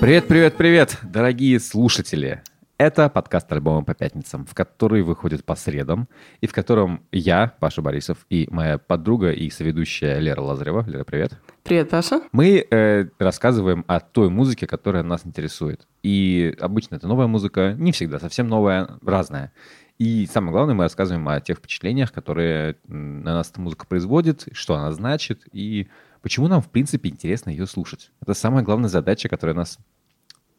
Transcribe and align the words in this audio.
Привет, 0.00 0.28
привет, 0.28 0.56
привет, 0.56 0.98
дорогие 1.02 1.60
слушатели! 1.60 2.42
Это 2.78 3.10
подкаст 3.10 3.52
«Альбомы 3.52 3.84
по 3.84 3.92
пятницам», 3.92 4.46
в 4.46 4.54
который 4.54 5.02
выходит 5.02 5.44
по 5.44 5.54
средам, 5.54 6.08
и 6.40 6.46
в 6.46 6.54
котором 6.54 7.02
я, 7.12 7.52
Паша 7.60 7.82
Борисов, 7.82 8.24
и 8.30 8.48
моя 8.50 8.78
подруга 8.78 9.30
и 9.30 9.50
соведущая 9.50 10.18
Лера 10.18 10.40
Лазарева. 10.40 10.86
Лера, 10.88 11.04
привет. 11.04 11.38
Привет, 11.64 11.90
Паша. 11.90 12.22
Мы 12.32 12.66
э, 12.70 13.08
рассказываем 13.18 13.84
о 13.88 14.00
той 14.00 14.30
музыке, 14.30 14.66
которая 14.66 15.02
нас 15.02 15.26
интересует. 15.26 15.86
И 16.02 16.56
обычно 16.58 16.94
это 16.94 17.06
новая 17.06 17.26
музыка, 17.26 17.74
не 17.76 17.92
всегда 17.92 18.18
совсем 18.18 18.48
новая, 18.48 18.88
разная. 19.04 19.52
И 19.98 20.26
самое 20.32 20.52
главное, 20.52 20.74
мы 20.74 20.84
рассказываем 20.84 21.28
о 21.28 21.42
тех 21.42 21.58
впечатлениях, 21.58 22.10
которые 22.10 22.76
на 22.88 23.34
нас 23.34 23.50
эта 23.50 23.60
музыка 23.60 23.84
производит, 23.86 24.48
что 24.52 24.76
она 24.76 24.92
значит, 24.92 25.42
и 25.52 25.88
почему 26.22 26.48
нам, 26.48 26.60
в 26.62 26.68
принципе, 26.68 27.08
интересно 27.08 27.50
ее 27.50 27.66
слушать. 27.66 28.10
Это 28.20 28.34
самая 28.34 28.62
главная 28.62 28.88
задача, 28.88 29.28
которая 29.28 29.56
нас 29.56 29.78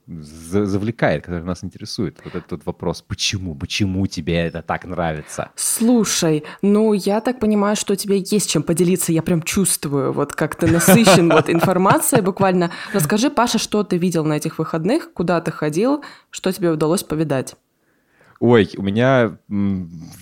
завлекает, 0.07 1.23
который 1.23 1.43
нас 1.43 1.63
интересует. 1.63 2.19
Вот 2.23 2.35
этот 2.35 2.65
вопрос, 2.65 3.01
почему, 3.01 3.55
почему 3.55 4.07
тебе 4.07 4.35
это 4.35 4.61
так 4.61 4.85
нравится? 4.85 5.51
Слушай, 5.55 6.43
ну 6.61 6.93
я 6.93 7.21
так 7.21 7.39
понимаю, 7.39 7.75
что 7.75 7.93
у 7.93 7.95
тебя 7.95 8.15
есть 8.15 8.49
чем 8.49 8.63
поделиться, 8.63 9.13
я 9.13 9.21
прям 9.21 9.41
чувствую, 9.41 10.11
вот 10.11 10.33
как 10.33 10.55
ты 10.55 10.67
насыщен 10.67 11.29
вот 11.29 11.49
информацией 11.49 12.21
буквально. 12.21 12.71
Расскажи, 12.93 13.29
Паша, 13.29 13.57
что 13.57 13.83
ты 13.83 13.97
видел 13.97 14.25
на 14.25 14.33
этих 14.33 14.59
выходных, 14.59 15.13
куда 15.13 15.39
ты 15.39 15.51
ходил, 15.51 16.03
что 16.29 16.51
тебе 16.51 16.71
удалось 16.71 17.03
повидать? 17.03 17.55
Ой, 18.41 18.71
у 18.75 18.81
меня 18.81 19.37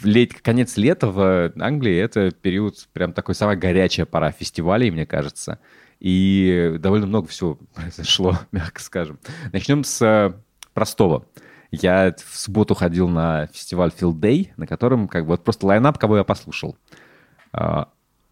лет, 0.03 0.33
конец 0.41 0.75
лета 0.75 1.07
в 1.07 1.53
Англии 1.57 1.95
это 1.95 2.31
период 2.31 2.89
прям 2.91 3.13
такой 3.13 3.33
самая 3.33 3.55
горячая 3.55 4.05
пора 4.05 4.31
фестивалей, 4.31 4.91
мне 4.91 5.05
кажется. 5.05 5.59
И 6.01 6.75
довольно 6.79 7.07
много 7.07 7.29
всего 7.29 7.57
произошло, 7.73 8.37
мягко 8.51 8.81
скажем. 8.81 9.19
Начнем 9.53 9.85
с 9.85 10.01
э, 10.01 10.33
простого. 10.73 11.27
Я 11.71 12.13
в 12.17 12.37
субботу 12.37 12.75
ходил 12.75 13.07
на 13.07 13.47
фестиваль 13.53 13.93
Field 13.97 14.19
Day, 14.19 14.49
на 14.57 14.67
котором 14.67 15.07
как 15.07 15.23
бы 15.23 15.29
вот 15.29 15.45
просто 15.45 15.65
лайнап, 15.65 15.97
кого 15.97 16.17
я 16.17 16.25
послушал. 16.25 16.75
Uh, 17.53 17.87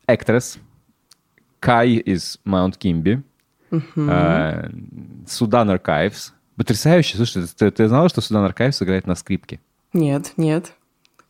Actress, 0.06 0.60
Кай 1.62 1.94
из 1.94 2.42
Маунт 2.44 2.76
Кимби, 2.76 3.24
Судан 3.70 5.72
Archives. 5.72 6.34
Потрясающе. 6.58 7.16
Слушай, 7.16 7.48
ты, 7.48 7.72
ты 7.72 7.88
знала, 7.88 8.10
что 8.10 8.20
Судан 8.20 8.52
Archives 8.52 8.84
играет 8.84 9.08
на 9.08 9.16
скрипке? 9.16 9.62
Нет, 9.94 10.34
нет. 10.38 10.74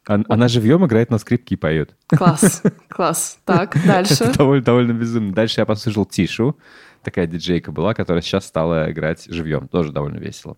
Она, 0.05 0.23
она 0.29 0.47
живьем 0.47 0.85
играет 0.85 1.09
на 1.09 1.17
скрипке 1.17 1.55
и 1.55 1.57
поет. 1.57 1.95
Класс, 2.07 2.63
класс. 2.87 3.39
Так, 3.43 3.77
дальше. 3.85 4.23
Это 4.23 4.37
довольно, 4.37 4.63
довольно 4.63 4.93
безумно. 4.93 5.33
Дальше 5.33 5.59
я 5.59 5.65
послушал 5.65 6.05
Тишу, 6.05 6.57
такая 7.03 7.27
диджейка 7.27 7.71
была, 7.71 7.93
которая 7.93 8.21
сейчас 8.21 8.45
стала 8.45 8.89
играть 8.89 9.25
живьем. 9.25 9.67
Тоже 9.67 9.91
довольно 9.91 10.17
весело. 10.17 10.55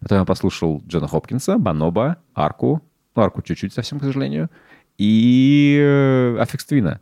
Потом 0.00 0.18
я 0.18 0.24
послушал 0.24 0.82
Джона 0.86 1.06
Хопкинса, 1.06 1.58
Бонобо, 1.58 2.18
Арку. 2.34 2.82
Ну, 3.14 3.22
Арку 3.22 3.42
чуть-чуть 3.42 3.72
совсем, 3.72 4.00
к 4.00 4.02
сожалению. 4.02 4.50
И 4.96 5.78
э, 5.80 6.36
Aphex 6.40 6.64
Twin 6.64 6.88
а. 6.88 7.00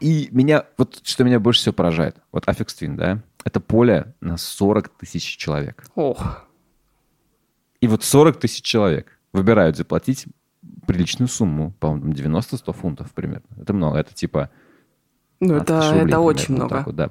И 0.00 0.28
меня, 0.32 0.64
вот 0.76 1.00
что 1.04 1.24
меня 1.24 1.40
больше 1.40 1.60
всего 1.60 1.72
поражает, 1.72 2.16
вот 2.32 2.48
Aphex 2.48 2.74
Twin, 2.74 2.96
да, 2.96 3.22
это 3.44 3.60
поле 3.60 4.14
на 4.20 4.36
40 4.36 4.88
тысяч 4.88 5.36
человек. 5.36 5.84
Ох. 5.94 6.44
И 7.80 7.86
вот 7.86 8.02
40 8.02 8.38
тысяч 8.38 8.62
человек 8.62 9.15
выбирают 9.36 9.76
заплатить 9.76 10.26
приличную 10.86 11.28
сумму, 11.28 11.74
по-моему, 11.78 12.12
90-100 12.12 12.72
фунтов 12.72 13.12
примерно. 13.12 13.46
Это 13.60 13.72
много, 13.72 13.98
это 13.98 14.14
типа... 14.14 14.50
Ну, 15.40 15.54
это, 15.54 15.74
рублей, 15.74 15.88
это 15.88 15.92
примерно, 15.92 16.20
очень 16.20 16.54
много. 16.54 16.82
Вот, 16.86 16.96
да. 16.96 17.10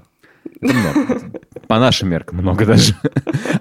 Это 0.61 0.73
много. 0.73 1.41
По 1.67 1.79
нашим 1.79 2.09
меркам 2.09 2.39
много 2.39 2.65
даже. 2.65 2.95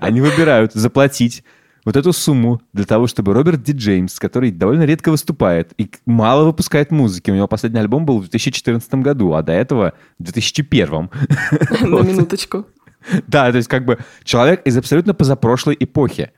Они 0.00 0.20
выбирают 0.20 0.72
заплатить 0.72 1.44
вот 1.84 1.96
эту 1.96 2.12
сумму 2.12 2.62
для 2.72 2.84
того, 2.84 3.06
чтобы 3.06 3.34
Роберт 3.34 3.62
Ди 3.62 3.72
Джеймс, 3.72 4.18
который 4.18 4.50
довольно 4.50 4.84
редко 4.84 5.10
выступает 5.10 5.72
и 5.76 5.90
мало 6.06 6.44
выпускает 6.44 6.90
музыки, 6.90 7.30
у 7.30 7.34
него 7.34 7.46
последний 7.46 7.80
альбом 7.80 8.06
был 8.06 8.18
в 8.18 8.22
2014 8.22 8.94
году, 8.94 9.34
а 9.34 9.42
до 9.42 9.52
этого 9.52 9.92
в 10.18 10.22
2001. 10.22 10.90
На 11.82 11.86
минуточку. 12.00 12.66
Да, 13.26 13.50
то 13.50 13.58
есть 13.58 13.68
как 13.68 13.84
бы 13.84 13.98
человек 14.22 14.62
из 14.64 14.76
абсолютно 14.78 15.12
позапрошлой 15.12 15.76
эпохи. 15.78 16.32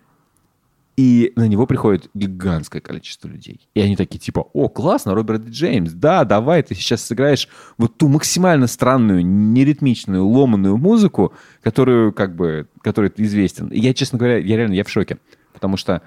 И 0.97 1.33
на 1.37 1.47
него 1.47 1.67
приходит 1.67 2.09
гигантское 2.15 2.81
количество 2.81 3.29
людей. 3.29 3.69
И 3.75 3.81
они 3.81 3.97
такие 3.97 4.19
типа, 4.19 4.49
о, 4.55 4.71
классно, 4.71 5.15
Роберт 5.15 5.47
Джеймс, 5.47 5.93
да, 5.93 6.25
давай 6.25 6.63
ты 6.63 6.75
сейчас 6.75 7.05
сыграешь 7.05 7.49
вот 7.77 7.99
ту 7.99 8.09
максимально 8.09 8.67
странную, 8.67 9.25
неритмичную, 9.25 10.27
ломаную 10.27 10.79
музыку, 10.79 11.35
которую 11.63 12.15
как 12.15 12.35
бы, 12.35 12.69
которой 12.81 13.11
ты 13.11 13.25
известен. 13.25 13.69
И 13.69 13.79
я, 13.79 13.93
честно 13.93 14.19
говоря, 14.19 14.39
я 14.39 14.57
реально, 14.57 14.73
я 14.73 14.85
в 14.85 14.89
шоке. 14.89 15.19
Потому 15.53 15.77
что, 15.77 16.01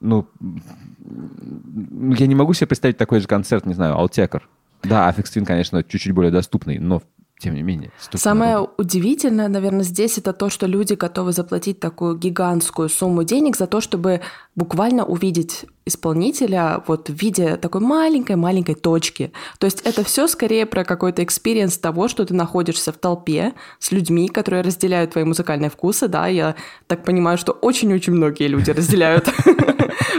ну, 0.00 0.26
я 0.98 2.26
не 2.26 2.34
могу 2.34 2.52
себе 2.52 2.66
представить 2.66 2.96
такой 2.96 3.20
же 3.20 3.28
концерт, 3.28 3.64
не 3.64 3.74
знаю, 3.74 3.96
Алтекар. 3.96 4.48
Да, 4.82 5.06
Аффикс 5.08 5.36
Twin, 5.36 5.44
конечно, 5.44 5.84
чуть-чуть 5.84 6.12
более 6.12 6.32
доступный, 6.32 6.80
но 6.80 7.00
тем 7.42 7.54
не 7.54 7.62
менее. 7.62 7.90
Самое 8.14 8.52
народу. 8.52 8.72
удивительное, 8.78 9.48
наверное, 9.48 9.82
здесь 9.82 10.18
это 10.18 10.32
то, 10.32 10.48
что 10.48 10.66
люди 10.66 10.94
готовы 10.94 11.32
заплатить 11.32 11.80
такую 11.80 12.16
гигантскую 12.16 12.88
сумму 12.88 13.24
денег 13.24 13.56
за 13.56 13.66
то, 13.66 13.80
чтобы 13.80 14.20
буквально 14.54 15.04
увидеть 15.04 15.64
исполнителя 15.84 16.84
вот 16.86 17.08
в 17.08 17.14
виде 17.14 17.56
такой 17.56 17.80
маленькой-маленькой 17.80 18.76
точки. 18.76 19.32
То 19.58 19.66
есть 19.66 19.80
это 19.80 20.04
все 20.04 20.28
скорее 20.28 20.66
про 20.66 20.84
какой-то 20.84 21.24
experience 21.24 21.78
того, 21.78 22.06
что 22.06 22.24
ты 22.24 22.34
находишься 22.34 22.92
в 22.92 22.96
толпе 22.96 23.54
с 23.80 23.90
людьми, 23.90 24.28
которые 24.28 24.62
разделяют 24.62 25.12
твои 25.12 25.24
музыкальные 25.24 25.70
вкусы, 25.70 26.06
да, 26.06 26.28
я 26.28 26.54
так 26.86 27.04
понимаю, 27.04 27.38
что 27.38 27.52
очень-очень 27.52 28.12
многие 28.12 28.46
люди 28.46 28.70
разделяют 28.76 29.28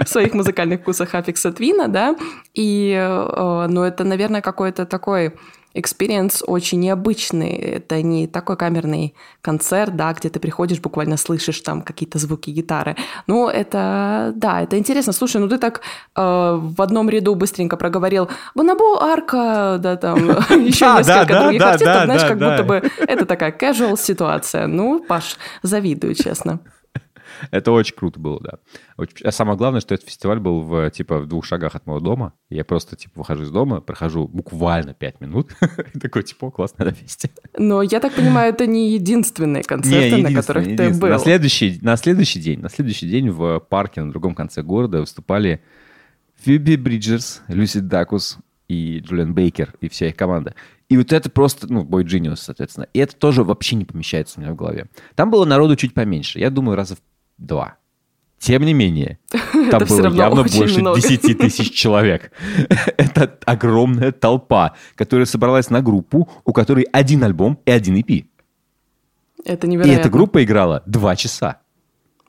в 0.05 0.09
своих 0.09 0.33
музыкальных 0.33 0.81
вкусах 0.81 1.15
Aphex 1.15 1.53
Twin 1.53 1.76
а, 1.76 1.87
да, 1.87 2.17
и, 2.53 2.91
э, 2.91 3.67
ну, 3.69 3.83
это, 3.83 4.03
наверное, 4.03 4.41
какой-то 4.41 4.85
такой 4.85 5.33
experience 5.73 6.43
очень 6.45 6.79
необычный. 6.79 7.51
Это 7.51 8.01
не 8.01 8.27
такой 8.27 8.57
камерный 8.57 9.15
концерт, 9.41 9.95
да, 9.95 10.13
где 10.13 10.29
ты 10.29 10.39
приходишь, 10.39 10.79
буквально 10.79 11.17
слышишь 11.17 11.61
там 11.61 11.81
какие-то 11.81 12.19
звуки 12.19 12.51
гитары. 12.51 12.95
Ну, 13.27 13.49
это, 13.49 14.33
да, 14.35 14.61
это 14.61 14.77
интересно. 14.77 15.13
Слушай, 15.13 15.41
ну 15.41 15.47
ты 15.47 15.57
так 15.57 15.81
э, 16.15 16.21
в 16.21 16.81
одном 16.81 17.09
ряду 17.09 17.35
быстренько 17.35 17.77
проговорил 17.77 18.29
Бонабо, 18.55 19.03
Арка, 19.03 19.77
да, 19.79 19.95
там 19.97 20.17
еще 20.49 20.85
несколько 20.97 21.41
других 21.41 21.61
артистов, 21.61 22.03
знаешь, 22.05 22.23
как 22.23 22.37
будто 22.37 22.63
бы 22.63 22.91
это 23.07 23.25
такая 23.25 23.51
casual 23.51 23.97
ситуация. 23.97 24.67
Ну, 24.67 25.03
Паш, 25.03 25.37
завидую, 25.63 26.15
честно. 26.15 26.59
Это 27.51 27.71
очень 27.71 27.95
круто 27.95 28.19
было, 28.19 28.39
да. 28.39 29.05
А 29.23 29.31
самое 29.31 29.57
главное, 29.57 29.81
что 29.81 29.93
этот 29.93 30.07
фестиваль 30.07 30.39
был 30.39 30.61
в, 30.61 30.89
типа, 30.91 31.19
в 31.19 31.27
двух 31.27 31.45
шагах 31.45 31.75
от 31.75 31.85
моего 31.85 31.99
дома. 31.99 32.33
Я 32.49 32.63
просто, 32.63 32.95
типа, 32.95 33.19
выхожу 33.19 33.43
из 33.43 33.51
дома, 33.51 33.81
прохожу 33.81 34.27
буквально 34.27 34.93
пять 34.93 35.21
минут. 35.21 35.55
и 35.93 35.99
такой, 35.99 36.23
типа, 36.23 36.51
классно, 36.51 36.85
на 36.85 36.91
фесте. 36.91 37.29
Но 37.57 37.81
я 37.81 37.99
так 37.99 38.13
понимаю, 38.13 38.53
это 38.53 38.67
не 38.67 38.91
единственные 38.93 39.63
концерты, 39.63 40.17
не, 40.17 40.23
на 40.23 40.33
которых 40.33 40.65
ты 40.65 40.93
был. 40.93 41.09
На 41.09 41.19
следующий, 41.19 41.79
на 41.81 41.97
следующий 41.97 42.39
день, 42.39 42.59
на 42.59 42.69
следующий 42.69 43.07
день 43.07 43.29
в 43.29 43.59
парке 43.59 44.01
на 44.01 44.11
другом 44.11 44.35
конце 44.35 44.61
города 44.61 44.99
выступали 44.99 45.61
Фиби 46.41 46.75
Бриджерс, 46.75 47.41
Люси 47.47 47.79
Дакус 47.79 48.37
и 48.67 48.99
Джулиан 48.99 49.33
Бейкер 49.33 49.73
и 49.81 49.89
вся 49.89 50.07
их 50.07 50.15
команда. 50.15 50.55
И 50.89 50.97
вот 50.97 51.11
это 51.11 51.29
просто, 51.29 51.71
ну, 51.71 51.83
Boy 51.83 52.03
Genius, 52.03 52.37
соответственно. 52.37 52.87
И 52.93 52.99
это 52.99 53.15
тоже 53.15 53.43
вообще 53.43 53.75
не 53.75 53.85
помещается 53.85 54.39
у 54.39 54.43
меня 54.43 54.53
в 54.53 54.55
голове. 54.55 54.87
Там 55.15 55.31
было 55.31 55.45
народу 55.45 55.75
чуть 55.75 55.93
поменьше. 55.93 56.39
Я 56.39 56.49
думаю, 56.49 56.75
раза 56.75 56.95
в 56.95 56.99
два. 57.37 57.77
Тем 58.39 58.63
не 58.63 58.73
менее, 58.73 59.19
там 59.71 59.85
было 59.85 60.09
явно 60.09 60.43
больше 60.43 60.79
много. 60.81 60.99
10 60.99 61.37
тысяч 61.37 61.71
человек. 61.71 62.31
Это 62.97 63.39
огромная 63.45 64.11
толпа, 64.11 64.73
которая 64.95 65.25
собралась 65.25 65.69
на 65.69 65.81
группу, 65.81 66.29
у 66.43 66.51
которой 66.51 66.85
один 66.91 67.23
альбом 67.23 67.59
и 67.65 67.71
один 67.71 67.95
EP. 67.95 68.25
Это 69.45 69.67
невероятно. 69.67 69.97
И 69.97 69.99
эта 69.99 70.09
группа 70.09 70.43
играла 70.43 70.83
два 70.85 71.15
часа. 71.15 71.59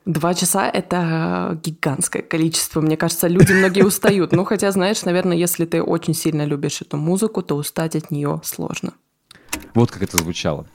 Два 0.05 0.35
часа— 0.35 0.69
это 0.73 1.59
гигантское 1.63 2.21
количество. 2.21 2.79
Мне 2.79 2.95
кажется, 2.95 3.27
люди 3.27 3.51
многие 3.51 3.83
устают. 3.83 4.33
Ну, 4.33 4.45
хотя, 4.45 4.71
знаешь, 4.71 5.03
наверное, 5.03 5.35
если 5.35 5.65
ты 5.65 5.81
очень 5.81 6.13
сильно 6.13 6.45
любишь 6.45 6.81
эту 6.81 6.97
музыку, 6.97 7.41
то 7.41 7.55
устать 7.55 7.95
от 7.95 8.11
нее 8.11 8.39
сложно. 8.43 8.93
Вот 9.73 9.91
как 9.91 10.03
это 10.03 10.17
звучало. 10.17 10.67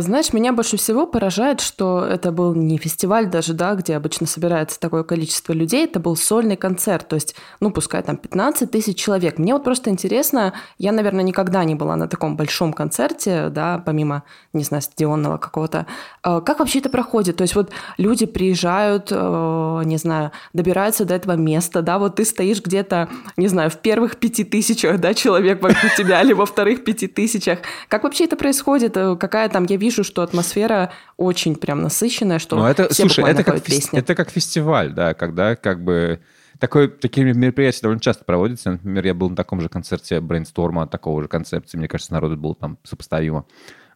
Знаешь, 0.00 0.32
меня 0.32 0.52
больше 0.52 0.76
всего 0.76 1.06
поражает, 1.06 1.60
что 1.60 2.04
это 2.04 2.32
был 2.32 2.54
не 2.54 2.78
фестиваль 2.78 3.28
даже, 3.30 3.54
да, 3.54 3.74
где 3.74 3.96
обычно 3.96 4.26
собирается 4.26 4.78
такое 4.78 5.02
количество 5.02 5.52
людей, 5.52 5.84
это 5.84 6.00
был 6.00 6.16
сольный 6.16 6.56
концерт, 6.56 7.08
то 7.08 7.14
есть, 7.14 7.34
ну, 7.60 7.70
пускай 7.70 8.02
там 8.02 8.16
15 8.16 8.70
тысяч 8.70 8.96
человек. 8.96 9.38
Мне 9.38 9.52
вот 9.54 9.64
просто 9.64 9.90
интересно, 9.90 10.52
я, 10.78 10.92
наверное, 10.92 11.24
никогда 11.24 11.64
не 11.64 11.74
была 11.74 11.96
на 11.96 12.08
таком 12.08 12.36
большом 12.36 12.72
концерте, 12.72 13.48
да, 13.50 13.82
помимо, 13.84 14.22
не 14.52 14.64
знаю, 14.64 14.82
стадионного 14.82 15.38
какого-то. 15.38 15.86
А, 16.22 16.40
как 16.40 16.60
вообще 16.60 16.78
это 16.80 16.90
проходит? 16.90 17.36
То 17.36 17.42
есть 17.42 17.54
вот 17.54 17.70
люди 17.96 18.26
приезжают, 18.26 19.08
э, 19.10 19.82
не 19.84 19.96
знаю, 19.96 20.32
добираются 20.52 21.04
до 21.04 21.14
этого 21.14 21.32
места, 21.32 21.82
да, 21.82 21.98
вот 21.98 22.16
ты 22.16 22.24
стоишь 22.24 22.62
где-то, 22.62 23.08
не 23.36 23.48
знаю, 23.48 23.70
в 23.70 23.78
первых 23.78 24.16
пяти 24.16 24.44
тысячах, 24.44 25.00
да, 25.00 25.14
человек 25.14 25.62
вокруг 25.62 25.94
тебя, 25.96 26.22
или 26.22 26.32
во 26.32 26.46
вторых 26.46 26.84
пяти 26.84 27.06
тысячах. 27.06 27.60
Как 27.88 28.04
вообще 28.04 28.24
это 28.24 28.36
происходит? 28.36 28.96
Э, 28.96 29.16
какая 29.16 29.48
там, 29.48 29.64
я 29.64 29.76
вижу, 29.76 29.87
что 29.90 30.22
атмосфера 30.22 30.92
очень 31.16 31.56
прям 31.56 31.82
насыщенная, 31.82 32.38
что 32.38 32.56
Ну, 32.56 32.64
это, 32.64 32.88
все 32.88 33.02
слушай, 33.02 33.24
это 33.24 33.44
как, 33.44 33.62
песни. 33.62 33.98
это 33.98 34.14
как 34.14 34.30
фестиваль, 34.30 34.92
да, 34.92 35.14
когда 35.14 35.56
как 35.56 35.82
бы... 35.82 36.20
Такое, 36.58 36.88
такие 36.88 37.32
мероприятия 37.34 37.82
довольно 37.82 38.00
часто 38.00 38.24
проводятся. 38.24 38.72
Например, 38.72 39.06
я 39.06 39.14
был 39.14 39.30
на 39.30 39.36
таком 39.36 39.60
же 39.60 39.68
концерте 39.68 40.20
брейнсторма, 40.20 40.88
такого 40.88 41.22
же 41.22 41.28
концепции. 41.28 41.78
Мне 41.78 41.86
кажется, 41.86 42.12
народу 42.12 42.36
было 42.36 42.56
там 42.56 42.78
сопоставимо. 42.82 43.46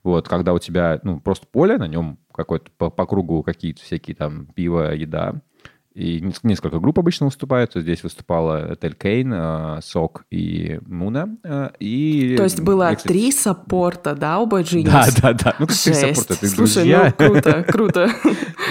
Вот, 0.04 0.28
когда 0.28 0.52
у 0.52 0.60
тебя, 0.60 1.00
ну, 1.02 1.20
просто 1.20 1.46
поле, 1.46 1.76
на 1.76 1.88
нем 1.88 2.18
какой-то 2.32 2.70
по, 2.78 2.88
по 2.90 3.04
кругу 3.04 3.42
какие-то 3.42 3.82
всякие 3.82 4.14
там 4.14 4.46
пиво, 4.46 4.94
еда. 4.94 5.42
И 5.94 6.20
нес- 6.20 6.40
несколько 6.42 6.78
групп 6.80 6.98
обычно 6.98 7.26
выступают. 7.26 7.72
Здесь 7.74 8.02
выступала 8.02 8.76
Тель 8.76 8.94
Кейн, 8.94 9.32
э, 9.32 9.80
Сок 9.82 10.24
и 10.30 10.78
Муна. 10.86 11.36
э, 11.44 11.70
И... 11.80 12.34
То 12.36 12.44
есть 12.44 12.60
было 12.60 12.92
кстати, 12.94 13.08
три 13.08 13.32
саппорта, 13.32 14.14
да, 14.14 14.38
у 14.38 14.48
Boy 14.48 14.62
Genius? 14.62 14.84
Да, 14.84 15.06
да, 15.20 15.32
да. 15.34 15.56
Ну, 15.58 15.66
как 15.66 15.76
ты 15.76 15.92
Жесть. 15.92 16.00
саппорт, 16.00 16.30
это 16.30 16.48
Слушай, 16.48 16.74
друзья. 16.74 17.14
ну 17.18 17.26
круто, 17.26 17.62
круто. 17.64 18.10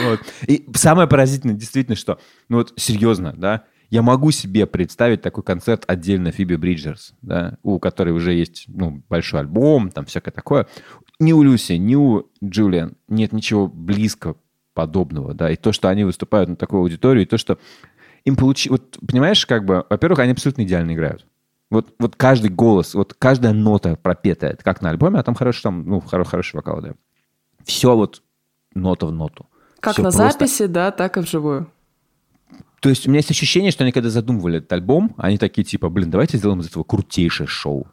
Вот. 0.08 0.20
И 0.48 0.68
самое 0.74 1.08
поразительное 1.08 1.56
действительно, 1.56 1.96
что, 1.96 2.18
ну 2.50 2.58
вот 2.58 2.74
серьезно, 2.78 3.34
да, 3.38 3.66
я 3.92 4.02
могу 4.02 4.32
себе 4.32 4.66
представить 4.66 5.22
такой 5.22 5.44
концерт 5.44 5.84
отдельно 5.86 6.32
Фиби 6.32 6.56
Бриджерс, 6.56 7.14
да, 7.22 7.58
у 7.62 7.78
которой 7.78 8.12
уже 8.12 8.34
есть, 8.34 8.64
ну, 8.68 9.04
большой 9.10 9.42
альбом, 9.42 9.92
там 9.92 10.06
всякое 10.06 10.32
такое. 10.32 10.66
Ни 11.20 11.34
у 11.34 11.44
Люси, 11.44 11.74
ни 11.74 11.96
у 11.96 12.24
Джулиан 12.44 12.96
нет 13.10 13.32
ничего 13.34 13.68
близко 13.68 14.36
подобного, 14.74 15.34
да, 15.34 15.52
и 15.52 15.56
то, 15.56 15.72
что 15.72 15.90
они 15.90 16.04
выступают 16.04 16.50
на 16.50 16.56
такую 16.56 16.82
аудиторию, 16.82 17.24
и 17.24 17.28
то, 17.28 17.38
что 17.38 17.58
им 18.26 18.36
получи... 18.36 18.70
Вот, 18.70 18.98
понимаешь, 19.08 19.46
как 19.46 19.66
бы, 19.66 19.86
во-первых, 19.90 20.20
они 20.20 20.32
абсолютно 20.32 20.64
идеально 20.64 20.94
играют. 20.94 21.26
Вот, 21.70 21.94
вот 22.00 22.16
каждый 22.16 22.50
голос, 22.50 22.94
вот 22.94 23.14
каждая 23.14 23.54
нота 23.54 23.96
пропетая, 23.96 24.52
это 24.52 24.64
как 24.64 24.82
на 24.82 24.90
альбоме, 24.90 25.20
а 25.20 25.24
там 25.24 25.36
хороший, 25.36 25.64
там, 25.64 25.86
ну, 25.86 26.00
хоро- 26.00 26.26
хороший 26.26 26.56
вокал, 26.56 26.82
да. 26.82 26.94
Все 27.64 27.96
вот 27.96 28.22
нота 28.74 29.06
в 29.06 29.12
ноту. 29.12 29.46
Как 29.80 29.94
Всё 29.94 30.04
на 30.04 30.12
просто 30.12 30.32
записи, 30.32 30.66
да, 30.68 30.92
так 30.92 31.18
и 31.18 31.22
вживую. 31.22 31.72
то 32.82 32.90
есть 32.90 33.08
у 33.08 33.10
меня 33.10 33.20
есть 33.20 33.32
ощущение, 33.32 33.72
что 33.72 33.84
они 33.84 33.92
когда 33.92 34.10
задумывали 34.10 34.58
этот 34.58 34.74
альбом, 34.74 35.14
они 35.18 35.38
такие 35.38 35.64
типа, 35.64 35.90
блин, 35.90 36.12
давайте 36.12 36.38
сделаем 36.38 36.60
из 36.60 36.68
этого 36.68 36.84
крутейшее 36.84 37.48
шоу. 37.48 37.88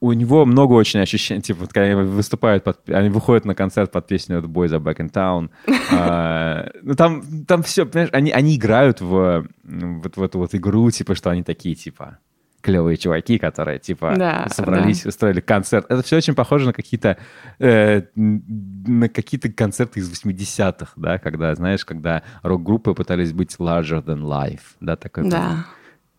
У 0.00 0.12
него 0.12 0.44
много 0.44 0.74
очень 0.74 1.00
ощущений, 1.00 1.40
типа, 1.40 1.60
вот 1.60 1.72
когда 1.72 1.86
они 1.86 1.94
выступают, 1.94 2.64
под- 2.64 2.88
они 2.90 3.08
выходят 3.08 3.44
на 3.46 3.54
концерт 3.54 3.90
под 3.90 4.06
песню 4.06 4.38
The 4.40 4.46
Boys 4.46 4.70
Are 4.70 4.82
Back 4.82 4.98
in 4.98 5.10
Town. 5.10 5.50
А, 5.92 6.68
Ну, 6.82 6.94
там, 6.94 7.22
там 7.46 7.62
все, 7.62 7.86
понимаешь, 7.86 8.10
они, 8.12 8.30
они 8.30 8.56
играют 8.56 9.00
в, 9.00 9.46
вот 9.64 10.16
в 10.16 10.22
эту 10.22 10.38
вот 10.38 10.54
игру, 10.54 10.90
типа, 10.90 11.14
что 11.14 11.30
они 11.30 11.42
такие, 11.42 11.74
типа, 11.74 12.18
клевые 12.60 12.96
чуваки, 12.96 13.38
которые, 13.38 13.78
типа, 13.78 14.14
Да, 14.18 14.48
собрались, 14.50 15.06
устроили 15.06 15.40
концерт. 15.40 15.86
Это 15.88 16.02
все 16.02 16.16
очень 16.16 16.34
похоже 16.34 16.66
на 16.66 16.72
какие-то 16.72 17.16
э, 17.60 18.02
на 18.16 19.08
какие-то 19.08 19.48
концерты 19.50 20.00
из 20.00 20.10
80-х, 20.12 20.92
да, 20.96 21.18
когда, 21.18 21.54
знаешь, 21.54 21.84
когда 21.84 22.22
рок-группы 22.42 22.92
пытались 22.94 23.32
быть 23.32 23.54
larger 23.58 24.04
than 24.04 24.20
life, 24.22 24.62
да, 24.80 24.96
такой. 24.96 25.28
Да. 25.30 25.64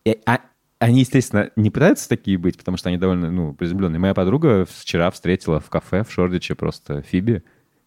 И, 0.04 0.18
а- 0.26 0.40
они, 0.78 1.00
естественно, 1.00 1.50
не 1.56 1.70
пытаются 1.70 2.08
такие 2.08 2.38
быть, 2.38 2.56
потому 2.56 2.76
что 2.76 2.88
они 2.88 2.98
довольно, 2.98 3.30
ну, 3.30 3.52
приземленные. 3.52 3.98
Моя 3.98 4.14
подруга 4.14 4.66
вчера 4.68 5.10
встретила 5.10 5.60
в 5.60 5.68
кафе 5.70 6.04
в 6.04 6.12
Шордиче 6.12 6.54
просто 6.54 7.02
Фиби. 7.02 7.42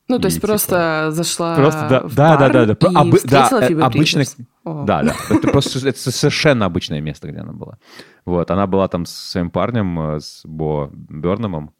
Ну, 0.08 0.18
то 0.20 0.24
И, 0.24 0.28
есть 0.28 0.38
типа, 0.38 0.48
просто 0.48 1.08
зашла 1.12 1.56
Просто, 1.56 1.88
да, 1.90 2.02
в 2.02 2.16
да, 2.16 2.36
да, 2.36 2.38
бар 2.38 2.52
да, 2.52 2.66
да. 2.66 2.74
и 2.74 2.94
Обы- 2.94 3.22
да, 3.24 3.44
встретила 3.44 3.60
э, 3.62 3.68
Фиби 3.70 3.82
обычно-. 3.82 4.24
О. 4.66 4.84
Да, 4.84 5.04
да. 5.04 5.16
Это 5.30 5.48
просто 5.48 5.88
это 5.88 6.12
совершенно 6.12 6.66
обычное 6.66 7.00
место, 7.00 7.30
где 7.30 7.40
она 7.40 7.54
была. 7.54 7.78
Вот, 8.26 8.52
она 8.52 8.68
была 8.68 8.90
там 8.90 9.06
со 9.06 9.32
своим 9.32 9.50
парнем, 9.52 9.98
э, 10.16 10.20
с 10.20 10.42
Бо 10.44 10.90
Бернамом, 10.92 11.72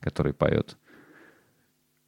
который 0.00 0.32
поет. 0.32 0.76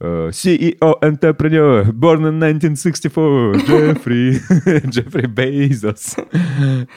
Э, 0.01 0.31
CEO 0.31 0.95
entrepreneur, 1.03 1.85
born 1.93 2.23
in 2.29 2.39
1964, 2.39 3.65
Джеффри, 3.67 4.87
Джеффри 4.91 5.27
Бейзос. 5.27 6.17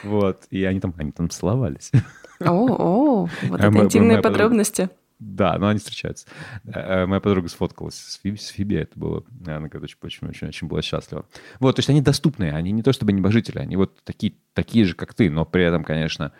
Вот, 0.03 0.43
и 0.51 0.63
они 0.63 0.79
там, 0.79 0.93
они 0.97 1.11
там 1.11 1.29
целовались. 1.29 1.91
О, 2.39 3.27
вот 3.43 3.61
А 3.61 3.67
это 3.67 3.77
интимные 3.79 4.21
подробности. 4.21 4.89
Да, 5.19 5.55
но 5.59 5.67
они 5.67 5.77
встречаются. 5.79 6.25
Э, 6.65 7.05
Моя 7.05 7.21
подруга 7.21 7.47
сфоткалась 7.47 7.95
с 7.95 8.19
Фиби, 8.23 8.37
с 8.37 8.47
Фиби 8.47 8.75
это 8.75 8.97
было. 8.99 9.23
Она 9.45 9.67
говорит, 9.67 9.83
очень, 9.83 9.97
очень, 10.01 10.27
очень, 10.27 10.47
очень 10.47 10.67
была 10.67 10.81
счастлива. 10.81 11.25
Вот, 11.59 11.75
то 11.75 11.79
есть 11.79 11.89
они 11.89 12.01
доступные, 12.01 12.53
они 12.53 12.71
не 12.71 12.81
то 12.81 12.91
чтобы 12.91 13.13
небожители, 13.13 13.59
они 13.59 13.75
вот 13.77 14.03
такие, 14.03 14.33
такие 14.53 14.85
же, 14.85 14.95
как 14.95 15.13
ты, 15.13 15.29
но 15.29 15.45
при 15.45 15.63
этом, 15.63 15.83
конечно... 15.83 16.31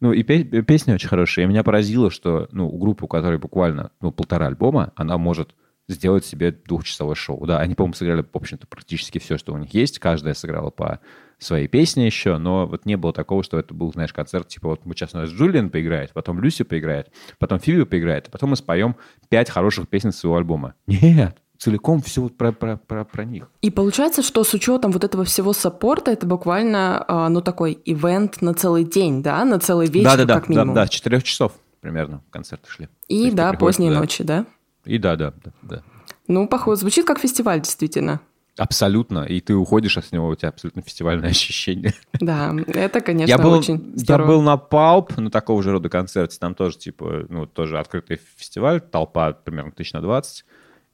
Ну, 0.00 0.12
и 0.12 0.22
пе- 0.22 0.44
песня 0.44 0.94
очень 0.94 1.08
хорошая. 1.08 1.46
И 1.46 1.48
меня 1.48 1.64
поразило, 1.64 2.10
что, 2.10 2.48
ну, 2.52 2.68
у 2.68 2.76
группы, 2.76 3.06
у 3.06 3.08
которой 3.08 3.38
буквально, 3.38 3.90
ну, 4.02 4.12
полтора 4.12 4.48
альбома, 4.48 4.92
она 4.94 5.16
может 5.16 5.54
сделать 5.88 6.24
себе 6.24 6.50
двухчасовое 6.52 7.14
шоу. 7.14 7.46
Да, 7.46 7.58
они, 7.58 7.74
по-моему, 7.74 7.94
сыграли, 7.94 8.22
в 8.22 8.36
общем-то, 8.36 8.66
практически 8.66 9.18
все, 9.18 9.38
что 9.38 9.52
у 9.52 9.58
них 9.58 9.72
есть. 9.72 9.98
Каждая 9.98 10.34
сыграла 10.34 10.70
по 10.70 11.00
своей 11.38 11.68
песне 11.68 12.06
еще, 12.06 12.38
но 12.38 12.66
вот 12.66 12.86
не 12.86 12.96
было 12.96 13.12
такого, 13.12 13.42
что 13.42 13.58
это 13.58 13.74
был, 13.74 13.92
знаешь, 13.92 14.12
концерт, 14.12 14.48
типа 14.48 14.68
вот 14.68 14.86
мы 14.86 14.94
сейчас 14.94 15.14
у 15.14 15.18
нас 15.18 15.28
Джулиан 15.28 15.70
поиграет, 15.70 16.12
потом 16.12 16.40
Люси 16.40 16.64
поиграет, 16.64 17.10
потом 17.38 17.58
Фиби 17.60 17.84
поиграет, 17.84 18.28
а 18.28 18.30
потом 18.30 18.50
мы 18.50 18.56
споем 18.56 18.96
пять 19.28 19.50
хороших 19.50 19.88
песен 19.88 20.12
своего 20.12 20.38
альбома. 20.38 20.74
Нет, 20.86 21.36
целиком 21.58 22.00
все 22.00 22.22
вот 22.22 22.36
про, 22.36 22.52
про, 22.52 22.76
про, 22.78 23.04
про 23.04 23.24
них. 23.24 23.50
И 23.60 23.70
получается, 23.70 24.22
что 24.22 24.44
с 24.44 24.54
учетом 24.54 24.92
вот 24.92 25.04
этого 25.04 25.24
всего 25.24 25.52
саппорта, 25.52 26.10
это 26.10 26.26
буквально, 26.26 27.04
а, 27.06 27.28
ну, 27.28 27.42
такой 27.42 27.78
ивент 27.84 28.40
на 28.40 28.54
целый 28.54 28.84
день, 28.84 29.22
да, 29.22 29.44
на 29.44 29.58
целый 29.58 29.88
вечер, 29.88 30.10
Да-да-да, 30.10 30.34
как 30.36 30.48
минимум. 30.48 30.74
да, 30.74 30.82
да, 30.82 30.86
с 30.86 30.90
четырех 30.90 31.22
часов 31.22 31.52
примерно 31.80 32.22
концерты 32.30 32.70
шли. 32.70 32.88
И, 33.08 33.30
да, 33.30 33.52
поздние 33.52 33.90
туда. 33.90 34.00
ночи, 34.00 34.24
да? 34.24 34.46
И 34.86 34.98
да, 34.98 35.16
да, 35.16 35.32
да, 35.44 35.52
да. 35.62 35.82
Ну, 36.28 36.48
походу, 36.48 36.76
звучит 36.76 37.06
как 37.06 37.18
фестиваль, 37.18 37.60
действительно. 37.60 38.20
Абсолютно. 38.56 39.24
И 39.24 39.40
ты 39.40 39.54
уходишь, 39.54 39.98
а 39.98 40.02
с 40.02 40.12
него 40.12 40.28
у 40.28 40.34
тебя 40.34 40.48
абсолютно 40.48 40.82
фестивальное 40.82 41.30
ощущение. 41.30 41.94
Да, 42.14 42.54
это, 42.68 43.00
конечно, 43.00 43.30
я 43.30 43.38
был, 43.38 43.52
очень 43.52 43.92
я 43.92 43.98
здорово. 43.98 44.26
был 44.28 44.42
на 44.42 44.56
Палп, 44.56 45.16
на 45.18 45.30
такого 45.30 45.62
же 45.62 45.72
рода 45.72 45.88
концерте. 45.88 46.38
Там 46.38 46.54
тоже, 46.54 46.78
типа, 46.78 47.26
ну, 47.28 47.46
тоже 47.46 47.78
открытый 47.78 48.20
фестиваль, 48.36 48.80
толпа 48.80 49.32
примерно 49.32 49.72
тысяч 49.72 49.92
на 49.92 50.00
20. 50.00 50.44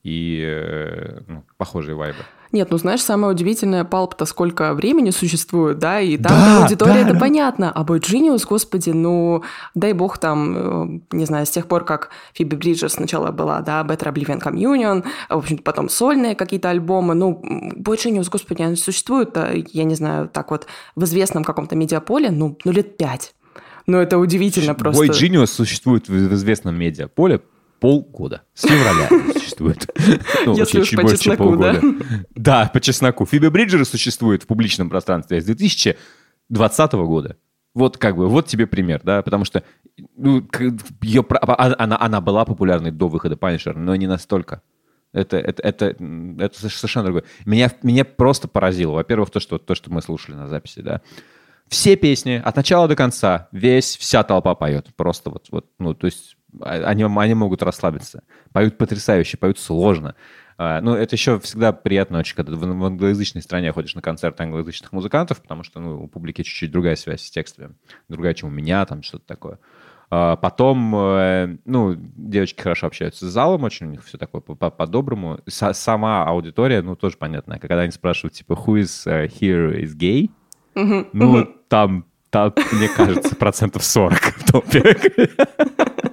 И 0.02 0.42
э, 0.44 1.20
ну, 1.28 1.44
похожие 1.56 1.94
вайбы. 1.94 2.18
Нет, 2.52 2.70
ну 2.70 2.76
знаешь, 2.76 3.00
самое 3.00 3.32
удивительное, 3.32 3.82
Палп-то 3.82 4.26
сколько 4.26 4.74
времени 4.74 5.08
существует, 5.08 5.78
да, 5.78 6.00
и 6.00 6.18
там 6.18 6.32
Да, 6.32 6.62
аудитория, 6.62 6.92
да, 6.92 7.00
это 7.00 7.12
да. 7.14 7.18
понятно, 7.18 7.72
а 7.72 7.82
Boy 7.82 7.98
Genius, 7.98 8.44
господи, 8.46 8.90
ну, 8.90 9.42
дай 9.74 9.94
бог 9.94 10.18
там, 10.18 11.00
э, 11.12 11.16
не 11.16 11.24
знаю, 11.24 11.46
с 11.46 11.50
тех 11.50 11.66
пор, 11.66 11.86
как 11.86 12.10
Фиби 12.34 12.54
Бриджерс 12.54 12.94
сначала 12.94 13.32
была, 13.32 13.62
да, 13.62 13.82
Better 13.82 14.12
Oblivion 14.12 14.42
Communion, 14.42 15.02
а, 15.30 15.36
в 15.36 15.38
общем-то, 15.38 15.62
потом 15.62 15.88
сольные 15.88 16.34
какие-то 16.34 16.68
альбомы, 16.68 17.14
ну, 17.14 17.40
Boy 17.42 17.96
Genius, 17.96 18.28
господи, 18.30 18.60
они 18.60 18.76
существуют, 18.76 19.34
я 19.36 19.84
не 19.84 19.94
знаю, 19.94 20.28
так 20.28 20.50
вот, 20.50 20.66
в 20.94 21.04
известном 21.04 21.44
каком-то 21.44 21.74
медиаполе, 21.74 22.30
ну, 22.30 22.58
ну 22.64 22.72
лет 22.72 22.98
пять. 22.98 23.34
Ну, 23.86 23.98
это 23.98 24.18
удивительно 24.18 24.74
просто. 24.74 25.02
Boy 25.02 25.08
Genius 25.08 25.46
существует 25.46 26.08
в 26.08 26.34
известном 26.34 26.78
медиаполе 26.78 27.40
полгода. 27.82 28.42
С 28.54 28.62
февраля 28.62 29.08
существует. 29.32 29.90
Ну, 30.46 30.56
Если 30.56 30.78
вообще, 30.78 30.80
уж 30.80 30.88
чуть 30.88 31.00
по 31.00 31.10
чесноку, 31.10 31.56
да? 31.56 31.74
полгода. 31.74 32.04
Да, 32.36 32.70
по 32.72 32.80
чесноку. 32.80 33.26
Фиби 33.26 33.48
Бриджерс 33.48 33.88
существует 33.90 34.44
в 34.44 34.46
публичном 34.46 34.88
пространстве 34.88 35.40
с 35.40 35.44
2020 35.44 36.92
года. 36.92 37.36
Вот 37.74 37.98
как 37.98 38.16
бы, 38.16 38.28
вот 38.28 38.46
тебе 38.46 38.68
пример, 38.68 39.00
да, 39.02 39.22
потому 39.22 39.44
что 39.44 39.64
ну, 40.16 40.46
ее, 41.00 41.24
про- 41.24 41.38
а- 41.38 41.74
она, 41.76 41.96
она 42.00 42.20
была 42.20 42.44
популярной 42.44 42.92
до 42.92 43.08
выхода 43.08 43.34
Punisher, 43.34 43.76
но 43.76 43.96
не 43.96 44.06
настолько. 44.06 44.62
Это, 45.12 45.36
это, 45.38 45.62
это, 45.62 45.86
это 46.38 46.68
совершенно 46.68 47.06
другое. 47.06 47.24
Меня, 47.44 47.70
меня 47.82 48.04
просто 48.04 48.46
поразило. 48.46 48.92
Во-первых, 48.92 49.30
то 49.30 49.40
что, 49.40 49.58
то, 49.58 49.74
что 49.74 49.92
мы 49.92 50.02
слушали 50.02 50.36
на 50.36 50.46
записи, 50.46 50.82
да. 50.82 51.00
Все 51.68 51.96
песни 51.96 52.40
от 52.44 52.54
начала 52.54 52.86
до 52.86 52.94
конца, 52.94 53.48
весь, 53.50 53.96
вся 53.96 54.22
толпа 54.22 54.54
поет. 54.54 54.88
Просто 54.94 55.30
вот, 55.30 55.48
вот 55.50 55.66
ну, 55.78 55.94
то 55.94 56.06
есть 56.06 56.36
а- 56.36 56.41
они, 56.60 57.04
они 57.04 57.34
могут 57.34 57.62
расслабиться. 57.62 58.22
Поют 58.52 58.78
потрясающе, 58.78 59.36
поют 59.36 59.58
сложно. 59.58 60.14
А, 60.58 60.80
Ну, 60.80 60.94
это 60.94 61.14
еще 61.16 61.40
всегда 61.40 61.72
приятно 61.72 62.18
очень, 62.18 62.36
когда 62.36 62.56
в 62.56 62.60
в 62.60 62.84
англоязычной 62.84 63.42
стране 63.42 63.72
ходишь 63.72 63.94
на 63.94 64.02
концерты 64.02 64.42
англоязычных 64.42 64.92
музыкантов, 64.92 65.40
потому 65.40 65.62
что 65.62 65.80
ну, 65.80 66.04
у 66.04 66.08
публики 66.08 66.42
чуть-чуть 66.42 66.70
другая 66.70 66.96
связь 66.96 67.22
с 67.22 67.30
текстами. 67.30 67.74
Другая, 68.08 68.34
чем 68.34 68.50
у 68.50 68.52
меня, 68.52 68.84
там 68.86 69.02
что-то 69.02 69.26
такое. 69.26 69.58
А, 70.10 70.36
потом, 70.36 70.94
э, 70.94 71.56
ну, 71.64 71.94
девочки 71.96 72.60
хорошо 72.60 72.88
общаются 72.88 73.26
с 73.26 73.32
залом, 73.32 73.64
очень 73.64 73.86
у 73.86 73.90
них 73.90 74.04
все 74.04 74.18
такое 74.18 74.42
по-доброму. 74.42 75.40
Сама 75.48 76.24
аудитория, 76.24 76.82
ну, 76.82 76.96
тоже 76.96 77.16
понятная. 77.16 77.58
Когда 77.58 77.80
они 77.80 77.92
спрашивают, 77.92 78.34
типа, 78.34 78.52
who 78.52 78.78
is 78.78 79.10
э, 79.10 79.26
here 79.26 79.74
is 79.82 79.96
gay? 79.96 80.30
Ну, 81.14 81.46
там, 81.68 82.04
там, 82.28 82.52
мне 82.72 82.88
кажется, 82.88 83.34
процентов 83.36 83.84
40 83.84 84.18
в 84.18 84.52
топе. 84.52 84.96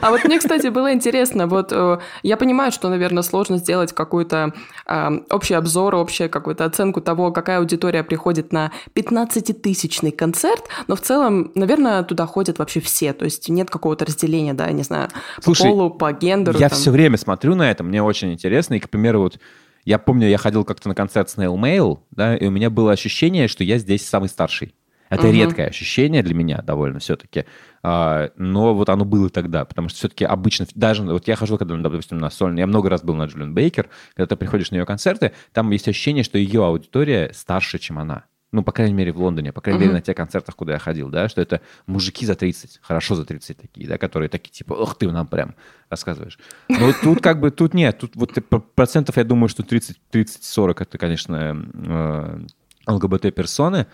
А 0.00 0.10
вот 0.10 0.24
мне, 0.24 0.38
кстати, 0.38 0.68
было 0.68 0.92
интересно, 0.92 1.46
вот 1.46 1.72
э, 1.72 1.98
я 2.22 2.36
понимаю, 2.36 2.72
что, 2.72 2.88
наверное, 2.88 3.22
сложно 3.22 3.58
сделать 3.58 3.92
какой-то 3.92 4.52
э, 4.86 5.08
общий 5.30 5.54
обзор, 5.54 5.94
общую 5.96 6.30
какую-то 6.30 6.64
оценку 6.64 7.00
того, 7.00 7.32
какая 7.32 7.58
аудитория 7.58 8.02
приходит 8.02 8.52
на 8.52 8.72
15-тысячный 8.94 10.12
концерт, 10.12 10.64
но 10.86 10.96
в 10.96 11.00
целом, 11.00 11.50
наверное, 11.54 12.02
туда 12.02 12.26
ходят 12.26 12.58
вообще 12.58 12.80
все, 12.80 13.12
то 13.12 13.24
есть 13.24 13.48
нет 13.48 13.70
какого-то 13.70 14.04
разделения, 14.04 14.54
да, 14.54 14.66
я 14.66 14.72
не 14.72 14.82
знаю, 14.82 15.08
Слушай, 15.40 15.62
по 15.62 15.68
полу, 15.68 15.90
по 15.90 16.12
гендеру. 16.12 16.58
Я 16.58 16.68
там. 16.68 16.78
все 16.78 16.90
время 16.90 17.16
смотрю 17.16 17.54
на 17.54 17.70
это, 17.70 17.84
мне 17.84 18.02
очень 18.02 18.32
интересно, 18.32 18.74
и, 18.74 18.80
к 18.80 18.88
примеру, 18.88 19.20
вот 19.20 19.38
я 19.84 19.98
помню, 19.98 20.28
я 20.28 20.38
ходил 20.38 20.64
как-то 20.64 20.88
на 20.88 20.94
концерт 20.94 21.32
Snail 21.34 21.56
Mail, 21.56 22.00
да, 22.10 22.36
и 22.36 22.46
у 22.46 22.50
меня 22.50 22.70
было 22.70 22.92
ощущение, 22.92 23.48
что 23.48 23.64
я 23.64 23.78
здесь 23.78 24.06
самый 24.06 24.28
старший. 24.28 24.74
Это 25.10 25.26
угу. 25.26 25.32
редкое 25.32 25.66
ощущение 25.66 26.22
для 26.22 26.34
меня 26.34 26.62
довольно 26.62 27.00
все-таки. 27.00 27.44
А, 27.82 28.30
но 28.36 28.74
вот 28.74 28.88
оно 28.88 29.04
было 29.04 29.28
тогда, 29.28 29.64
потому 29.64 29.88
что 29.88 29.98
все-таки 29.98 30.24
обычно, 30.24 30.66
даже 30.74 31.02
вот 31.02 31.26
я 31.26 31.34
хожу, 31.34 31.58
когда, 31.58 31.76
допустим, 31.76 32.18
на 32.18 32.30
сольный, 32.30 32.60
я 32.60 32.66
много 32.68 32.88
раз 32.88 33.02
был 33.02 33.14
на 33.14 33.24
Джулиан 33.24 33.52
Бейкер, 33.52 33.88
когда 34.14 34.28
ты 34.28 34.36
приходишь 34.36 34.70
на 34.70 34.76
ее 34.76 34.86
концерты, 34.86 35.32
там 35.52 35.70
есть 35.72 35.88
ощущение, 35.88 36.22
что 36.22 36.38
ее 36.38 36.64
аудитория 36.64 37.32
старше, 37.34 37.80
чем 37.80 37.98
она. 37.98 38.24
Ну, 38.52 38.62
по 38.62 38.72
крайней 38.72 38.94
мере, 38.94 39.12
в 39.12 39.20
Лондоне, 39.20 39.52
по 39.52 39.60
крайней 39.60 39.78
uh-huh. 39.78 39.82
мере, 39.82 39.94
на 39.94 40.00
тех 40.00 40.16
концертах, 40.16 40.56
куда 40.56 40.72
я 40.72 40.78
ходил, 40.78 41.08
да, 41.08 41.28
что 41.28 41.40
это 41.40 41.60
мужики 41.86 42.26
за 42.26 42.34
30, 42.34 42.80
хорошо 42.82 43.14
за 43.14 43.24
30 43.24 43.56
такие, 43.56 43.88
да, 43.88 43.96
которые 43.96 44.28
такие, 44.28 44.50
типа, 44.50 44.74
ох, 44.74 44.96
ты 44.96 45.10
нам 45.10 45.26
прям 45.26 45.54
рассказываешь. 45.88 46.38
Но 46.68 46.92
тут 47.02 47.20
как 47.20 47.40
бы, 47.40 47.50
тут 47.50 47.74
нет, 47.74 47.98
тут 47.98 48.14
вот 48.14 48.32
процентов, 48.74 49.16
я 49.16 49.24
думаю, 49.24 49.48
что 49.48 49.62
30-40 49.62 50.82
это, 50.82 50.98
конечно, 50.98 51.64
э, 51.74 52.40
ЛГБТ-персоны, 52.88 53.78
Э, 53.78 53.84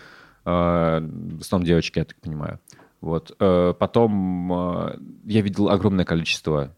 в 0.51 1.41
основном 1.41 1.67
девочки, 1.67 1.99
я 1.99 2.05
так 2.05 2.21
понимаю. 2.21 2.61
Вот. 3.01 3.35
Э, 3.41 3.75
потом 3.79 4.53
э, 4.53 4.99
я 5.25 5.41
видел 5.41 5.69
огромное 5.69 6.05
количество 6.05 6.75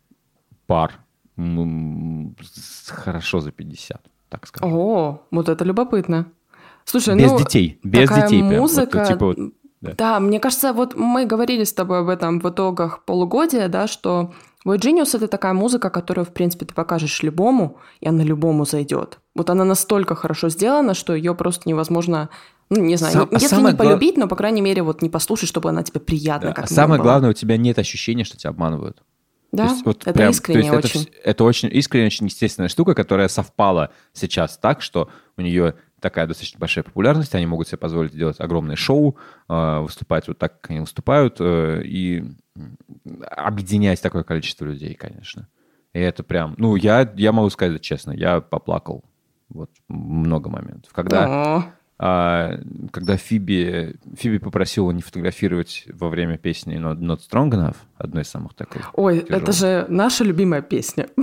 пар, 0.67 0.93
хорошо 2.89 3.41
за 3.41 3.53
50, 3.53 4.01
так 4.29 4.47
скажем. 4.47 4.75
О, 4.75 5.23
вот 5.31 5.49
это 5.49 5.65
любопытно. 5.65 6.27
Слушай, 6.85 7.17
без 7.17 7.31
ну, 7.31 7.39
детей, 7.39 7.79
без 7.83 8.09
такая 8.09 8.29
детей. 8.29 8.43
Музыка, 8.43 8.91
прям. 8.91 9.03
Вот, 9.05 9.09
типа, 9.09 9.27
вот, 9.27 9.53
да. 9.81 9.93
да, 9.97 10.21
мне 10.21 10.41
кажется, 10.41 10.73
вот 10.73 10.97
мы 10.97 11.27
говорили 11.27 11.65
с 11.65 11.73
тобой 11.73 12.01
об 12.01 12.09
этом 12.09 12.41
в 12.41 12.49
итогах 12.49 13.05
полугодия, 13.05 13.69
да, 13.69 13.87
что 13.87 14.33
Void 14.69 14.81
Genius— 14.81 15.11
это 15.17 15.29
такая 15.29 15.55
музыка, 15.55 15.89
которую, 15.89 16.27
в 16.27 16.33
принципе, 16.35 16.67
ты 16.67 16.75
покажешь 16.75 17.23
любому, 17.23 17.79
и 18.01 18.09
она 18.09 18.23
любому 18.23 18.67
зайдет. 18.67 19.19
Вот 19.35 19.49
она 19.49 19.65
настолько 19.65 20.15
хорошо 20.15 20.51
сделана, 20.51 20.93
что 20.93 21.15
ее 21.15 21.35
просто 21.35 21.67
невозможно 21.69 22.29
ну, 22.71 22.83
не 22.83 22.97
знаю, 22.97 23.15
Сам, 23.15 23.29
если 23.33 23.57
не 23.63 23.75
полюбить, 23.75 24.17
глав... 24.17 24.25
но, 24.25 24.29
по 24.29 24.37
крайней 24.37 24.61
мере, 24.61 24.83
вот 24.83 25.01
не 25.01 25.09
послушать, 25.09 25.49
чтобы 25.49 25.71
она 25.71 25.83
тебе 25.83 26.01
приятно 26.01 26.49
да. 26.49 26.55
как 26.55 26.67
а 26.67 26.69
Самое 26.69 27.01
была. 27.01 27.13
главное, 27.13 27.31
у 27.31 27.33
тебя 27.33 27.57
нет 27.57 27.79
ощущения, 27.79 28.25
что 28.25 28.37
тебя 28.37 28.51
обманывают. 28.51 29.03
Да, 29.53 29.65
есть, 29.69 29.87
вот 29.87 30.03
это 30.03 30.13
прям, 30.13 30.31
искренне 30.31 30.71
то 30.71 30.77
есть 30.77 30.95
очень. 30.95 31.09
Это, 31.09 31.31
это 31.31 31.45
очень 31.45 31.71
искренне, 31.73 32.07
очень 32.09 32.27
естественная 32.27 32.69
штука, 32.69 32.95
которая 32.95 33.29
совпала 33.29 33.91
сейчас 34.13 34.59
так, 34.59 34.83
что 34.83 35.09
у 35.39 35.41
нее 35.41 35.77
такая 36.01 36.27
достаточно 36.27 36.59
большая 36.59 36.85
популярность, 36.85 37.35
они 37.35 37.47
могут 37.47 37.69
себе 37.69 37.79
позволить 37.79 38.13
делать 38.13 38.41
огромное 38.41 38.77
шоу, 38.77 39.17
э, 39.49 39.79
выступать 39.81 40.29
вот 40.29 40.39
так, 40.39 40.61
как 40.61 40.71
они 40.71 40.81
выступают, 40.81 41.37
э, 41.41 41.83
и 41.85 42.25
объединять 43.31 44.03
такое 44.03 44.23
количество 44.23 44.65
людей, 44.65 44.95
конечно. 44.95 45.49
И 45.93 46.01
это 46.01 46.23
прям, 46.23 46.55
ну, 46.59 46.77
я, 46.77 47.11
я 47.17 47.33
могу 47.33 47.51
сказать 47.51 47.81
честно, 47.81 48.13
я 48.13 48.41
поплакал. 48.41 49.05
Вот 49.49 49.71
много 49.89 50.51
моментов. 50.51 50.93
Когда, 50.93 51.25
а, 51.27 51.73
когда 51.99 53.17
Фиби, 53.17 53.97
Фиби 54.17 54.39
попросила 54.39 54.93
не 54.93 55.03
фотографировать 55.03 55.85
во 55.93 56.09
время 56.09 56.39
песни 56.39 56.79
Not, 56.79 56.99
Not 56.99 57.19
Strong 57.29 57.51
Enough, 57.51 57.77
одной 57.97 58.23
из 58.23 58.29
самых 58.29 58.55
таких. 58.55 58.91
Ой, 58.95 59.21
тяжелых. 59.21 59.43
это 59.43 59.53
же 59.53 59.87
наша 59.89 60.25
любимая 60.25 60.63
песня. 60.63 61.09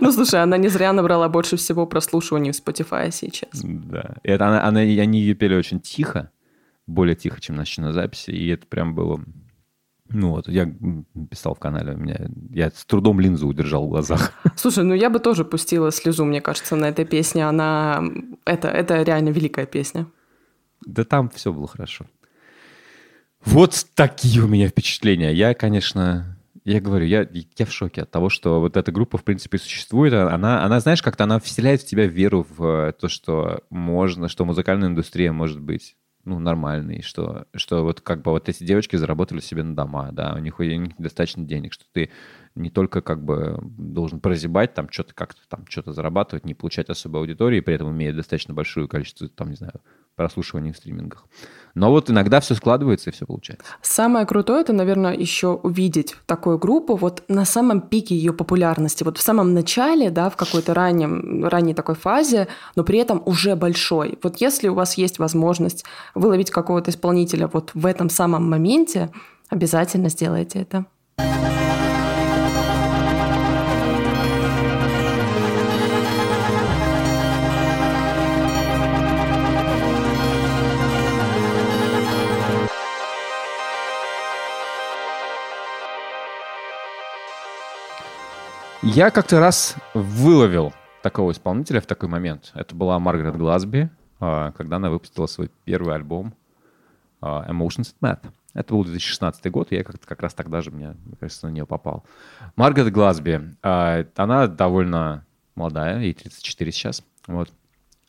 Ну, 0.00 0.12
слушай, 0.12 0.42
она 0.42 0.56
не 0.56 0.68
зря 0.68 0.92
набрала 0.92 1.28
больше 1.28 1.56
всего 1.56 1.86
прослушиваний 1.86 2.52
в 2.52 2.54
Spotify 2.54 3.10
сейчас. 3.10 3.50
Да. 3.62 4.16
И 4.22 4.28
это 4.28 4.46
она, 4.46 4.66
они 4.66 5.20
ее 5.20 5.34
пели 5.34 5.54
очень 5.54 5.80
тихо, 5.80 6.30
более 6.86 7.14
тихо, 7.16 7.40
чем 7.40 7.56
на 7.56 7.92
записи, 7.92 8.30
и 8.30 8.48
это 8.48 8.66
прям 8.66 8.94
было 8.94 9.20
ну 10.08 10.30
вот, 10.30 10.48
я 10.48 10.72
писал 11.30 11.54
в 11.54 11.58
канале, 11.58 11.94
у 11.94 11.96
меня, 11.96 12.28
я 12.50 12.70
с 12.70 12.84
трудом 12.84 13.20
линзу 13.20 13.48
удержал 13.48 13.86
в 13.86 13.90
глазах. 13.90 14.32
Слушай, 14.56 14.84
ну 14.84 14.94
я 14.94 15.10
бы 15.10 15.18
тоже 15.18 15.44
пустила 15.44 15.90
слезу, 15.90 16.24
мне 16.24 16.40
кажется, 16.40 16.76
на 16.76 16.86
этой 16.86 17.04
песне. 17.04 17.46
Она, 17.46 18.02
это, 18.44 18.68
это 18.68 19.02
реально 19.02 19.30
великая 19.30 19.66
песня. 19.66 20.06
Да 20.84 21.04
там 21.04 21.28
все 21.30 21.52
было 21.52 21.66
хорошо. 21.66 22.06
Вот 23.44 23.86
такие 23.94 24.42
у 24.42 24.48
меня 24.48 24.68
впечатления. 24.68 25.32
Я, 25.32 25.54
конечно, 25.54 26.36
я 26.64 26.80
говорю, 26.80 27.06
я, 27.06 27.28
я 27.32 27.66
в 27.66 27.72
шоке 27.72 28.02
от 28.02 28.10
того, 28.10 28.28
что 28.28 28.60
вот 28.60 28.76
эта 28.76 28.90
группа, 28.90 29.18
в 29.18 29.24
принципе, 29.24 29.58
существует. 29.58 30.12
Она, 30.12 30.64
она 30.64 30.80
знаешь, 30.80 31.02
как-то 31.02 31.24
она 31.24 31.38
вселяет 31.38 31.82
в 31.82 31.86
тебя 31.86 32.06
веру 32.06 32.46
в 32.56 32.92
то, 32.98 33.08
что 33.08 33.60
можно, 33.70 34.28
что 34.28 34.44
музыкальная 34.44 34.88
индустрия 34.88 35.32
может 35.32 35.60
быть 35.60 35.96
ну, 36.26 36.40
нормальный, 36.40 37.02
что, 37.02 37.46
что 37.54 37.84
вот 37.84 38.00
как 38.00 38.22
бы 38.22 38.32
вот 38.32 38.48
эти 38.48 38.64
девочки 38.64 38.96
заработали 38.96 39.38
себе 39.38 39.62
на 39.62 39.76
дома, 39.76 40.10
да, 40.12 40.34
у 40.34 40.38
них, 40.38 40.58
у 40.58 40.64
них 40.64 40.94
достаточно 40.98 41.44
денег, 41.44 41.72
что 41.72 41.84
ты 41.92 42.10
не 42.56 42.68
только 42.68 43.00
как 43.00 43.24
бы 43.24 43.58
должен 43.62 44.18
прозябать, 44.18 44.74
там 44.74 44.90
что-то 44.90 45.14
как-то 45.14 45.40
там 45.48 45.64
что-то 45.68 45.92
зарабатывать, 45.92 46.44
не 46.44 46.54
получать 46.54 46.90
особой 46.90 47.20
аудитории, 47.20 47.60
при 47.60 47.76
этом 47.76 47.92
имея 47.92 48.12
достаточно 48.12 48.54
большое 48.54 48.88
количество, 48.88 49.28
там, 49.28 49.50
не 49.50 49.56
знаю, 49.56 49.80
прослушиваний 50.16 50.72
в 50.72 50.76
стримингах. 50.76 51.24
Но 51.74 51.90
вот 51.90 52.10
иногда 52.10 52.40
все 52.40 52.54
складывается 52.54 53.10
и 53.10 53.12
все 53.12 53.26
получается. 53.26 53.66
Самое 53.82 54.24
крутое 54.24 54.62
это, 54.62 54.72
наверное, 54.72 55.14
еще 55.14 55.48
увидеть 55.48 56.16
такую 56.24 56.58
группу 56.58 56.96
вот 56.96 57.22
на 57.28 57.44
самом 57.44 57.82
пике 57.82 58.16
ее 58.16 58.32
популярности, 58.32 59.04
вот 59.04 59.18
в 59.18 59.22
самом 59.22 59.52
начале, 59.52 60.10
да, 60.10 60.30
в 60.30 60.36
какой-то 60.36 60.72
раннем, 60.72 61.46
ранней 61.46 61.74
такой 61.74 61.94
фазе, 61.94 62.48
но 62.76 62.82
при 62.82 62.98
этом 62.98 63.22
уже 63.26 63.56
большой. 63.56 64.18
Вот 64.22 64.36
если 64.38 64.68
у 64.68 64.74
вас 64.74 64.94
есть 64.94 65.18
возможность 65.18 65.84
выловить 66.14 66.50
какого-то 66.50 66.90
исполнителя 66.90 67.46
вот 67.52 67.72
в 67.74 67.84
этом 67.84 68.08
самом 68.08 68.48
моменте, 68.48 69.10
обязательно 69.50 70.08
сделайте 70.08 70.60
это. 70.60 70.86
Я 88.88 89.10
как-то 89.10 89.40
раз 89.40 89.74
выловил 89.94 90.72
такого 91.02 91.32
исполнителя 91.32 91.80
в 91.80 91.86
такой 91.86 92.08
момент. 92.08 92.52
Это 92.54 92.72
была 92.74 92.98
Маргарет 93.00 93.36
Глазби, 93.36 93.90
а, 94.20 94.52
когда 94.52 94.76
она 94.76 94.90
выпустила 94.90 95.26
свой 95.26 95.50
первый 95.64 95.96
альбом 95.96 96.34
а, 97.20 97.44
Emotions 97.50 97.92
and 97.92 97.96
Math. 98.00 98.30
Это 98.54 98.72
был 98.72 98.84
2016 98.84 99.50
год, 99.50 99.72
и 99.72 99.74
я 99.74 99.82
как-то 99.82 100.06
как 100.06 100.22
раз 100.22 100.34
тогда 100.34 100.62
же, 100.62 100.70
мне, 100.70 100.94
мне 101.04 101.16
кажется, 101.18 101.48
на 101.48 101.50
нее 101.50 101.66
попал. 101.66 102.04
Маргарет 102.54 102.92
Глазби, 102.92 103.40
а, 103.60 104.06
она 104.14 104.46
довольно 104.46 105.26
молодая, 105.56 106.00
ей 106.00 106.14
34 106.14 106.70
сейчас. 106.70 107.02
Вот. 107.26 107.52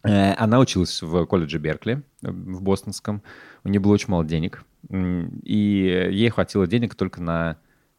Э, 0.04 0.34
она 0.34 0.60
училась 0.60 1.02
в 1.02 1.26
колледже 1.26 1.58
Беркли, 1.58 2.04
в 2.22 2.62
бостонском. 2.62 3.24
У 3.64 3.70
нее 3.70 3.80
было 3.80 3.94
очень 3.94 4.12
мало 4.12 4.24
денег, 4.24 4.64
и 4.90 6.10
ей 6.12 6.30
хватило 6.30 6.68
денег 6.68 6.94
только 6.94 7.20
на 7.20 7.58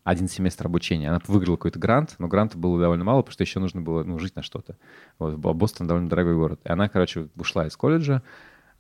один 0.09 0.27
семестр 0.27 0.67
обучения. 0.67 1.11
Она 1.11 1.21
выиграла 1.27 1.57
какой-то 1.57 1.79
грант, 1.79 2.15
но 2.19 2.29
гранта 2.29 2.57
было 2.57 2.81
довольно 2.81 3.05
мало, 3.05 3.21
потому 3.21 3.35
что 3.35 3.43
еще 3.43 3.61
нужно 3.61 3.83
было 3.83 4.05
ну, 4.05 4.19
жить 4.19 4.37
на 4.37 4.43
что-то. 4.43 4.79
Вот, 5.19 5.37
Бостон 5.37 5.87
довольно 5.87 6.09
дорогой 6.09 6.35
город. 6.35 6.61
И 6.65 6.73
она, 6.73 6.89
короче, 6.89 7.29
ушла 7.37 7.67
из 7.67 7.77
колледжа 7.77 8.23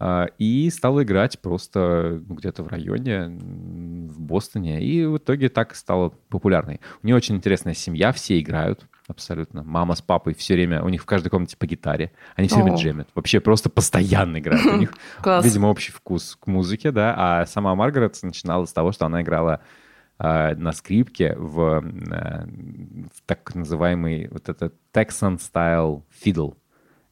э, 0.01 0.29
и 0.39 0.71
стала 0.71 1.03
играть 1.03 1.39
просто 1.41 2.23
ну, 2.27 2.35
где-то 2.35 2.63
в 2.63 2.69
районе, 2.69 3.27
в 3.29 4.19
Бостоне. 4.19 4.83
И 4.83 5.05
в 5.05 5.19
итоге 5.19 5.51
так 5.51 5.75
стала 5.75 6.15
популярной. 6.31 6.81
У 7.03 7.07
нее 7.07 7.17
очень 7.17 7.37
интересная 7.37 7.75
семья, 7.75 8.13
все 8.13 8.41
играют 8.41 8.87
абсолютно. 9.07 9.63
Мама 9.63 9.97
с 9.97 10.01
папой 10.01 10.35
все 10.35 10.55
время, 10.55 10.83
у 10.83 10.89
них 10.89 11.03
в 11.03 11.07
каждой 11.07 11.29
комнате 11.29 11.59
по 11.59 11.67
гитаре. 11.67 12.11
Они 12.37 12.49
все 12.49 12.63
время 12.63 12.79
джемят. 12.79 13.11
Вообще 13.15 13.41
просто 13.41 13.69
постоянно 13.69 14.39
играют. 14.39 14.65
У 14.65 14.77
них, 14.79 14.95
видимо, 15.43 15.67
общий 15.67 15.93
вкус 15.93 16.39
к 16.41 16.47
музыке, 16.47 16.91
да. 16.91 17.15
А 17.19 17.45
сама 17.45 17.75
Маргарет 17.75 18.19
начинала 18.23 18.65
с 18.65 18.73
того, 18.73 18.93
что 18.93 19.05
она 19.05 19.21
играла 19.21 19.61
на 20.19 20.73
скрипке 20.73 21.35
в, 21.37 21.81
в 21.81 23.21
так 23.27 23.55
называемый 23.55 24.29
вот 24.29 24.49
этот 24.49 24.75
Texan 24.93 25.39
Style 25.39 26.03
Fiddle. 26.25 26.57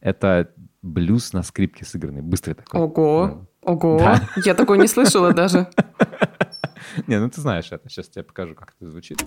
Это 0.00 0.50
блюз 0.82 1.32
на 1.32 1.42
скрипке 1.42 1.84
сыгранный, 1.84 2.22
быстрый 2.22 2.54
такой. 2.54 2.80
Ого, 2.80 3.26
ну, 3.26 3.72
ого, 3.72 3.98
да. 3.98 4.28
я 4.44 4.54
такой 4.54 4.78
не 4.78 4.88
слышала 4.88 5.32
даже. 5.32 5.68
Не, 7.06 7.20
ну 7.20 7.28
ты 7.28 7.40
знаешь 7.40 7.70
это. 7.70 7.88
Сейчас 7.88 8.08
тебе 8.08 8.22
покажу, 8.22 8.54
как 8.54 8.74
это 8.78 8.90
звучит. 8.90 9.22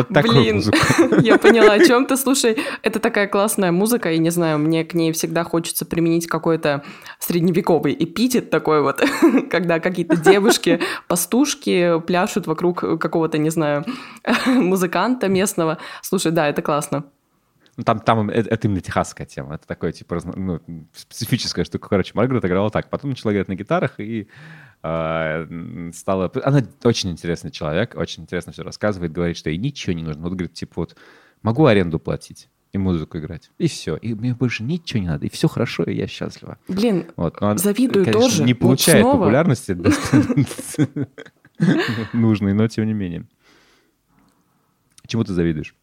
Вот 0.00 0.08
такую 0.14 0.34
Блин, 0.34 0.56
музыку. 0.56 0.78
я 1.22 1.38
поняла, 1.38 1.72
о 1.74 1.84
чем 1.84 2.06
ты. 2.06 2.16
Слушай, 2.16 2.56
это 2.82 2.98
такая 3.00 3.26
классная 3.28 3.72
музыка, 3.72 4.12
и 4.12 4.18
не 4.18 4.30
знаю, 4.30 4.58
мне 4.58 4.84
к 4.84 4.94
ней 4.94 5.12
всегда 5.12 5.44
хочется 5.44 5.84
применить 5.84 6.26
какой-то 6.26 6.82
средневековый 7.18 7.94
эпитет 7.98 8.50
такой 8.50 8.82
вот, 8.82 9.02
когда 9.50 9.78
какие-то 9.80 10.16
девушки, 10.16 10.80
пастушки 11.08 12.00
пляшут 12.06 12.46
вокруг 12.46 12.80
какого-то, 12.98 13.38
не 13.38 13.50
знаю, 13.50 13.84
музыканта 14.46 15.28
местного. 15.28 15.78
Слушай, 16.02 16.32
да, 16.32 16.48
это 16.48 16.62
классно. 16.62 17.04
Ну, 17.76 17.84
там, 17.84 18.00
там 18.00 18.30
это, 18.30 18.50
это 18.50 18.66
именно 18.66 18.80
техасская 18.80 19.26
тема. 19.26 19.54
Это 19.54 19.66
такое, 19.66 19.92
типа, 19.92 20.20
ну, 20.24 20.60
специфическая 20.94 21.64
штука. 21.64 21.88
Короче, 21.88 22.12
Маргарет 22.14 22.44
играла 22.44 22.70
так. 22.70 22.90
Потом 22.90 23.10
начала 23.10 23.32
играть 23.32 23.48
на 23.48 23.54
гитарах 23.54 24.00
и 24.00 24.28
стала... 24.82 26.32
Она 26.42 26.62
очень 26.84 27.10
интересный 27.10 27.50
человек, 27.50 27.94
очень 27.96 28.22
интересно 28.22 28.52
все 28.52 28.62
рассказывает, 28.62 29.12
говорит, 29.12 29.36
что 29.36 29.50
ей 29.50 29.58
ничего 29.58 29.92
не 29.92 30.02
нужно. 30.02 30.22
Вот, 30.22 30.32
говорит, 30.32 30.54
типа, 30.54 30.72
вот, 30.76 30.96
могу 31.42 31.66
аренду 31.66 31.98
платить 31.98 32.48
и 32.72 32.78
музыку 32.78 33.18
играть. 33.18 33.50
И 33.58 33.68
все. 33.68 33.96
И 33.96 34.14
мне 34.14 34.34
больше 34.34 34.62
ничего 34.62 35.00
не 35.00 35.08
надо. 35.08 35.26
И 35.26 35.30
все 35.30 35.48
хорошо, 35.48 35.82
и 35.82 35.94
я 35.94 36.06
счастлива. 36.06 36.58
Блин, 36.68 37.06
Вот. 37.16 37.40
Но 37.40 37.48
она, 37.48 37.58
Завидую 37.58 38.04
конечно, 38.04 38.28
тоже. 38.28 38.44
не 38.44 38.52
Вот 38.54 38.60
получает 38.60 39.02
снова. 39.02 39.18
популярности 39.18 39.72
нужной, 42.12 42.54
но 42.54 42.68
тем 42.68 42.86
не 42.86 42.94
менее. 42.94 43.26
Чему 45.06 45.24
ты 45.24 45.32
завидуешь? 45.32 45.74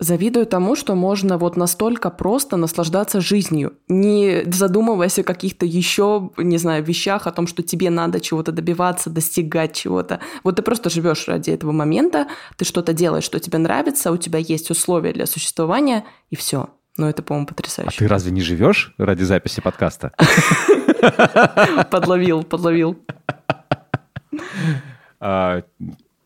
Завидую 0.00 0.46
тому, 0.46 0.74
что 0.74 0.96
можно 0.96 1.38
вот 1.38 1.56
настолько 1.56 2.10
просто 2.10 2.56
наслаждаться 2.56 3.20
жизнью, 3.20 3.74
не 3.86 4.42
задумываясь 4.46 5.20
о 5.20 5.22
каких-то 5.22 5.66
еще, 5.66 6.30
не 6.36 6.58
знаю, 6.58 6.82
вещах, 6.82 7.28
о 7.28 7.30
том, 7.30 7.46
что 7.46 7.62
тебе 7.62 7.90
надо 7.90 8.20
чего-то 8.20 8.50
добиваться, 8.50 9.08
достигать 9.08 9.74
чего-то. 9.74 10.18
Вот 10.42 10.56
ты 10.56 10.62
просто 10.62 10.90
живешь 10.90 11.28
ради 11.28 11.50
этого 11.50 11.70
момента, 11.70 12.26
ты 12.56 12.64
что-то 12.64 12.92
делаешь, 12.92 13.24
что 13.24 13.38
тебе 13.38 13.58
нравится, 13.58 14.10
у 14.10 14.16
тебя 14.16 14.40
есть 14.40 14.68
условия 14.70 15.12
для 15.12 15.26
существования, 15.26 16.04
и 16.30 16.34
все. 16.36 16.70
Ну, 16.96 17.06
это, 17.06 17.22
по-моему, 17.22 17.46
А 17.50 17.54
потрясающе. 17.54 17.98
ты 17.98 18.08
разве 18.08 18.32
не 18.32 18.40
живешь 18.40 18.94
ради 18.98 19.22
записи 19.22 19.60
подкаста? 19.60 20.12
Подловил, 21.90 22.42
подловил. 22.42 22.98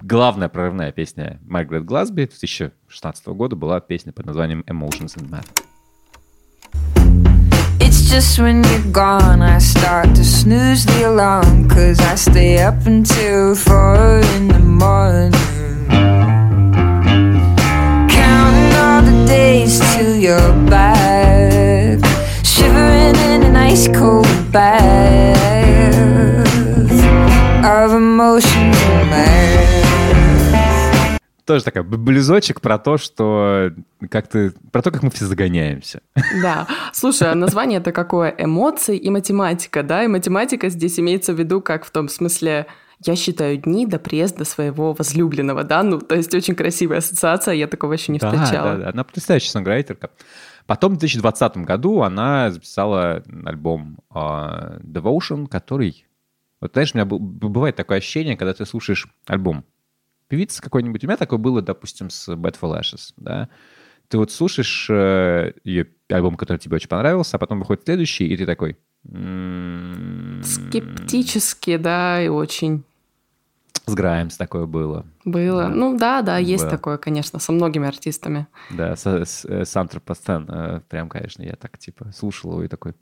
А, 0.09 0.15
Главная 0.15 0.49
прорывная 0.49 0.91
песня 0.93 1.39
Маргарет 1.47 1.85
Глазби 1.85 2.25
2016 2.25 3.27
года 3.29 3.57
была 3.57 3.81
песня 3.81 4.13
под 4.13 4.27
названием 4.27 4.65
Emotions 4.67 5.17
and 5.17 5.29
Math. 5.31 5.47
It's 7.81 8.11
just 8.11 8.39
when 8.39 8.65
you're 8.65 8.91
gone, 8.93 9.43
I 9.43 9.59
start 9.59 10.15
to 10.15 10.25
snooze 10.25 10.87
the 10.87 11.05
alarm. 11.09 11.69
Cause 11.69 12.01
I 12.01 12.17
stay 12.17 12.59
up 12.63 12.87
until 12.87 13.55
four 13.55 14.21
in 14.37 14.49
the 14.49 14.59
morning. 14.59 15.33
Counting 18.09 18.75
all 18.77 19.03
the 19.03 19.27
days 19.27 19.81
till 19.95 20.17
you're 20.17 20.55
back. 20.69 21.99
Shivering 22.43 23.17
in 23.31 23.43
an 23.45 23.57
ice 23.57 23.89
cold 23.89 24.27
bath 24.53 25.69
of 27.65 27.93
emotions 27.93 28.77
and 28.77 29.11
math. 29.11 29.68
Тоже 31.49 31.65
такой 31.65 31.83
близочек 31.83 32.61
про 32.61 32.79
то, 32.79 32.99
что 32.99 33.73
как-то 34.11 34.53
про 34.71 34.83
то, 34.83 34.91
как 34.91 35.03
мы 35.03 35.11
все 35.11 35.25
загоняемся. 35.25 36.03
Да. 36.43 36.67
Слушай, 36.93 37.31
а 37.31 37.35
название 37.35 37.81
это 37.81 37.91
какое? 37.91 38.29
Эмоции 38.37 38.99
и 38.99 39.09
математика, 39.09 39.83
да? 39.83 40.05
И 40.05 40.09
математика 40.09 40.69
здесь 40.69 41.01
имеется 41.01 41.33
в 41.33 41.39
виду 41.39 41.63
как 41.63 41.87
в 41.87 41.91
том 41.91 42.11
смысле 42.11 42.67
я 43.03 43.17
считаю 43.17 43.57
дни 43.57 43.87
до 43.87 43.99
приезда 43.99 44.45
своего 44.45 44.93
возлюбленного, 44.93 45.65
да? 45.65 45.83
Ну, 45.83 46.01
то 46.01 46.17
есть 46.17 46.35
очень 46.35 46.55
красивая 46.55 46.99
ассоциация, 46.99 47.55
я 47.55 47.67
такого 47.67 47.95
еще 47.95 48.13
не 48.13 48.19
Да, 48.19 48.31
встречала. 48.31 48.73
да, 48.73 48.77
да. 48.77 48.91
Она 48.91 49.05
потрясающая 49.05 49.51
сонграйтерка. 49.51 50.11
Потом 50.67 50.97
в 50.97 50.99
2020 50.99 51.57
году 51.65 52.03
она 52.03 52.51
записала 52.51 53.23
альбом 53.47 54.01
а, 54.11 54.81
Devotion, 54.83 55.47
который... 55.47 56.05
Вот 56.61 56.73
знаешь, 56.75 56.91
у 56.93 56.99
меня 56.99 57.07
бывает 57.07 57.75
такое 57.75 57.97
ощущение, 57.97 58.37
когда 58.37 58.53
ты 58.53 58.67
слушаешь 58.67 59.09
альбом 59.27 59.65
певицы 60.29 60.63
какой-нибудь. 60.63 61.03
У 61.05 61.07
меня 61.07 61.17
такое 61.17 61.39
было, 61.39 61.63
допустим, 61.63 62.11
с 62.11 62.29
Bad 62.29 62.57
for 62.61 62.73
Lashes, 62.79 63.13
да. 63.17 63.49
Ты 64.09 64.17
вот 64.19 64.31
слушаешь 64.33 64.87
э, 64.89 65.53
ее 65.65 65.87
альбом, 66.09 66.37
который 66.37 66.59
тебе 66.59 66.77
очень 66.77 66.89
понравился, 66.89 67.37
а 67.37 67.39
потом 67.39 67.59
выходит 67.59 67.85
следующий, 67.85 68.27
и 68.27 68.37
ты 68.37 68.47
такой... 68.47 68.79
м, 69.07 70.41
Скептически, 70.43 71.77
да, 71.77 72.23
и 72.23 72.29
очень 72.29 72.85
С 73.87 73.95
Граймс 73.95 74.37
такое 74.37 74.65
было. 74.67 75.05
было. 75.25 75.63
Да. 75.65 75.69
Ну 75.69 75.99
да, 75.99 76.23
да, 76.23 76.39
есть 76.39 76.65
Было. 76.65 76.71
такое, 76.71 76.97
конечно, 76.99 77.39
со 77.39 77.53
многими 77.53 77.87
артистами. 77.87 78.47
Да, 78.71 78.97
с, 78.97 79.07
с, 79.07 79.45
э, 79.45 79.65
Сантра 79.67 80.01
Пастен. 80.01 80.47
э, 80.49 80.81
Прям, 80.89 81.09
конечно, 81.11 81.43
я 81.43 81.57
так, 81.57 81.77
типа, 81.79 82.11
слушал 82.15 82.53
его 82.53 82.63
и 82.65 82.69
такой... 82.69 82.95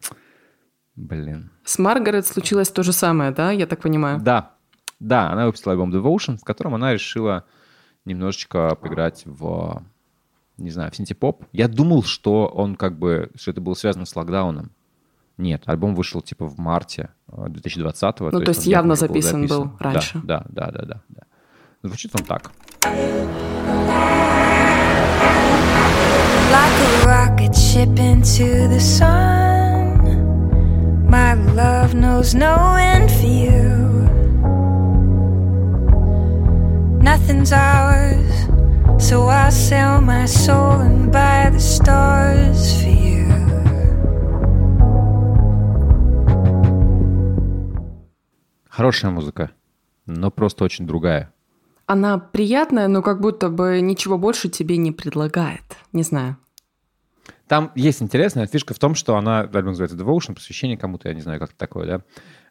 Блин. 0.97 1.51
С 1.63 1.79
Маргарет 1.79 2.27
случилось 2.27 2.71
то 2.71 2.83
же 2.83 2.93
самое, 2.93 3.31
да, 3.31 3.51
я 3.51 3.67
так 3.67 3.81
понимаю? 3.83 4.19
Да, 4.21 4.56
да, 5.01 5.31
она 5.31 5.47
выпустила 5.47 5.73
альбом 5.73 5.93
Devotion, 5.95 6.39
в 6.39 6.45
котором 6.45 6.75
она 6.75 6.93
решила 6.93 7.45
немножечко 8.05 8.77
поиграть 8.81 9.23
в, 9.25 9.83
не 10.57 10.71
знаю, 10.71 10.91
в 10.91 10.97
синтепоп. 10.97 11.45
Я 11.53 11.69
думал, 11.69 12.03
что 12.03 12.47
он 12.47 12.77
как 12.77 12.99
бы, 12.99 13.31
что 13.35 13.51
это 13.51 13.61
было 13.61 13.75
связано 13.75 14.07
с 14.07 14.15
локдауном. 14.17 14.71
Нет, 15.39 15.65
альбом 15.67 15.95
вышел 15.95 16.23
типа 16.23 16.47
в 16.47 16.59
марте 16.59 17.11
2020 17.29 18.21
Ну, 18.21 18.31
то 18.31 18.49
есть 18.49 18.67
он 18.67 18.71
явно 18.73 18.93
уже 18.95 19.01
записан 19.01 19.47
был 19.47 19.65
записан. 19.65 19.77
раньше. 19.81 20.21
Да, 20.25 20.47
да, 20.49 20.71
да, 20.71 20.73
да, 20.73 20.87
да. 20.87 21.01
да. 21.09 21.23
Звучит 21.83 22.13
он 22.19 22.25
так. 22.25 22.51
Like 26.51 26.79
a 26.81 27.05
rocket 27.05 27.55
ship 27.55 27.99
into 27.99 28.69
the 28.69 28.81
sun. 28.81 30.01
My 31.09 31.35
love 31.55 31.95
knows 31.95 32.35
no 32.35 32.77
end 32.79 33.11
for 33.11 33.27
you. 33.27 33.96
Nothing's 37.07 37.53
ours, 37.53 38.49
so 38.99 39.29
I'll 39.29 39.53
sell 39.53 40.01
my 40.01 40.27
soul 40.27 40.81
and 40.81 41.13
buy 41.13 41.49
the 41.53 41.61
stars 41.61 42.83
for 42.83 42.91
you. 42.91 43.29
Хорошая 48.69 49.13
музыка, 49.13 49.53
но 50.07 50.33
просто 50.33 50.65
очень 50.65 50.85
другая. 50.89 51.33
Она 51.87 52.19
приятная, 52.19 52.89
но 52.89 53.03
как 53.03 53.21
будто 53.21 53.51
бы 53.51 53.81
ничего 53.81 54.19
больше 54.19 54.49
тебе 54.49 54.77
не 54.77 54.91
предлагает. 54.91 55.63
Не 55.93 56.03
знаю. 56.03 56.37
Там 57.47 57.71
есть 57.77 58.03
интересная 58.03 58.49
фишка 58.49 58.75
в 58.75 58.81
том, 58.81 58.97
что 58.97 59.17
она, 59.17 59.43
альбом 59.43 59.67
называется 59.67 59.97
Devotion, 59.97 60.35
посвящение 60.35 60.77
кому-то, 60.77 61.09
я 61.09 61.15
не 61.15 61.21
знаю, 61.21 61.39
как 61.39 61.51
это 61.51 61.59
такое, 61.59 61.87
да. 61.87 62.03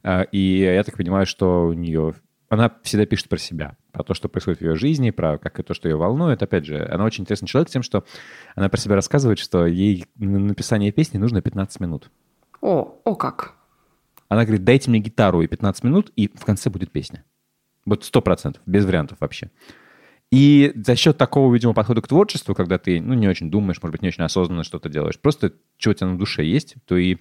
А, 0.02 0.22
И 0.32 0.60
я 0.60 0.82
так 0.86 0.96
понимаю, 0.96 1.26
что 1.26 1.68
у 1.68 1.74
нее... 1.74 2.16
Она 2.56 2.72
всегда 2.84 3.06
пишет 3.06 3.28
про 3.28 3.38
себя, 3.38 3.76
про 3.92 4.04
то, 4.04 4.14
что 4.14 4.30
происходит 4.30 4.60
в 4.60 4.64
ее 4.64 4.76
жизни, 4.76 5.12
про 5.12 5.38
как 5.38 5.60
и 5.60 5.64
то, 5.64 5.74
что 5.74 5.90
ее 5.90 5.98
волнует. 5.98 6.42
Опять 6.42 6.66
же, 6.66 6.88
она 6.90 7.04
очень 7.04 7.24
интересный 7.24 7.48
человек 7.48 7.70
тем, 7.70 7.84
что 7.84 8.06
она 8.56 8.70
про 8.70 8.78
себя 8.78 8.96
рассказывает, 8.96 9.40
что 9.40 9.66
ей 9.66 10.06
на 10.16 10.40
написание 10.40 10.92
песни 10.92 11.18
нужно 11.18 11.42
15 11.42 11.80
минут. 11.82 12.10
О, 12.62 13.02
о 13.04 13.16
как. 13.16 13.56
Она 14.30 14.44
говорит, 14.44 14.64
дайте 14.64 14.90
мне 14.90 15.00
гитару 15.00 15.42
и 15.42 15.48
15 15.48 15.84
минут, 15.84 16.12
и 16.16 16.30
в 16.34 16.46
конце 16.46 16.70
будет 16.70 16.92
песня. 16.92 17.26
Вот 17.86 18.06
сто 18.06 18.22
процентов, 18.22 18.64
без 18.66 18.86
вариантов 18.86 19.18
вообще. 19.20 19.52
И 20.32 20.72
за 20.76 20.96
счет 20.96 21.18
такого, 21.18 21.54
видимо, 21.54 21.74
подхода 21.74 22.02
к 22.02 22.08
творчеству, 22.08 22.56
когда 22.56 22.78
ты, 22.78 23.02
ну, 23.02 23.14
не 23.14 23.28
очень 23.28 23.52
думаешь, 23.52 23.82
может 23.82 23.92
быть, 23.92 24.02
не 24.02 24.08
очень 24.08 24.24
осознанно 24.24 24.64
что-то 24.64 24.90
делаешь, 24.90 25.20
просто 25.20 25.54
что 25.78 25.92
у 25.92 25.94
тебя 25.94 26.08
на 26.08 26.18
душе 26.18 26.44
есть, 26.44 26.76
то 26.86 26.96
и 26.96 27.18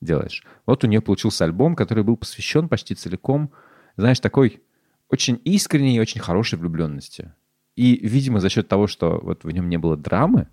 делаешь. 0.00 0.44
Вот 0.66 0.84
у 0.84 0.86
нее 0.86 1.00
получился 1.00 1.44
альбом, 1.44 1.74
который 1.74 2.04
был 2.04 2.16
посвящен 2.16 2.68
почти 2.68 2.94
целиком, 2.94 3.50
знаешь, 3.98 4.20
такой 4.20 4.62
очень 5.10 5.40
искренней 5.44 5.96
и 5.96 6.00
очень 6.00 6.20
хорошей 6.20 6.58
влюбленности. 6.58 7.32
И, 7.76 7.96
видимо, 8.06 8.40
за 8.40 8.48
счет 8.48 8.68
того, 8.68 8.86
что 8.86 9.20
вот 9.22 9.44
в 9.44 9.50
нем 9.50 9.68
не 9.68 9.76
было 9.76 9.96
драмы 9.96 10.48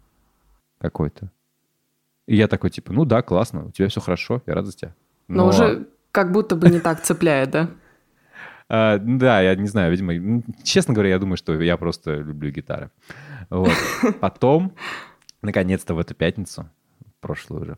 какой-то, 0.80 1.32
и 2.28 2.36
я 2.36 2.48
такой, 2.48 2.72
типа, 2.72 2.92
ну 2.92 3.06
да, 3.06 3.22
классно, 3.22 3.66
у 3.66 3.72
тебя 3.72 3.88
все 3.88 4.02
хорошо, 4.02 4.42
я 4.46 4.56
рад 4.56 4.66
за 4.66 4.76
тебя. 4.76 4.96
Но, 5.28 5.48
уже 5.48 5.88
как 6.12 6.32
будто 6.32 6.56
бы 6.56 6.70
не 6.70 6.80
так 6.80 7.02
цепляет, 7.02 7.52
да? 7.52 7.70
А, 8.68 8.98
да, 8.98 9.42
я 9.42 9.56
не 9.56 9.68
знаю, 9.68 9.92
видимо, 9.92 10.16
м, 10.16 10.44
честно 10.64 10.96
говоря, 10.96 11.12
я 11.12 11.20
думаю, 11.20 11.38
что 11.38 11.54
я 11.62 11.78
просто 11.78 12.16
люблю 12.16 12.50
гитары. 12.50 12.90
Вот. 13.52 13.72
Потом, 14.22 14.74
наконец-то 15.44 15.94
в 15.94 16.00
эту 16.00 16.16
пятницу, 16.16 16.68
прошлую 17.20 17.62
уже, 17.62 17.78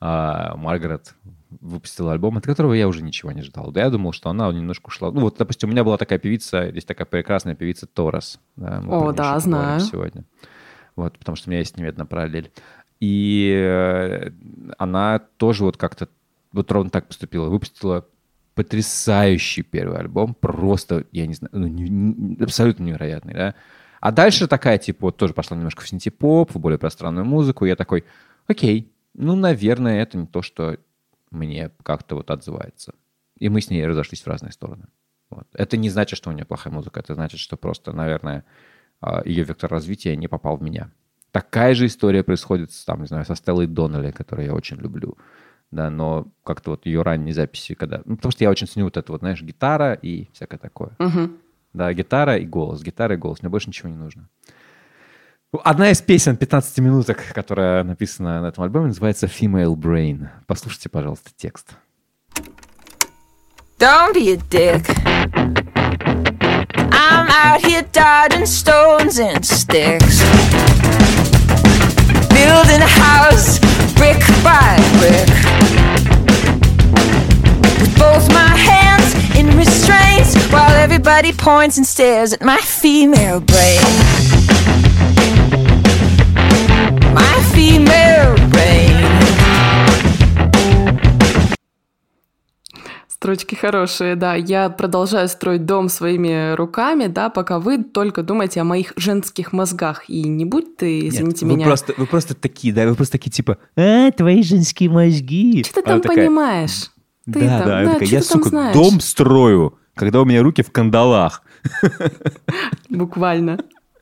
а, 0.00 0.54
Маргарет 0.56 1.14
выпустила 1.60 2.12
альбом, 2.12 2.36
от 2.36 2.46
которого 2.46 2.74
я 2.74 2.88
уже 2.88 3.02
ничего 3.02 3.32
не 3.32 3.42
ждал. 3.42 3.70
Да 3.72 3.82
я 3.82 3.90
думал, 3.90 4.12
что 4.12 4.30
она 4.30 4.52
немножко 4.52 4.88
ушла. 4.88 5.10
Ну 5.10 5.22
вот, 5.22 5.36
допустим, 5.38 5.68
у 5.68 5.72
меня 5.72 5.84
была 5.84 5.96
такая 5.96 6.18
певица, 6.18 6.64
есть 6.64 6.86
такая 6.86 7.06
прекрасная 7.06 7.54
певица 7.54 7.86
Торос. 7.86 8.40
Да, 8.56 8.82
О, 8.86 9.12
да, 9.12 9.38
знаю. 9.38 9.80
Сегодня. 9.80 10.24
Вот, 10.96 11.18
потому 11.18 11.36
что 11.36 11.48
у 11.48 11.50
меня 11.50 11.60
есть 11.60 11.76
немедленно 11.76 12.06
параллель. 12.06 12.50
И 13.00 13.52
э, 13.56 14.30
она 14.78 15.20
тоже 15.36 15.64
вот 15.64 15.76
как-то 15.76 16.08
вот 16.52 16.70
ровно 16.72 16.90
так 16.90 17.06
поступила. 17.06 17.48
Выпустила 17.48 18.04
потрясающий 18.54 19.62
первый 19.62 19.98
альбом, 19.98 20.34
просто, 20.34 21.04
я 21.12 21.28
не 21.28 21.34
знаю, 21.34 21.50
ну, 21.52 21.66
не, 21.68 21.88
не, 21.88 22.42
абсолютно 22.42 22.82
невероятный, 22.82 23.32
да. 23.32 23.54
А 24.00 24.10
дальше 24.10 24.48
такая, 24.48 24.78
типа, 24.78 25.06
вот 25.06 25.16
тоже 25.16 25.32
пошла 25.32 25.56
немножко 25.56 25.82
в 25.82 25.88
синтепоп, 25.88 26.52
в 26.52 26.58
более 26.58 26.78
пространную 26.78 27.24
музыку. 27.24 27.66
Я 27.66 27.76
такой, 27.76 28.04
окей, 28.48 28.92
ну, 29.14 29.36
наверное, 29.36 30.02
это 30.02 30.18
не 30.18 30.26
то, 30.26 30.42
что 30.42 30.76
мне 31.30 31.70
как-то 31.82 32.16
вот 32.16 32.30
отзывается. 32.30 32.94
И 33.38 33.48
мы 33.48 33.60
с 33.60 33.70
ней 33.70 33.86
разошлись 33.86 34.22
в 34.22 34.26
разные 34.26 34.52
стороны. 34.52 34.86
Вот. 35.30 35.46
Это 35.52 35.76
не 35.76 35.90
значит, 35.90 36.16
что 36.16 36.30
у 36.30 36.32
нее 36.32 36.44
плохая 36.44 36.72
музыка, 36.72 37.00
это 37.00 37.14
значит, 37.14 37.40
что 37.40 37.56
просто, 37.56 37.92
наверное, 37.92 38.44
а, 39.00 39.22
ее 39.24 39.44
вектор 39.44 39.70
развития 39.70 40.16
не 40.16 40.28
попал 40.28 40.56
в 40.56 40.62
меня. 40.62 40.90
Такая 41.30 41.74
же 41.74 41.86
история 41.86 42.22
происходит, 42.22 42.70
там, 42.86 43.02
не 43.02 43.06
знаю, 43.06 43.24
со 43.26 43.34
Стеллой 43.34 43.66
Доннелли, 43.66 44.10
которую 44.10 44.46
я 44.46 44.54
очень 44.54 44.78
люблю. 44.78 45.16
Да, 45.70 45.90
но 45.90 46.28
как-то 46.44 46.70
вот 46.70 46.86
ее 46.86 47.02
ранние 47.02 47.34
записи, 47.34 47.74
когда... 47.74 48.00
Ну, 48.06 48.16
потому 48.16 48.32
что 48.32 48.42
я 48.42 48.50
очень 48.50 48.66
ценю 48.66 48.86
вот 48.86 48.96
это 48.96 49.12
вот, 49.12 49.20
знаешь, 49.20 49.42
гитара 49.42 49.92
и 49.92 50.30
всякое 50.32 50.56
такое. 50.56 50.96
Угу. 50.98 51.30
Да, 51.74 51.92
гитара 51.92 52.38
и 52.38 52.46
голос, 52.46 52.82
гитара 52.82 53.14
и 53.14 53.18
голос. 53.18 53.42
Мне 53.42 53.50
больше 53.50 53.68
ничего 53.68 53.90
не 53.90 53.96
нужно. 53.96 54.30
Одна 55.50 55.90
из 55.90 56.02
песен 56.02 56.36
15 56.36 56.78
минуток, 56.80 57.24
которая 57.32 57.82
написана 57.82 58.42
на 58.42 58.48
этом 58.48 58.64
альбоме, 58.64 58.88
называется 58.88 59.26
Female 59.26 59.74
Brain. 59.74 60.28
Послушайте, 60.46 60.90
пожалуйста, 60.90 61.30
текст. 61.38 61.68
Don't 63.78 64.12
be 64.12 64.32
a 64.32 64.36
dick. 64.50 64.84
I'm 66.92 67.28
out 67.30 67.64
here 67.64 67.82
dodging 67.92 68.44
stones 68.44 69.18
and 69.18 69.42
sticks. 69.42 70.20
Building 72.28 72.82
a 72.82 72.92
house 73.00 73.58
brick 73.94 74.20
by 74.44 74.76
brick. 74.98 75.30
With 77.80 77.96
both 77.96 78.28
my 78.34 78.54
hands 78.54 79.14
in 79.34 79.56
restraints 79.56 80.36
while 80.52 80.74
everybody 80.74 81.32
points 81.32 81.78
and 81.78 81.86
stares 81.86 82.34
at 82.34 82.42
my 82.42 82.58
female 82.58 83.40
brain. 83.40 84.17
Строчки 93.28 93.56
хорошие, 93.56 94.14
да. 94.14 94.36
Я 94.36 94.70
продолжаю 94.70 95.28
строить 95.28 95.66
дом 95.66 95.88
своими 95.88 96.54
руками, 96.54 97.08
да, 97.08 97.30
пока 97.30 97.58
вы 97.58 97.82
только 97.82 98.22
думаете 98.22 98.60
о 98.60 98.64
моих 98.64 98.92
женских 98.96 99.52
мозгах. 99.52 100.08
И 100.08 100.22
не 100.22 100.44
будь 100.44 100.76
ты, 100.76 101.08
извините 101.08 101.44
Нет, 101.44 101.56
меня. 101.56 101.64
Вы 101.64 101.70
просто, 101.70 101.94
вы 101.96 102.06
просто 102.06 102.34
такие, 102.34 102.72
да, 102.72 102.86
вы 102.86 102.94
просто 102.94 103.18
такие 103.18 103.32
типа, 103.32 103.58
а, 103.76 104.12
твои 104.12 104.44
женские 104.44 104.88
мозги. 104.88 105.64
Что 105.64 105.74
ты 105.74 105.82
там 105.82 106.00
такая, 106.00 106.26
понимаешь? 106.26 106.92
Ты 107.24 107.40
да, 107.40 107.58
там, 107.58 107.68
да, 107.68 107.84
да 107.84 107.92
такая, 107.94 108.08
я, 108.08 108.22
сука, 108.22 108.48
знаешь? 108.50 108.74
дом 108.74 109.00
строю, 109.00 109.78
когда 109.94 110.22
у 110.22 110.24
меня 110.24 110.40
руки 110.42 110.62
в 110.62 110.70
кандалах. 110.70 111.42
Буквально. 112.88 113.58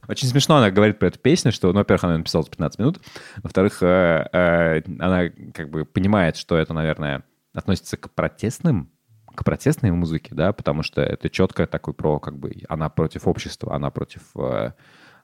Очень 0.08 0.28
смешно 0.28 0.56
она 0.56 0.70
говорит 0.70 0.98
про 0.98 1.08
эту 1.08 1.18
песню, 1.18 1.52
что, 1.52 1.72
ну, 1.72 1.78
во-первых, 1.78 2.04
она 2.04 2.18
написала 2.18 2.44
за 2.44 2.50
15 2.50 2.78
минут, 2.78 3.00
во-вторых, 3.42 3.82
э, 3.82 4.28
э, 4.32 4.82
она 5.00 5.28
как 5.52 5.70
бы 5.70 5.84
понимает, 5.84 6.36
что 6.36 6.56
это, 6.56 6.72
наверное, 6.74 7.24
относится 7.52 7.96
к 7.96 8.10
протестным 8.10 8.90
к 9.36 9.44
протестной 9.44 9.90
музыке, 9.92 10.34
да, 10.34 10.52
потому 10.52 10.82
что 10.82 11.02
это 11.02 11.28
четко 11.28 11.66
такой 11.66 11.94
про, 11.94 12.18
как 12.18 12.38
бы, 12.38 12.52
она 12.68 12.88
против 12.88 13.28
общества, 13.28 13.76
она 13.76 13.90
против 13.90 14.22
э, 14.34 14.72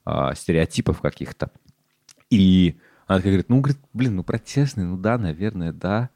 э, 0.04 0.30
стереотипов 0.36 1.00
каких-то. 1.00 1.50
И 2.30 2.78
она 3.06 3.18
такая 3.18 3.32
говорит, 3.32 3.48
ну, 3.48 3.60
говорит, 3.60 3.80
блин, 3.92 4.16
ну, 4.16 4.22
протестный, 4.22 4.84
ну, 4.84 4.96
да, 4.96 5.18
наверное, 5.18 5.72
да. 5.72 6.10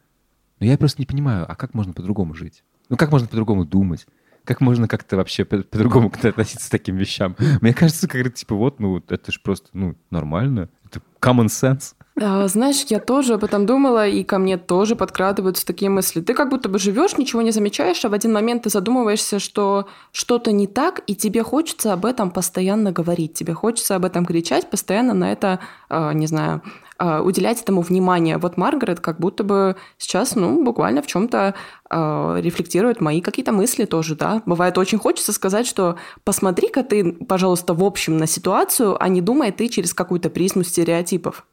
Но 0.60 0.66
я 0.66 0.78
просто 0.78 1.00
не 1.00 1.06
понимаю, 1.06 1.50
а 1.50 1.56
как 1.56 1.74
можно 1.74 1.92
по-другому 1.92 2.34
жить? 2.34 2.62
Ну, 2.88 2.96
как 2.96 3.10
можно 3.10 3.26
по-другому 3.26 3.64
думать? 3.64 4.06
Как 4.46 4.60
можно 4.60 4.88
как-то 4.88 5.16
вообще 5.16 5.44
по-другому 5.44 6.10
относиться 6.22 6.68
к 6.68 6.70
таким 6.70 6.96
вещам? 6.96 7.36
Мне 7.60 7.74
кажется, 7.74 8.08
как 8.08 8.32
типа, 8.32 8.54
вот, 8.54 8.80
ну, 8.80 9.02
это 9.08 9.32
же 9.32 9.40
просто, 9.42 9.68
ну, 9.72 9.96
нормально. 10.10 10.68
Это 10.84 11.00
common 11.20 11.46
sense. 11.46 11.94
А, 12.18 12.48
знаешь, 12.48 12.84
я 12.88 12.98
тоже 12.98 13.34
об 13.34 13.44
этом 13.44 13.66
думала, 13.66 14.08
и 14.08 14.24
ко 14.24 14.38
мне 14.38 14.56
тоже 14.56 14.96
подкрадываются 14.96 15.66
такие 15.66 15.90
мысли. 15.90 16.22
Ты 16.22 16.32
как 16.32 16.48
будто 16.48 16.68
бы 16.70 16.78
живешь, 16.78 17.18
ничего 17.18 17.42
не 17.42 17.50
замечаешь, 17.50 18.02
а 18.04 18.08
в 18.08 18.14
один 18.14 18.32
момент 18.32 18.62
ты 18.62 18.70
задумываешься, 18.70 19.38
что 19.38 19.86
что-то 20.12 20.50
не 20.52 20.66
так, 20.66 21.02
и 21.06 21.14
тебе 21.14 21.42
хочется 21.42 21.92
об 21.92 22.06
этом 22.06 22.30
постоянно 22.30 22.90
говорить, 22.90 23.34
тебе 23.34 23.52
хочется 23.52 23.96
об 23.96 24.04
этом 24.06 24.24
кричать, 24.24 24.70
постоянно 24.70 25.12
на 25.12 25.30
это, 25.30 25.58
э, 25.90 26.12
не 26.14 26.26
знаю, 26.26 26.62
э, 26.98 27.20
уделять 27.20 27.62
этому 27.62 27.80
внимание. 27.80 28.38
Вот 28.38 28.56
Маргарет 28.56 29.00
как 29.00 29.18
будто 29.18 29.44
бы 29.44 29.76
сейчас, 29.98 30.34
ну, 30.34 30.64
буквально 30.64 31.02
в 31.02 31.06
чем-то 31.06 31.54
э, 31.90 32.40
рефлектирует 32.40 33.00
мои 33.00 33.20
какие-то 33.20 33.52
мысли 33.52 33.84
тоже, 33.84 34.14
да. 34.14 34.42
Бывает, 34.46 34.78
очень 34.78 34.98
хочется 34.98 35.32
сказать, 35.32 35.66
что 35.66 35.96
посмотри-ка 36.24 36.82
ты, 36.82 37.12
пожалуйста, 37.12 37.74
в 37.74 37.82
общем 37.84 38.16
на 38.18 38.26
ситуацию, 38.26 39.02
а 39.02 39.08
не 39.08 39.20
думай 39.20 39.52
ты 39.52 39.68
через 39.68 39.94
какую-то 39.94 40.30
призму 40.30 40.62
стереотипов. 40.62 41.46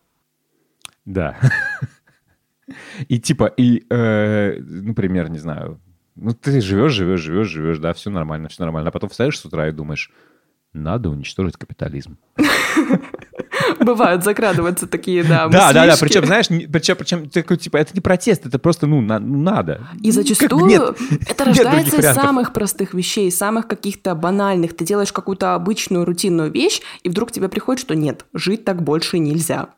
Да. 1.05 1.37
И 3.07 3.19
типа, 3.19 3.45
и, 3.45 3.85
э, 3.89 4.57
например, 4.59 5.29
не 5.29 5.37
знаю, 5.37 5.81
ну 6.15 6.33
ты 6.33 6.61
живешь, 6.61 6.93
живешь, 6.93 7.19
живешь, 7.19 7.47
живешь, 7.47 7.79
да, 7.79 7.93
все 7.93 8.09
нормально, 8.09 8.47
все 8.47 8.63
нормально. 8.63 8.89
А 8.89 8.91
потом 8.91 9.09
встаешь 9.09 9.39
с 9.39 9.45
утра 9.45 9.67
и 9.67 9.71
думаешь, 9.71 10.11
надо 10.71 11.09
уничтожить 11.09 11.57
капитализм. 11.57 12.17
Бывают, 13.79 14.23
закрадываются 14.23 14.87
такие, 14.87 15.23
да, 15.23 15.47
Да, 15.47 15.73
да, 15.73 15.87
да, 15.87 15.95
причем, 15.99 16.25
знаешь, 16.25 16.47
причем, 16.47 16.95
причем 16.95 17.29
такой, 17.29 17.57
типа, 17.57 17.77
это 17.77 17.93
не 17.93 18.01
протест, 18.01 18.45
это 18.45 18.59
просто, 18.59 18.87
ну, 18.87 19.01
на, 19.01 19.19
ну 19.19 19.39
надо. 19.39 19.87
И 20.01 20.11
зачастую 20.11 20.65
нет, 20.65 20.97
это 21.29 21.45
рождается 21.45 21.97
из 21.97 22.13
самых 22.13 22.53
простых 22.53 22.93
вещей, 22.93 23.31
самых 23.31 23.67
каких-то 23.67 24.15
банальных. 24.15 24.75
Ты 24.75 24.85
делаешь 24.85 25.11
какую-то 25.11 25.55
обычную 25.55 26.05
рутинную 26.05 26.51
вещь, 26.51 26.81
и 27.03 27.09
вдруг 27.09 27.31
тебе 27.31 27.49
приходит, 27.49 27.81
что 27.81 27.95
нет, 27.95 28.25
жить 28.33 28.65
так 28.65 28.83
больше 28.83 29.19
нельзя. 29.19 29.69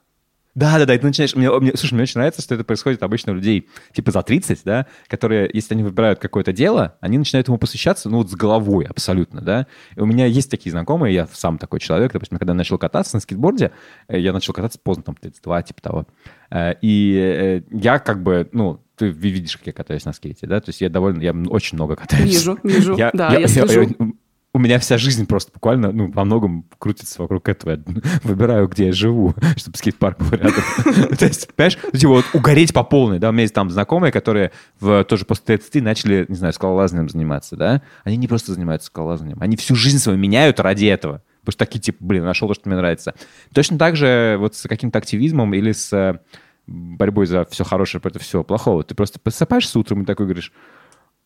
Да, 0.55 0.79
да, 0.79 0.85
да, 0.85 0.95
и 0.95 0.97
ты 0.97 1.05
начинаешь... 1.05 1.35
Мне, 1.35 1.51
мне, 1.51 1.73
слушай, 1.75 1.93
мне 1.93 2.03
очень 2.03 2.17
нравится, 2.17 2.41
что 2.41 2.55
это 2.55 2.63
происходит 2.63 3.03
обычно 3.03 3.33
у 3.33 3.35
людей 3.35 3.67
типа 3.91 4.11
за 4.11 4.23
30, 4.23 4.61
да, 4.63 4.87
которые, 5.07 5.49
если 5.53 5.73
они 5.73 5.83
выбирают 5.83 6.19
какое-то 6.19 6.53
дело, 6.53 6.95
они 7.01 7.17
начинают 7.17 7.49
ему 7.49 7.57
посвящаться, 7.57 8.09
ну, 8.09 8.17
вот 8.17 8.31
с 8.31 8.35
головой 8.35 8.85
абсолютно, 8.85 9.41
да. 9.41 9.67
И 9.97 9.99
у 9.99 10.05
меня 10.05 10.25
есть 10.25 10.49
такие 10.49 10.71
знакомые, 10.71 11.13
я 11.13 11.27
сам 11.33 11.57
такой 11.57 11.81
человек, 11.81 12.13
допустим, 12.13 12.37
когда 12.37 12.53
я 12.53 12.57
начал 12.57 12.77
кататься 12.77 13.17
на 13.17 13.19
скейтборде, 13.19 13.71
э, 14.07 14.17
я 14.17 14.31
начал 14.31 14.53
кататься 14.53 14.79
поздно, 14.81 15.03
там, 15.03 15.15
32, 15.15 15.63
типа 15.63 15.81
того. 15.81 16.07
Э, 16.49 16.73
и 16.81 17.17
э, 17.17 17.61
я 17.71 17.99
как 17.99 18.23
бы, 18.23 18.47
ну, 18.53 18.81
ты 18.95 19.09
видишь, 19.09 19.57
как 19.57 19.67
я 19.67 19.73
катаюсь 19.73 20.05
на 20.05 20.13
скейте, 20.13 20.47
да, 20.47 20.61
то 20.61 20.69
есть 20.69 20.79
я 20.79 20.89
довольно, 20.89 21.21
я 21.21 21.33
очень 21.49 21.75
много 21.75 21.97
катаюсь. 21.97 22.31
Вижу, 22.31 22.57
вижу, 22.63 22.95
я, 22.95 23.11
да, 23.13 23.33
я, 23.33 23.39
я 23.39 23.47
слежу. 23.49 23.81
Я, 23.81 24.07
у 24.55 24.57
меня 24.57 24.79
вся 24.79 24.97
жизнь 24.97 25.25
просто 25.27 25.51
буквально, 25.53 25.91
ну, 25.91 26.09
во 26.13 26.23
многом 26.23 26.65
крутится 26.79 27.21
вокруг 27.21 27.49
этого. 27.49 27.71
Я 27.71 27.79
выбираю, 28.23 28.69
где 28.69 28.85
я 28.85 28.93
живу, 28.93 29.35
чтобы 29.57 29.77
скейт-парк 29.77 30.17
был 30.17 30.29
рядом. 30.31 30.63
То 31.17 31.25
есть, 31.25 31.53
понимаешь, 31.53 31.77
типа 31.91 32.13
вот 32.13 32.25
угореть 32.31 32.73
по 32.73 32.85
полной, 32.85 33.19
да, 33.19 33.29
у 33.29 33.31
меня 33.33 33.41
есть 33.41 33.53
там 33.53 33.69
знакомые, 33.69 34.13
которые 34.13 34.53
в, 34.79 35.03
тоже 35.03 35.25
после 35.25 35.57
30 35.57 35.83
начали, 35.83 36.25
не 36.29 36.35
знаю, 36.35 36.53
скалолазанием 36.53 37.09
заниматься, 37.09 37.57
да, 37.57 37.81
они 38.05 38.15
не 38.15 38.29
просто 38.29 38.53
занимаются 38.53 38.87
скалолазанием, 38.87 39.37
они 39.41 39.57
всю 39.57 39.75
жизнь 39.75 39.97
свою 39.99 40.17
меняют 40.17 40.61
ради 40.61 40.85
этого. 40.85 41.21
Потому 41.41 41.51
что 41.51 41.65
такие, 41.65 41.81
типа, 41.81 41.97
блин, 41.99 42.23
нашел 42.23 42.47
то, 42.47 42.53
что 42.53 42.69
мне 42.69 42.77
нравится. 42.77 43.13
Точно 43.53 43.77
так 43.77 43.97
же 43.97 44.37
вот 44.39 44.55
с 44.55 44.69
каким-то 44.69 44.99
активизмом 44.99 45.53
или 45.53 45.73
с 45.73 46.17
борьбой 46.65 47.25
за 47.25 47.43
все 47.43 47.65
хорошее 47.65 48.01
против 48.01 48.21
всего 48.21 48.45
плохого. 48.45 48.85
Ты 48.85 48.95
просто 48.95 49.19
просыпаешься 49.19 49.77
утром 49.77 50.03
и 50.03 50.05
такой 50.05 50.27
говоришь, 50.27 50.53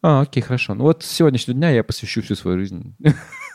а, 0.02 0.22
окей, 0.22 0.42
хорошо. 0.42 0.76
Ну 0.76 0.84
вот 0.84 1.04
с 1.04 1.08
сегодняшнего 1.08 1.58
дня 1.58 1.72
я 1.72 1.84
посвящу 1.84 2.22
всю 2.22 2.36
свою 2.36 2.60
жизнь 2.60 2.96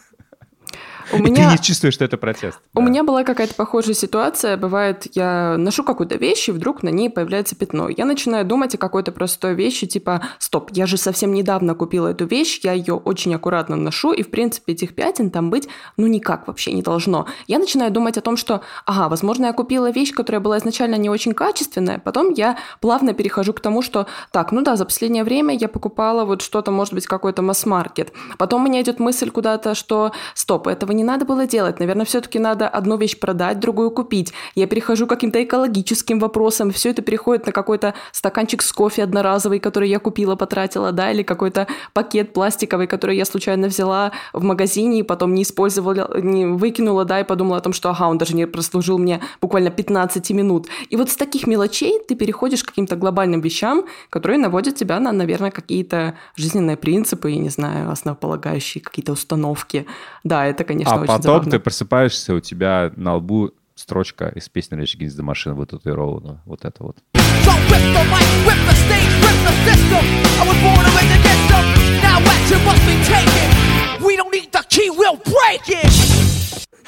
У 1.12 1.18
меня... 1.18 1.48
Ты 1.48 1.52
не 1.52 1.58
чувствуешь, 1.58 1.94
что 1.94 2.04
это 2.04 2.16
протест. 2.16 2.58
У 2.74 2.80
да. 2.80 2.86
меня 2.86 3.04
была 3.04 3.24
какая-то 3.24 3.54
похожая 3.54 3.94
ситуация. 3.94 4.56
Бывает, 4.56 5.06
я 5.14 5.56
ношу 5.58 5.84
какую-то 5.84 6.16
вещь, 6.16 6.48
и 6.48 6.52
вдруг 6.52 6.82
на 6.82 6.88
ней 6.88 7.10
появляется 7.10 7.56
пятно. 7.56 7.88
Я 7.88 8.04
начинаю 8.04 8.44
думать 8.44 8.74
о 8.74 8.78
какой-то 8.78 9.12
простой 9.12 9.54
вещи, 9.54 9.86
типа, 9.86 10.22
стоп, 10.38 10.70
я 10.72 10.86
же 10.86 10.96
совсем 10.96 11.32
недавно 11.32 11.74
купила 11.74 12.08
эту 12.08 12.26
вещь, 12.26 12.60
я 12.62 12.72
ее 12.72 12.94
очень 12.94 13.34
аккуратно 13.34 13.76
ношу, 13.76 14.12
и, 14.12 14.22
в 14.22 14.30
принципе, 14.30 14.72
этих 14.72 14.94
пятен 14.94 15.30
там 15.30 15.50
быть, 15.50 15.68
ну, 15.96 16.06
никак 16.06 16.46
вообще 16.46 16.72
не 16.72 16.82
должно. 16.82 17.26
Я 17.46 17.58
начинаю 17.58 17.90
думать 17.90 18.16
о 18.18 18.20
том, 18.20 18.36
что, 18.36 18.62
ага, 18.86 19.08
возможно, 19.08 19.46
я 19.46 19.52
купила 19.52 19.90
вещь, 19.90 20.12
которая 20.12 20.40
была 20.40 20.58
изначально 20.58 20.96
не 20.96 21.10
очень 21.10 21.34
качественная, 21.34 21.98
потом 21.98 22.30
я 22.30 22.58
плавно 22.80 23.14
перехожу 23.14 23.52
к 23.52 23.60
тому, 23.60 23.82
что, 23.82 24.06
так, 24.32 24.52
ну 24.52 24.62
да, 24.62 24.76
за 24.76 24.84
последнее 24.84 25.24
время 25.24 25.54
я 25.54 25.68
покупала 25.68 26.24
вот 26.24 26.42
что-то, 26.42 26.70
может 26.70 26.94
быть, 26.94 27.06
какой-то 27.06 27.42
масс-маркет. 27.42 28.12
Потом 28.38 28.62
у 28.62 28.66
меня 28.66 28.80
идет 28.82 28.98
мысль 29.00 29.30
куда-то, 29.30 29.74
что, 29.74 30.12
стоп, 30.34 30.66
этого 30.66 30.92
не 30.94 31.04
надо 31.04 31.24
было 31.24 31.46
делать. 31.46 31.80
Наверное, 31.80 32.04
все-таки 32.04 32.38
надо 32.38 32.68
одну 32.68 32.96
вещь 32.96 33.18
продать, 33.18 33.60
другую 33.60 33.90
купить. 33.90 34.32
Я 34.54 34.66
перехожу 34.66 35.06
к 35.06 35.10
каким-то 35.10 35.42
экологическим 35.42 36.18
вопросам, 36.18 36.70
все 36.70 36.90
это 36.90 37.02
переходит 37.02 37.46
на 37.46 37.52
какой-то 37.52 37.94
стаканчик 38.12 38.62
с 38.62 38.72
кофе 38.72 39.02
одноразовый, 39.02 39.58
который 39.58 39.88
я 39.88 39.98
купила, 39.98 40.36
потратила, 40.36 40.92
да, 40.92 41.10
или 41.10 41.22
какой-то 41.22 41.66
пакет 41.92 42.32
пластиковый, 42.32 42.86
который 42.86 43.16
я 43.16 43.24
случайно 43.24 43.68
взяла 43.68 44.12
в 44.32 44.42
магазине 44.42 45.00
и 45.00 45.02
потом 45.02 45.34
не 45.34 45.42
использовала, 45.42 46.18
не 46.20 46.46
выкинула, 46.46 47.04
да, 47.04 47.20
и 47.20 47.24
подумала 47.24 47.58
о 47.58 47.60
том, 47.60 47.72
что, 47.72 47.90
ага, 47.90 48.08
он 48.08 48.18
даже 48.18 48.34
не 48.34 48.46
прослужил 48.46 48.98
мне 48.98 49.20
буквально 49.40 49.70
15 49.70 50.30
минут. 50.30 50.68
И 50.90 50.96
вот 50.96 51.10
с 51.10 51.16
таких 51.16 51.46
мелочей 51.46 52.00
ты 52.06 52.14
переходишь 52.14 52.62
к 52.62 52.68
каким-то 52.68 52.96
глобальным 52.96 53.40
вещам, 53.40 53.84
которые 54.10 54.38
наводят 54.38 54.76
тебя 54.76 55.00
на, 55.00 55.12
наверное, 55.12 55.50
какие-то 55.50 56.14
жизненные 56.36 56.76
принципы, 56.76 57.30
я 57.30 57.38
не 57.38 57.50
знаю, 57.50 57.90
основополагающие 57.90 58.82
какие-то 58.82 59.12
установки. 59.12 59.86
Да, 60.22 60.46
это, 60.46 60.64
конечно, 60.64 60.83
а 60.86 60.96
очень 60.96 61.06
потом 61.06 61.22
забавно. 61.22 61.50
ты 61.50 61.58
просыпаешься, 61.58 62.34
у 62.34 62.40
тебя 62.40 62.92
на 62.96 63.16
лбу 63.16 63.52
строчка 63.74 64.28
из 64.28 64.48
песни 64.48 64.78
Rage 64.78 64.98
Against 64.98 65.18
the 65.18 65.24
Machine 65.24 65.54
вытатуирована. 65.54 66.42
Вот 66.46 66.64
это 66.64 66.82
вот. 66.82 66.98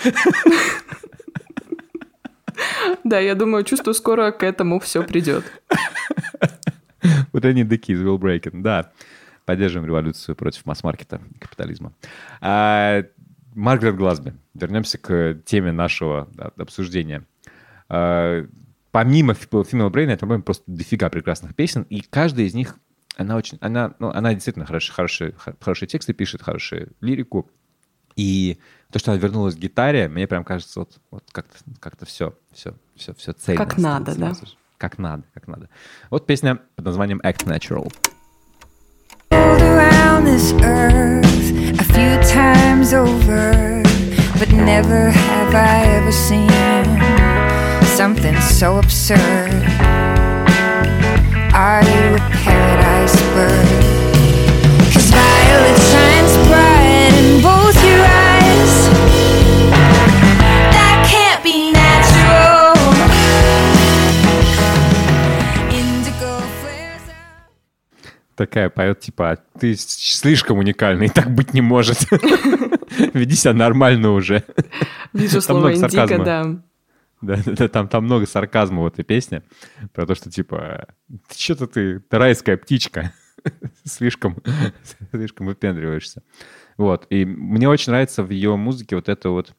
Да, 3.04 3.18
я 3.20 3.34
думаю, 3.34 3.64
чувствую, 3.64 3.94
скоро 3.94 4.30
к 4.30 4.42
этому 4.42 4.80
все 4.80 5.02
придет. 5.02 5.44
Вот 7.32 7.44
они 7.44 7.62
the 7.62 7.78
keys 7.78 8.02
will 8.02 8.18
break 8.18 8.44
it. 8.44 8.62
Да. 8.62 8.90
Поддерживаем 9.44 9.86
революцию 9.86 10.34
против 10.34 10.66
масс-маркета 10.66 11.20
и 11.34 11.38
капитализма. 11.38 11.92
Маргарет 13.56 13.96
Глазби. 13.96 14.34
Вернемся 14.54 14.98
к 14.98 15.38
теме 15.46 15.72
нашего 15.72 16.28
да, 16.34 16.52
обсуждения. 16.58 17.26
А, 17.88 18.46
помимо 18.92 19.32
Female 19.32 19.90
Brain, 19.90 20.10
это, 20.10 20.20
по-моему, 20.20 20.44
просто 20.44 20.64
дофига 20.66 21.08
прекрасных 21.08 21.54
песен, 21.54 21.82
и 21.88 22.02
каждая 22.02 22.46
из 22.46 22.54
них, 22.54 22.76
она 23.16 23.34
очень, 23.36 23.56
она, 23.62 23.94
ну, 23.98 24.10
она 24.10 24.34
действительно 24.34 24.66
хорошие, 24.66 24.94
хорошие, 24.94 25.34
хорошие 25.60 25.88
тексты 25.88 26.12
пишет, 26.12 26.42
хорошую 26.42 26.92
лирику, 27.00 27.50
и 28.14 28.58
то, 28.92 28.98
что 28.98 29.12
она 29.12 29.20
вернулась 29.20 29.54
к 29.54 29.58
гитаре, 29.58 30.08
мне 30.08 30.26
прям 30.26 30.44
кажется, 30.44 30.80
вот, 30.80 30.98
вот 31.10 31.24
как-то, 31.32 31.56
как-то 31.80 32.04
все, 32.04 32.34
все, 32.52 32.74
все, 32.94 33.14
все 33.14 33.32
цельно. 33.32 33.64
Как 33.64 33.78
надо, 33.78 34.14
да? 34.16 34.34
Как 34.76 34.98
надо, 34.98 35.24
как 35.32 35.48
надо. 35.48 35.70
Вот 36.10 36.26
песня 36.26 36.60
под 36.76 36.84
названием 36.84 37.20
Act 37.20 37.46
Natural. 37.46 37.90
Around 39.30 40.26
this 40.26 40.52
earth 40.60 41.65
few 41.96 42.18
times 42.24 42.92
over, 42.92 43.82
but 44.38 44.50
never 44.52 45.08
have 45.08 45.54
I 45.54 45.86
ever 45.96 46.12
seen 46.12 46.50
something 47.96 48.38
so 48.38 48.76
absurd. 48.76 49.18
Are 51.54 51.82
you 51.82 52.16
a 52.16 52.30
paradise 52.44 53.18
bird? 53.32 53.75
Такая 68.36 68.68
поет, 68.68 69.00
типа, 69.00 69.30
«А 69.30 69.36
ты 69.58 69.74
слишком 69.76 70.58
уникальный, 70.58 71.08
так 71.08 71.30
быть 71.34 71.54
не 71.54 71.62
может. 71.62 71.98
Веди 73.14 73.34
себя 73.34 73.54
нормально 73.54 74.12
уже. 74.12 74.44
Вижу 75.12 75.40
Там 75.40 75.42
слово 75.42 75.74
сарказма. 75.74 76.24
да. 76.24 76.44
Да, 77.22 77.36
да, 77.46 77.52
да, 77.52 77.68
там, 77.68 77.88
там 77.88 78.04
много 78.04 78.26
сарказма 78.26 78.82
в 78.82 78.86
этой 78.86 79.04
песне. 79.04 79.42
Про 79.94 80.06
то, 80.06 80.14
что, 80.14 80.30
типа, 80.30 80.86
что-то 81.34 81.66
ты, 81.66 82.00
ты 82.00 82.18
райская 82.18 82.58
птичка. 82.58 83.14
слишком, 83.84 84.36
слишком 85.10 85.46
выпендриваешься. 85.46 86.22
Вот. 86.76 87.06
И 87.10 87.24
мне 87.24 87.68
очень 87.68 87.92
нравится 87.92 88.22
в 88.22 88.30
ее 88.30 88.56
музыке 88.56 88.96
вот 88.96 89.08
это 89.08 89.30
вот... 89.30 89.54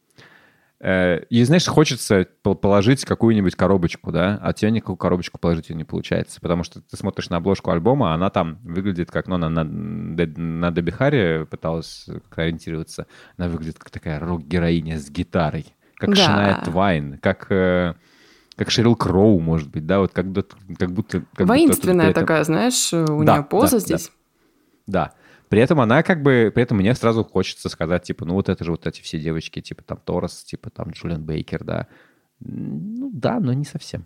Э, 0.79 1.21
и, 1.31 1.43
знаешь, 1.43 1.65
хочется 1.65 2.27
пол- 2.43 2.53
положить 2.55 3.03
какую-нибудь 3.03 3.55
коробочку, 3.55 4.11
да, 4.11 4.39
а 4.43 4.53
тебе 4.53 4.69
никакую 4.69 4.95
коробочку 4.97 5.39
положить 5.39 5.69
не 5.71 5.83
получается, 5.83 6.39
потому 6.39 6.63
что 6.63 6.81
ты 6.81 6.95
смотришь 6.95 7.29
на 7.31 7.37
обложку 7.37 7.71
альбома, 7.71 8.11
а 8.11 8.15
она 8.15 8.29
там 8.29 8.59
выглядит 8.63 9.09
как, 9.09 9.27
ну, 9.27 9.35
она 9.35 9.49
на, 9.49 9.63
на 9.63 10.71
Дебби 10.71 10.91
Харри 10.91 11.45
пыталась 11.49 12.07
ориентироваться, 12.35 13.07
она 13.37 13.47
выглядит 13.49 13.79
как 13.79 13.89
такая 13.89 14.19
рок-героиня 14.19 14.99
с 14.99 15.09
гитарой, 15.09 15.65
как 15.95 16.13
Да. 16.13 16.57
Шania 16.61 16.63
Твайн, 16.65 17.17
как, 17.17 17.47
э, 17.51 17.95
как 18.55 18.69
Шерил 18.69 18.95
Кроу, 18.95 19.39
может 19.39 19.71
быть, 19.71 19.87
да, 19.87 19.99
вот 19.99 20.13
как, 20.13 20.27
будто- 20.31 20.57
как 20.77 20.91
будто... 20.91 21.19
как 21.21 21.29
будто 21.31 21.45
Воинственная 21.45 22.11
этом- 22.11 22.21
такая, 22.21 22.43
знаешь, 22.43 22.93
у 22.93 23.23
Да, 23.23 23.33
нее 23.37 23.43
поза 23.43 23.77
да, 23.77 23.79
здесь. 23.79 24.11
Да. 24.85 25.13
При 25.49 25.61
этом 25.61 25.79
она 25.79 26.03
как 26.03 26.21
бы... 26.21 26.51
При 26.53 26.63
этом 26.63 26.77
мне 26.77 26.93
сразу 26.95 27.23
хочется 27.23 27.69
сказать, 27.69 28.03
типа, 28.03 28.25
ну 28.25 28.33
вот 28.33 28.49
это 28.49 28.63
же 28.63 28.71
вот 28.71 28.85
эти 28.85 29.01
все 29.01 29.19
девочки, 29.19 29.61
типа 29.61 29.83
там 29.83 29.99
Торос, 30.03 30.43
типа 30.43 30.69
там 30.69 30.91
Джулиан 30.91 31.23
Бейкер, 31.23 31.63
да. 31.63 31.87
Ну 32.39 33.09
да, 33.13 33.39
но 33.39 33.53
не 33.53 33.65
совсем. 33.65 34.05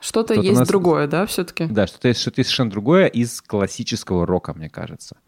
Что-то 0.00 0.34
есть 0.34 0.58
нас- 0.58 0.68
другое, 0.68 1.06
да, 1.06 1.26
все-таки? 1.26 1.66
Да, 1.66 1.86
что-то 1.86 2.08
есть, 2.08 2.20
что-то 2.20 2.40
есть 2.40 2.50
совершенно 2.50 2.70
другое 2.70 3.06
из 3.06 3.40
классического 3.40 4.26
рока, 4.26 4.52
мне 4.52 4.68
кажется. 4.68 5.18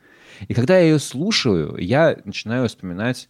И 0.49 0.55
когда 0.55 0.77
я 0.77 0.85
ее 0.85 0.99
слушаю, 0.99 1.77
я 1.79 2.19
начинаю 2.25 2.69
вспоминать, 2.69 3.29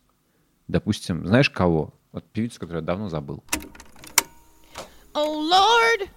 допустим, 0.69 1.27
знаешь 1.27 1.51
кого? 1.51 1.93
Вот 2.13 2.25
певицу, 2.25 2.61
которую 2.61 2.81
я 2.81 2.87
давно 2.87 3.11
забыл. 3.11 3.45
Oh 5.13 5.51
Lord, 5.51 6.09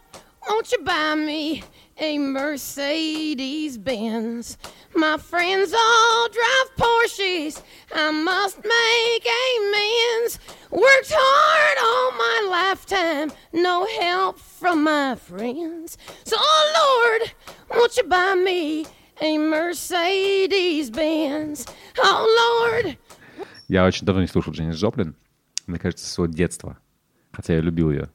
won't 0.48 0.72
you 0.72 0.78
buy 0.84 1.14
me 1.14 1.62
a 1.98 2.18
Mercedes 2.18 3.78
Benz? 3.78 4.58
My 4.94 5.16
friends 5.16 5.72
all 5.72 6.28
drive 6.28 6.76
Porsches. 6.76 7.62
I 7.94 8.10
must 8.10 8.58
make 8.58 9.26
amends. 9.26 10.38
Worked 10.70 11.12
hard 11.14 11.78
all 11.82 12.12
my 12.18 12.48
lifetime, 12.50 13.32
no 13.52 13.86
help 14.00 14.38
from 14.38 14.84
my 14.84 15.14
friends. 15.14 15.98
So, 16.24 16.36
oh 16.38 17.20
Lord, 17.20 17.32
won't 17.70 17.96
you 17.96 18.04
buy 18.04 18.34
me 18.34 18.86
a 19.20 19.38
Mercedes 19.38 20.90
Benz? 20.90 21.66
Oh 21.98 22.70
Lord. 22.74 22.98
Я 23.68 23.86
очень 23.86 24.06
давно 24.06 24.22
не 24.22 24.28
слушал 24.28 24.52
Дженнис 24.52 24.76
Джоплин. 24.76 25.16
Мне 25.66 25.78
кажется, 25.78 26.04
с 26.04 26.12
своего 26.12 26.32
детства. 26.32 26.78
Хотя 27.32 27.54
я 27.54 27.60
любил 27.60 27.90
ее. 27.90 28.10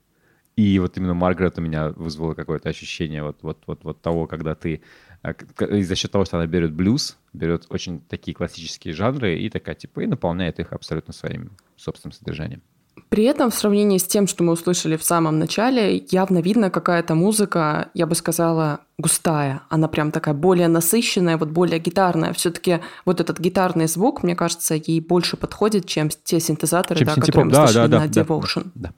И 0.57 0.79
вот 0.79 0.97
именно 0.99 1.15
Маргарет 1.15 1.59
у 1.59 1.63
меня 1.63 1.91
вызвало 1.91 2.35
какое-то 2.35 2.69
ощущение 2.69 3.23
вот, 3.23 3.39
вот, 3.43 3.59
вот, 3.67 3.85
вот 3.85 4.03
того, 4.03 4.27
когда 4.27 4.55
ты... 4.55 4.83
к- 5.23 5.67
И 5.67 5.83
за 5.83 5.95
счет 5.95 6.11
того, 6.11 6.25
что 6.25 6.37
она 6.37 6.47
берет 6.47 6.73
блюз, 6.73 7.17
берет 7.33 7.65
очень 7.71 8.01
такие 8.01 8.35
классические 8.35 8.93
жанры 8.95 9.39
и 9.39 9.49
такая, 9.49 9.75
типа, 9.75 10.01
и 10.01 10.07
наполняет 10.07 10.59
их 10.61 10.73
абсолютно 10.73 11.15
своим 11.15 11.53
собственным 11.77 12.13
содержанием. 12.13 12.61
При 13.09 13.25
этом 13.25 13.51
в 13.51 13.55
сравнении 13.55 13.97
с 13.97 14.05
тем, 14.05 14.27
что 14.27 14.45
мы 14.45 14.53
услышали 14.53 14.97
в 14.97 15.03
самом 15.03 15.39
начале, 15.39 15.97
явно 16.11 16.39
видно 16.43 16.71
какая-то 16.71 17.15
музыка, 17.15 17.89
я 17.95 18.07
бы 18.07 18.15
сказала, 18.15 18.81
густая. 18.99 19.63
Она 19.71 19.89
прям 19.89 20.13
такая 20.13 20.35
более 20.35 20.69
насыщенная, 20.69 21.39
вот 21.39 21.49
более 21.51 21.79
гитарная. 21.79 22.33
Все-таки 22.35 22.81
вот 23.07 23.21
этот 23.21 23.39
гитарный 23.41 23.87
звук, 23.87 24.23
мне 24.23 24.37
кажется, 24.37 24.75
ей 24.75 25.01
больше 25.01 25.37
подходит, 25.39 25.87
чем 25.87 26.11
те 26.11 26.39
синтезаторы, 26.41 26.99
Чем 27.01 27.07
да, 27.09 27.15
синтепоп. 27.15 27.27
которые 27.27 27.45
мы 27.47 27.53
Да, 27.53 27.67
слышали 27.67 27.91
да, 27.91 27.99
на 28.01 28.09
да, 28.09 28.13
да, 28.13 28.21
Devotion. 28.23 28.71
Да. 28.75 28.93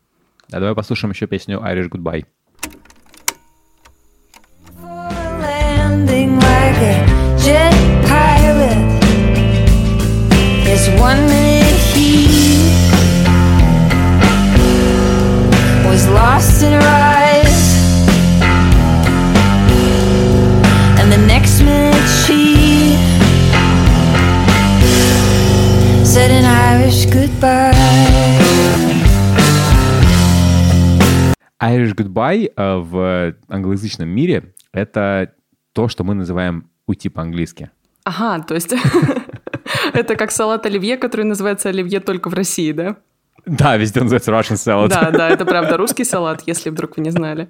А 0.50 0.60
давай 0.60 0.74
послушаем 0.74 1.12
еще 1.12 1.26
песню 1.26 1.60
Irish 1.64 1.88
Goodbye. 1.88 2.24
lost 16.14 16.62
in 16.62 16.72
her 16.72 16.80
eyes, 16.80 17.58
and 21.00 21.10
the 21.10 21.18
next 21.26 21.60
minute 21.60 22.08
she 22.22 22.96
said 26.04 26.30
an 26.30 26.44
Irish 26.44 27.06
goodbye. 27.06 28.93
Irish 31.64 31.94
Goodbye 31.94 32.52
э, 32.54 32.76
в 32.76 33.34
англоязычном 33.48 34.08
мире— 34.08 34.54
это 34.72 35.32
то, 35.72 35.88
что 35.88 36.04
мы 36.04 36.14
называем 36.14 36.68
уйти 36.86 37.08
по-английски. 37.08 37.70
Ага, 38.04 38.44
то 38.44 38.54
есть 38.54 38.74
это 39.94 40.16
как 40.16 40.30
салат 40.30 40.66
оливье, 40.66 40.98
который 40.98 41.24
называется 41.24 41.70
оливье 41.70 42.00
только 42.00 42.28
в 42.28 42.34
России, 42.34 42.72
да? 42.72 42.96
Да, 43.46 43.76
везде 43.76 44.00
называется 44.00 44.30
Russian 44.30 44.56
salad. 44.56 44.88
Да, 44.88 45.10
да, 45.10 45.28
это 45.30 45.44
правда 45.46 45.76
русский 45.76 46.04
салат, 46.04 46.42
если 46.46 46.70
вдруг 46.70 46.96
вы 46.96 47.02
не 47.02 47.10
знали. 47.10 47.48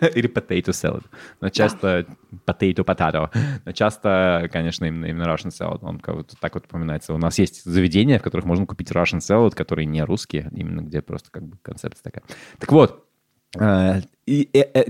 Или 0.00 0.28
potato 0.28 0.72
salad. 0.72 1.04
Но 1.40 1.48
часто 1.48 2.06
potato 2.46 2.84
potato. 2.84 3.30
Но 3.64 3.72
часто, 3.72 4.48
конечно, 4.52 4.84
именно, 4.84 5.06
именно 5.06 5.24
Russian 5.24 5.50
salad. 5.50 5.78
Он 5.82 6.00
как 6.00 6.16
вот 6.16 6.34
так 6.40 6.54
вот 6.54 6.64
упоминается. 6.64 7.14
У 7.14 7.18
нас 7.18 7.38
есть 7.38 7.64
заведения, 7.64 8.18
в 8.18 8.22
которых 8.22 8.46
можно 8.46 8.66
купить 8.66 8.90
Russian 8.90 9.18
salad, 9.18 9.54
которые 9.54 9.86
не 9.86 10.02
русские, 10.02 10.50
именно 10.52 10.80
где 10.80 11.02
просто 11.02 11.30
как 11.30 11.44
бы 11.44 11.56
концепция 11.62 12.02
такая. 12.02 12.24
Так 12.58 12.72
вот, 12.72 13.06
и, 14.26 14.48
э, 14.52 14.60
э, 14.74 14.84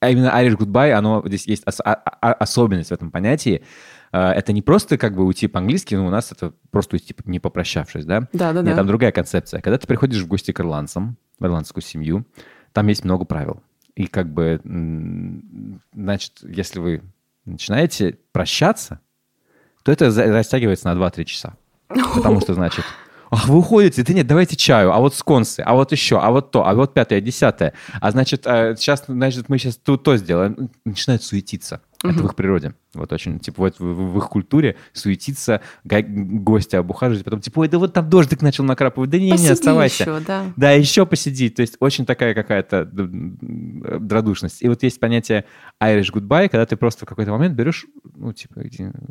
а 0.00 0.10
именно 0.10 0.28
Irish 0.28 0.56
Goodbye, 0.56 0.92
оно 0.92 1.22
здесь 1.26 1.46
есть 1.46 1.66
ос- 1.66 1.80
а- 1.84 1.94
а- 1.94 2.32
особенность 2.34 2.90
в 2.90 2.92
этом 2.92 3.10
понятии. 3.10 3.62
Э, 4.12 4.30
Это 4.30 4.52
не 4.52 4.62
просто 4.62 4.96
как 4.98 5.14
бы 5.16 5.24
уйти 5.24 5.48
по-английски, 5.48 5.94
но 5.96 6.06
у 6.06 6.10
нас 6.10 6.30
это 6.30 6.52
просто 6.70 6.96
уйти 6.96 7.14
не 7.24 7.40
попрощавшись, 7.40 8.04
да? 8.04 8.28
Да-да-да. 8.32 8.62
Нет, 8.62 8.76
там 8.76 8.86
другая 8.86 9.10
концепция. 9.12 9.60
Когда 9.60 9.78
ты 9.78 9.86
приходишь 9.86 10.22
в 10.22 10.28
гости 10.28 10.52
к 10.52 10.60
ирландцам, 10.60 11.16
в 11.40 11.44
ирландскую 11.46 11.82
семью, 11.82 12.24
там 12.72 12.86
есть 12.88 13.04
много 13.04 13.24
правил. 13.24 13.62
И 13.96 14.06
как 14.06 14.28
бы, 14.32 14.60
значит, 15.94 16.32
если 16.42 16.80
вы 16.80 17.02
начинаете 17.44 18.18
прощаться, 18.32 19.00
то 19.82 19.92
это 19.92 20.06
растягивается 20.06 20.86
на 20.92 20.94
2-3 20.98 21.24
часа. 21.24 21.54
Потому 21.88 22.40
что, 22.40 22.54
значит, 22.54 22.84
ах, 23.34 23.48
вы 23.48 23.58
уходите, 23.58 24.02
да 24.02 24.12
нет, 24.14 24.26
давайте 24.26 24.56
чаю, 24.56 24.92
а 24.92 24.98
вот 25.00 25.14
сконсы, 25.14 25.60
а 25.60 25.74
вот 25.74 25.92
еще, 25.92 26.18
а 26.20 26.30
вот 26.30 26.50
то, 26.50 26.66
а 26.66 26.74
вот 26.74 26.94
пятое, 26.94 27.20
десятое. 27.20 27.72
А 28.00 28.10
значит, 28.10 28.44
сейчас, 28.44 29.04
значит, 29.06 29.48
мы 29.48 29.58
сейчас 29.58 29.76
то, 29.76 29.96
то 29.96 30.16
сделаем. 30.16 30.70
Начинают 30.84 31.22
суетиться. 31.22 31.80
Это 32.02 32.22
в 32.22 32.26
их 32.26 32.34
природе. 32.34 32.74
Вот 32.92 33.10
очень, 33.14 33.38
типа, 33.40 33.62
вот 33.62 33.78
в, 33.78 33.82
в 34.12 34.18
их 34.18 34.28
культуре 34.28 34.76
суетиться, 34.92 35.62
га- 35.84 36.02
гости 36.06 36.76
обухаживать, 36.76 37.24
потом, 37.24 37.40
типа, 37.40 37.60
ой, 37.60 37.68
да 37.68 37.78
вот 37.78 37.94
там 37.94 38.10
дождик 38.10 38.42
начал 38.42 38.62
накрапывать, 38.64 39.08
да 39.08 39.16
не, 39.18 39.24
не, 39.24 39.30
Посиди 39.32 39.48
оставайся. 39.52 40.02
еще, 40.02 40.20
да. 40.20 40.44
Да, 40.54 40.70
еще 40.72 41.06
посидеть. 41.06 41.54
То 41.54 41.62
есть 41.62 41.76
очень 41.80 42.04
такая 42.04 42.34
какая-то 42.34 42.84
д- 42.84 43.04
м, 43.04 44.06
радушность. 44.10 44.62
И 44.62 44.68
вот 44.68 44.82
есть 44.82 45.00
понятие 45.00 45.46
Irish 45.82 46.12
goodbye, 46.12 46.50
когда 46.50 46.66
ты 46.66 46.76
просто 46.76 47.06
в 47.06 47.08
какой-то 47.08 47.30
момент 47.32 47.54
берешь, 47.54 47.86
ну, 48.14 48.34
типа, 48.34 48.60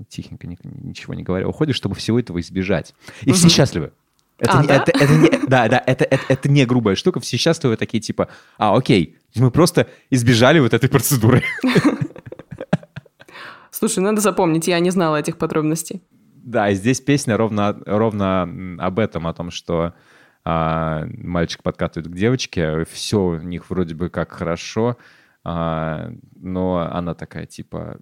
тихенько, 0.08 0.46
ни- 0.48 0.58
ничего 0.64 1.16
не 1.16 1.24
говоря, 1.24 1.48
уходишь, 1.48 1.76
чтобы 1.76 1.96
всего 1.96 2.20
этого 2.20 2.40
избежать. 2.42 2.94
И 3.24 3.32
все 3.32 3.50
счастливы. 3.50 3.92
Это, 4.40 4.60
А, 4.60 4.62
не- 4.62 4.68
да? 4.68 4.76
это, 4.76 4.92
это 4.92 5.14
не, 5.14 5.48
да, 5.48 5.68
да, 5.68 5.84
это, 5.86 6.04
это, 6.06 6.24
это 6.28 6.50
не 6.50 6.66
грубая 6.66 6.96
штука. 6.96 7.20
Все 7.20 7.38
счастливы 7.38 7.78
такие, 7.78 8.02
типа, 8.02 8.30
а, 8.58 8.76
окей, 8.76 9.18
мы 9.36 9.52
просто 9.52 9.88
избежали 10.10 10.60
вот 10.60 10.74
этой 10.74 10.90
процедуры. 10.90 11.44
Слушай, 13.72 14.00
надо 14.00 14.22
запомнить, 14.22 14.68
я 14.68 14.80
не 14.80 14.92
знала 14.92 15.18
этих 15.18 15.38
подробностей. 15.38 16.02
Да, 16.36 16.70
и 16.70 16.76
здесь 16.76 17.02
песня 17.02 17.38
ровно, 17.38 17.78
ровно 17.86 18.44
об 18.80 19.00
этом, 19.00 19.28
о 19.28 19.34
том, 19.34 19.50
что 19.50 19.94
а, 20.46 21.06
мальчик 21.18 21.64
подкатывает 21.64 22.12
к 22.12 22.16
девочке, 22.16 22.86
все 22.92 23.22
у 23.22 23.38
них 23.40 23.70
вроде 23.70 23.96
бы 23.96 24.10
как 24.10 24.32
хорошо, 24.32 24.98
а, 25.44 26.12
но 26.36 26.88
она 26.92 27.14
такая 27.14 27.46
типа, 27.46 28.00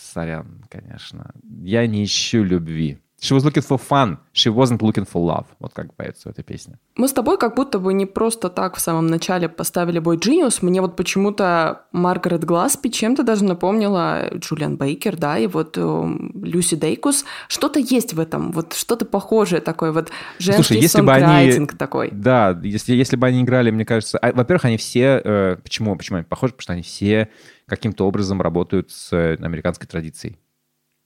сорян, 0.00 0.64
конечно, 0.68 1.32
я 1.60 1.86
не 1.86 2.04
ищу 2.04 2.42
любви. 2.42 2.98
She 3.20 3.34
was 3.34 3.42
looking 3.42 3.66
for 3.66 3.78
fun, 3.78 4.18
she 4.32 4.48
wasn't 4.48 4.78
looking 4.78 5.04
for 5.04 5.20
love. 5.20 5.46
Вот 5.58 5.72
как 5.74 5.92
поется 5.94 6.28
в 6.28 6.32
этой 6.32 6.44
песне. 6.44 6.78
Мы 6.94 7.08
с 7.08 7.12
тобой 7.12 7.36
как 7.36 7.56
будто 7.56 7.80
бы 7.80 7.92
не 7.92 8.06
просто 8.06 8.48
так 8.48 8.76
в 8.76 8.80
самом 8.80 9.08
начале 9.08 9.48
поставили 9.48 9.98
бой 9.98 10.18
Genius. 10.18 10.58
Мне 10.62 10.80
вот 10.80 10.94
почему-то 10.94 11.82
Маргарет 11.90 12.44
Гласпи 12.44 12.92
чем-то 12.92 13.24
даже 13.24 13.44
напомнила 13.44 14.30
Джулиан 14.34 14.76
Бейкер, 14.76 15.16
да, 15.16 15.36
и 15.36 15.48
вот 15.48 15.76
э, 15.76 16.08
Люси 16.34 16.76
Дейкус. 16.76 17.24
Что-то 17.48 17.80
есть 17.80 18.14
в 18.14 18.20
этом, 18.20 18.52
вот 18.52 18.74
что-то 18.74 19.04
похожее 19.04 19.60
такое, 19.60 19.90
вот 19.90 20.10
женский 20.38 20.62
Слушай, 20.62 20.82
если 20.82 21.00
бы 21.00 21.12
они- 21.12 21.66
такой. 21.66 22.10
Да, 22.12 22.58
если, 22.62 22.94
если 22.94 23.16
бы 23.16 23.26
они 23.26 23.42
играли, 23.42 23.72
мне 23.72 23.84
кажется... 23.84 24.18
а, 24.18 24.32
во-первых, 24.32 24.66
они 24.66 24.76
все... 24.76 25.20
э, 25.24 25.56
почему, 25.60 25.96
почему 25.96 26.18
они 26.18 26.24
похожи? 26.24 26.52
Потому 26.52 26.62
что 26.62 26.72
они 26.74 26.82
все 26.82 27.30
каким-то 27.66 28.06
образом 28.06 28.40
работают 28.40 28.92
с 28.92 29.12
э, 29.12 29.34
американской 29.40 29.88
традицией. 29.88 30.38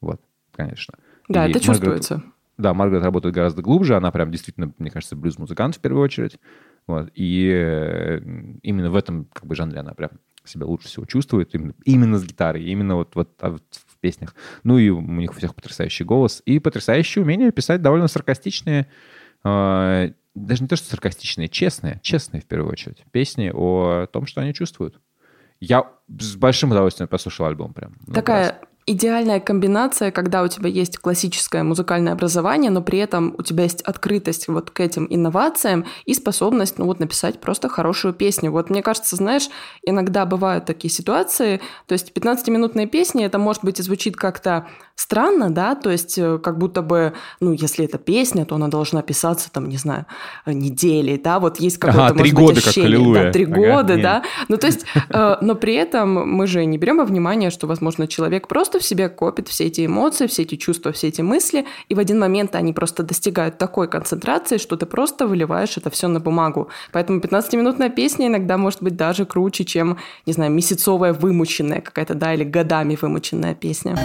Вот, 0.03 0.21
конечно. 0.55 0.95
Да, 1.29 1.47
И 1.47 1.51
это 1.51 1.59
Маргарет- 1.61 1.65
чувствуется. 1.65 2.23
Да, 2.59 2.75
Маргарет 2.75 3.05
работает 3.05 3.35
гораздо 3.35 3.63
глубже, 3.63 3.97
она 3.97 4.11
прям 4.11 4.31
действительно, 4.31 4.73
мне 4.79 4.91
кажется, 4.91 5.17
блюз-музыкант 5.17 5.77
в 5.77 5.81
первую 5.81 6.03
очередь. 6.03 6.39
Вот. 6.87 7.11
И 7.15 7.51
э, 7.53 8.21
именно 8.63 8.91
в 8.91 8.97
этом 8.97 9.27
как 9.33 9.47
бы 9.47 9.55
жанре 9.55 9.81
она 9.81 9.95
прям 9.95 10.11
себя 10.45 10.67
лучше 10.67 10.89
всего 10.89 11.07
чувствует, 11.07 11.55
именно, 11.55 11.75
именно 11.85 12.19
с 12.19 12.25
гитарой, 12.25 12.65
именно 12.65 12.97
вот, 12.97 13.15
вот, 13.15 13.31
а 13.41 13.51
вот 13.51 13.63
в 13.71 13.97
песнях. 14.01 14.35
Ну 14.65 14.79
и 14.79 14.89
у 14.91 15.01
них 15.01 15.31
у 15.31 15.35
всех 15.35 15.55
потрясающий 15.55 16.05
голос 16.05 16.43
и 16.45 16.59
потрясающее 16.59 17.25
умение 17.25 17.53
писать 17.53 17.81
довольно 17.83 18.09
саркастичные, 18.09 18.89
э, 19.45 20.13
даже 20.35 20.63
не 20.63 20.69
то, 20.69 20.77
что 20.77 20.89
саркастичные, 20.89 21.49
честные, 21.49 22.01
честные 22.03 22.41
в 22.41 22.47
первую 22.47 22.73
очередь, 22.73 23.05
песни 23.13 23.51
о 23.55 24.07
том, 24.07 24.27
что 24.27 24.41
они 24.41 24.53
чувствуют. 24.55 24.99
Я 25.61 25.89
с 26.09 26.35
большим 26.35 26.73
удовольствием 26.73 27.07
послушал 27.07 27.47
альбом 27.47 27.73
прям. 27.73 27.95
много 28.07 28.33
раз. 28.33 28.55
Идеальная 28.85 29.39
комбинация, 29.39 30.11
когда 30.11 30.43
у 30.43 30.49
тебя 30.49 30.69
есть 30.69 30.99
классическое 30.99 31.63
музыкальное 31.63 32.13
образование, 32.15 32.71
но 32.71 32.83
при 32.83 32.99
этом 32.99 33.35
у 33.39 33.43
тебя 33.43 33.63
есть 33.63 33.81
открытость 33.83 34.49
вот 34.49 34.71
к 34.71 34.81
этим 34.81 35.07
инновациям 35.09 35.87
и 36.05 36.15
способность, 36.15 36.79
ну 36.79 36.87
вот, 36.87 36.99
написать 36.99 37.41
просто 37.41 37.69
хорошую 37.69 38.13
песню. 38.13 38.51
Вот 38.51 38.71
мне 38.71 38.83
кажется, 38.83 39.15
знаешь, 39.15 39.49
иногда 39.87 40.27
бывают 40.27 40.65
такие 40.65 40.91
ситуации, 40.91 41.61
то 41.87 41.93
есть 41.93 42.11
15-минутная 42.13 42.87
песня, 42.87 43.27
это, 43.27 43.39
может 43.39 43.65
быть, 43.65 43.79
и 43.79 43.83
звучит 43.85 44.17
как-то 44.17 44.67
странно, 44.95 45.51
да, 45.51 45.75
то 45.75 45.91
есть 45.91 46.19
э, 46.19 46.39
как 46.39 46.59
будто 46.59 46.83
бы, 46.83 47.15
ну, 47.41 47.53
если 47.53 47.85
это 47.85 47.99
песня, 47.99 48.45
то 48.45 48.57
она 48.57 48.69
должна 48.69 49.03
писаться, 49.03 49.51
там, 49.51 49.69
не 49.69 49.77
знаю, 49.77 50.07
недели, 50.47 51.17
да, 51.17 51.41
вот 51.41 51.61
есть 51.61 51.79
какое-то, 51.79 52.07
Ага, 52.07 52.15
может 52.15 52.35
быть, 52.35 52.35
года, 52.35 52.55
как 52.57 52.65
ощущение, 52.69 52.89
«Аллилуйя». 52.89 53.25
да, 53.25 53.33
три 53.33 53.45
Ага, 53.45 53.55
года, 53.55 53.95
нет. 53.95 54.03
да, 54.03 54.23
ну, 54.49 54.57
то 54.59 54.67
есть, 54.67 54.85
э, 55.09 55.37
но 55.41 55.55
при 55.55 55.75
этом 55.75 56.29
мы 56.29 56.47
же 56.47 56.65
не 56.65 56.79
берем 56.79 56.99
во 56.99 57.05
внимание, 57.05 57.51
что, 57.51 57.67
возможно, 57.67 58.07
человек 58.07 58.49
просто 58.49 58.72
в 58.79 58.85
себе 58.85 59.09
копит 59.09 59.49
все 59.49 59.67
эти 59.67 59.87
эмоции, 59.87 60.27
все 60.27 60.43
эти 60.43 60.57
чувства, 60.57 60.93
все 60.93 61.09
эти 61.09 61.21
мысли, 61.21 61.67
и 61.89 61.95
в 61.95 61.99
один 61.99 62.19
момент 62.19 62.55
они 62.55 62.73
просто 62.73 63.03
достигают 63.03 63.59
такой 63.59 63.89
концентрации, 63.89 64.59
что 64.59 64.77
ты 64.77 64.87
просто 64.87 65.27
выливаешь 65.27 65.77
это 65.77 65.91
все 65.91 66.09
на 66.09 66.21
бумагу. 66.21 66.69
Поэтому 66.93 67.21
15-минутная 67.21 67.91
песня 67.91 68.27
иногда 68.27 68.57
может 68.57 68.83
быть 68.83 68.97
даже 68.97 69.27
круче, 69.27 69.65
чем, 69.65 69.99
не 70.27 70.33
знаю, 70.33 70.51
месяцовая 70.53 71.13
вымученная 71.13 71.81
какая-то, 71.81 72.15
да, 72.15 72.35
или 72.35 72.45
годами 72.45 72.99
вымученная 73.01 73.55
песня. 73.55 73.97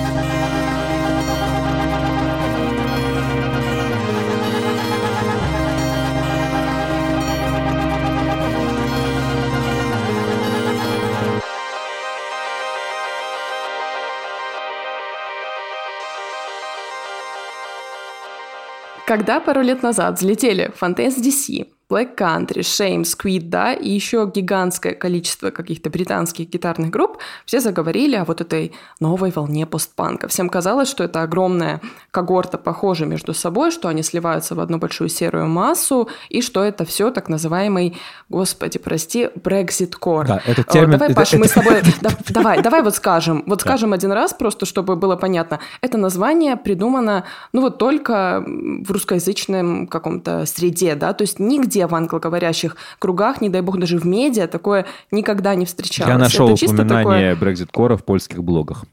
Когда 19.08 19.40
пару 19.40 19.62
лет 19.62 19.84
назад 19.84 20.20
взлетели 20.20 20.70
Fontaine's 20.78 21.18
DC, 21.18 21.66
Black 21.90 22.18
Country, 22.18 22.60
Shame, 22.60 23.04
Squid, 23.04 23.44
да, 23.44 23.74
и 23.74 23.90
еще 23.90 24.30
гигантское 24.34 24.94
количество 24.94 25.52
каких-то 25.52 25.90
британских 25.90 26.50
гитарных 26.50 26.90
групп, 26.90 27.18
все 27.46 27.62
заговорили 27.62 28.16
о 28.18 28.26
вот 28.26 28.42
этой 28.42 28.74
новой 29.00 29.32
волне 29.32 29.66
постпанка. 29.66 30.28
Всем 30.28 30.50
казалось, 30.50 30.90
что 30.90 31.06
это 31.06 31.22
огромная 31.22 31.80
когорта 32.12 32.58
похожа 32.58 33.06
между 33.06 33.34
собой, 33.34 33.72
что 33.72 33.88
они 33.88 34.04
сливаются 34.04 34.54
в 34.54 34.60
одну 34.60 34.80
большую 34.80 35.08
серую 35.10 35.48
массу, 35.48 36.10
и 36.28 36.42
что 36.42 36.62
это 36.62 36.84
все 36.84 37.10
так 37.10 37.30
называемый, 37.30 37.96
господи, 38.28 38.80
прости, 38.80 39.30
Brexit-core. 39.42 40.28
Да, 40.28 40.42
это 40.46 40.62
О, 40.62 40.74
термин- 40.74 40.92
Давай, 40.98 41.08
это- 41.12 41.16
Паш, 41.16 41.34
мы 41.34 41.46
это- 41.46 41.48
с 41.48 41.54
тобой... 41.54 41.82
да, 42.02 42.10
давай, 42.30 42.62
давай 42.62 42.82
вот 42.82 42.96
скажем. 42.96 43.44
Вот 43.48 43.62
скажем 43.62 43.94
один 43.94 44.12
раз, 44.12 44.34
просто 44.34 44.66
чтобы 44.66 44.98
было 44.98 45.16
понятно. 45.16 45.60
Это 45.80 45.98
название 45.98 46.58
придумано, 46.58 47.24
ну 47.54 47.62
вот 47.62 47.78
только 47.78 48.44
в 48.46 48.92
русскоязычном 48.92 49.88
каком-то 49.88 50.46
среде, 50.46 50.96
да, 50.96 51.14
то 51.14 51.22
есть 51.22 51.40
нигде 51.40 51.77
в 51.86 51.94
англоговорящих 51.94 52.76
кругах, 52.98 53.42
не 53.42 53.50
дай 53.50 53.62
бог 53.62 53.78
даже 53.78 54.00
в 54.00 54.06
медиа, 54.06 54.48
такое 54.48 54.86
никогда 55.12 55.54
не 55.54 55.66
встречалось. 55.66 56.10
Я 56.10 56.18
нашел 56.18 56.50
Это 56.50 56.66
упоминание 56.66 57.36
такое- 57.36 57.66
Core 57.74 57.98
в 57.98 58.04
польских 58.04 58.44
блогах. 58.44 58.86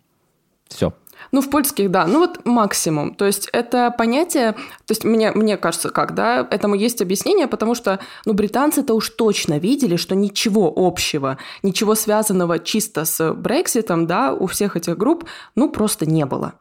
Все. 0.69 0.93
ну, 1.33 1.41
в 1.41 1.51
польских, 1.51 1.91
да. 1.91 2.07
Ну, 2.07 2.19
вот 2.21 2.45
максимум. 2.45 3.15
То 3.15 3.25
есть 3.25 3.49
это 3.53 3.91
понятие... 3.97 4.53
То 4.53 4.91
есть 4.91 5.05
мне, 5.05 5.33
мне 5.33 5.57
кажется, 5.57 5.91
как, 5.91 6.15
да, 6.15 6.47
этому 6.51 6.75
есть 6.75 7.03
объяснение, 7.03 7.47
потому 7.49 7.75
что, 7.75 7.99
ну, 8.25 8.35
британцы-то 8.35 8.95
уж 8.95 9.11
точно 9.11 9.59
видели, 9.59 9.97
что 9.97 10.15
ничего 10.15 10.73
общего, 10.75 11.39
ничего 11.63 11.95
связанного 11.95 12.59
чисто 12.59 13.05
с 13.05 13.33
Брекситом, 13.33 14.07
да, 14.07 14.33
у 14.33 14.47
всех 14.47 14.77
этих 14.77 14.97
групп, 14.97 15.25
ну, 15.57 15.69
просто 15.71 16.07
не 16.07 16.25
было. 16.25 16.55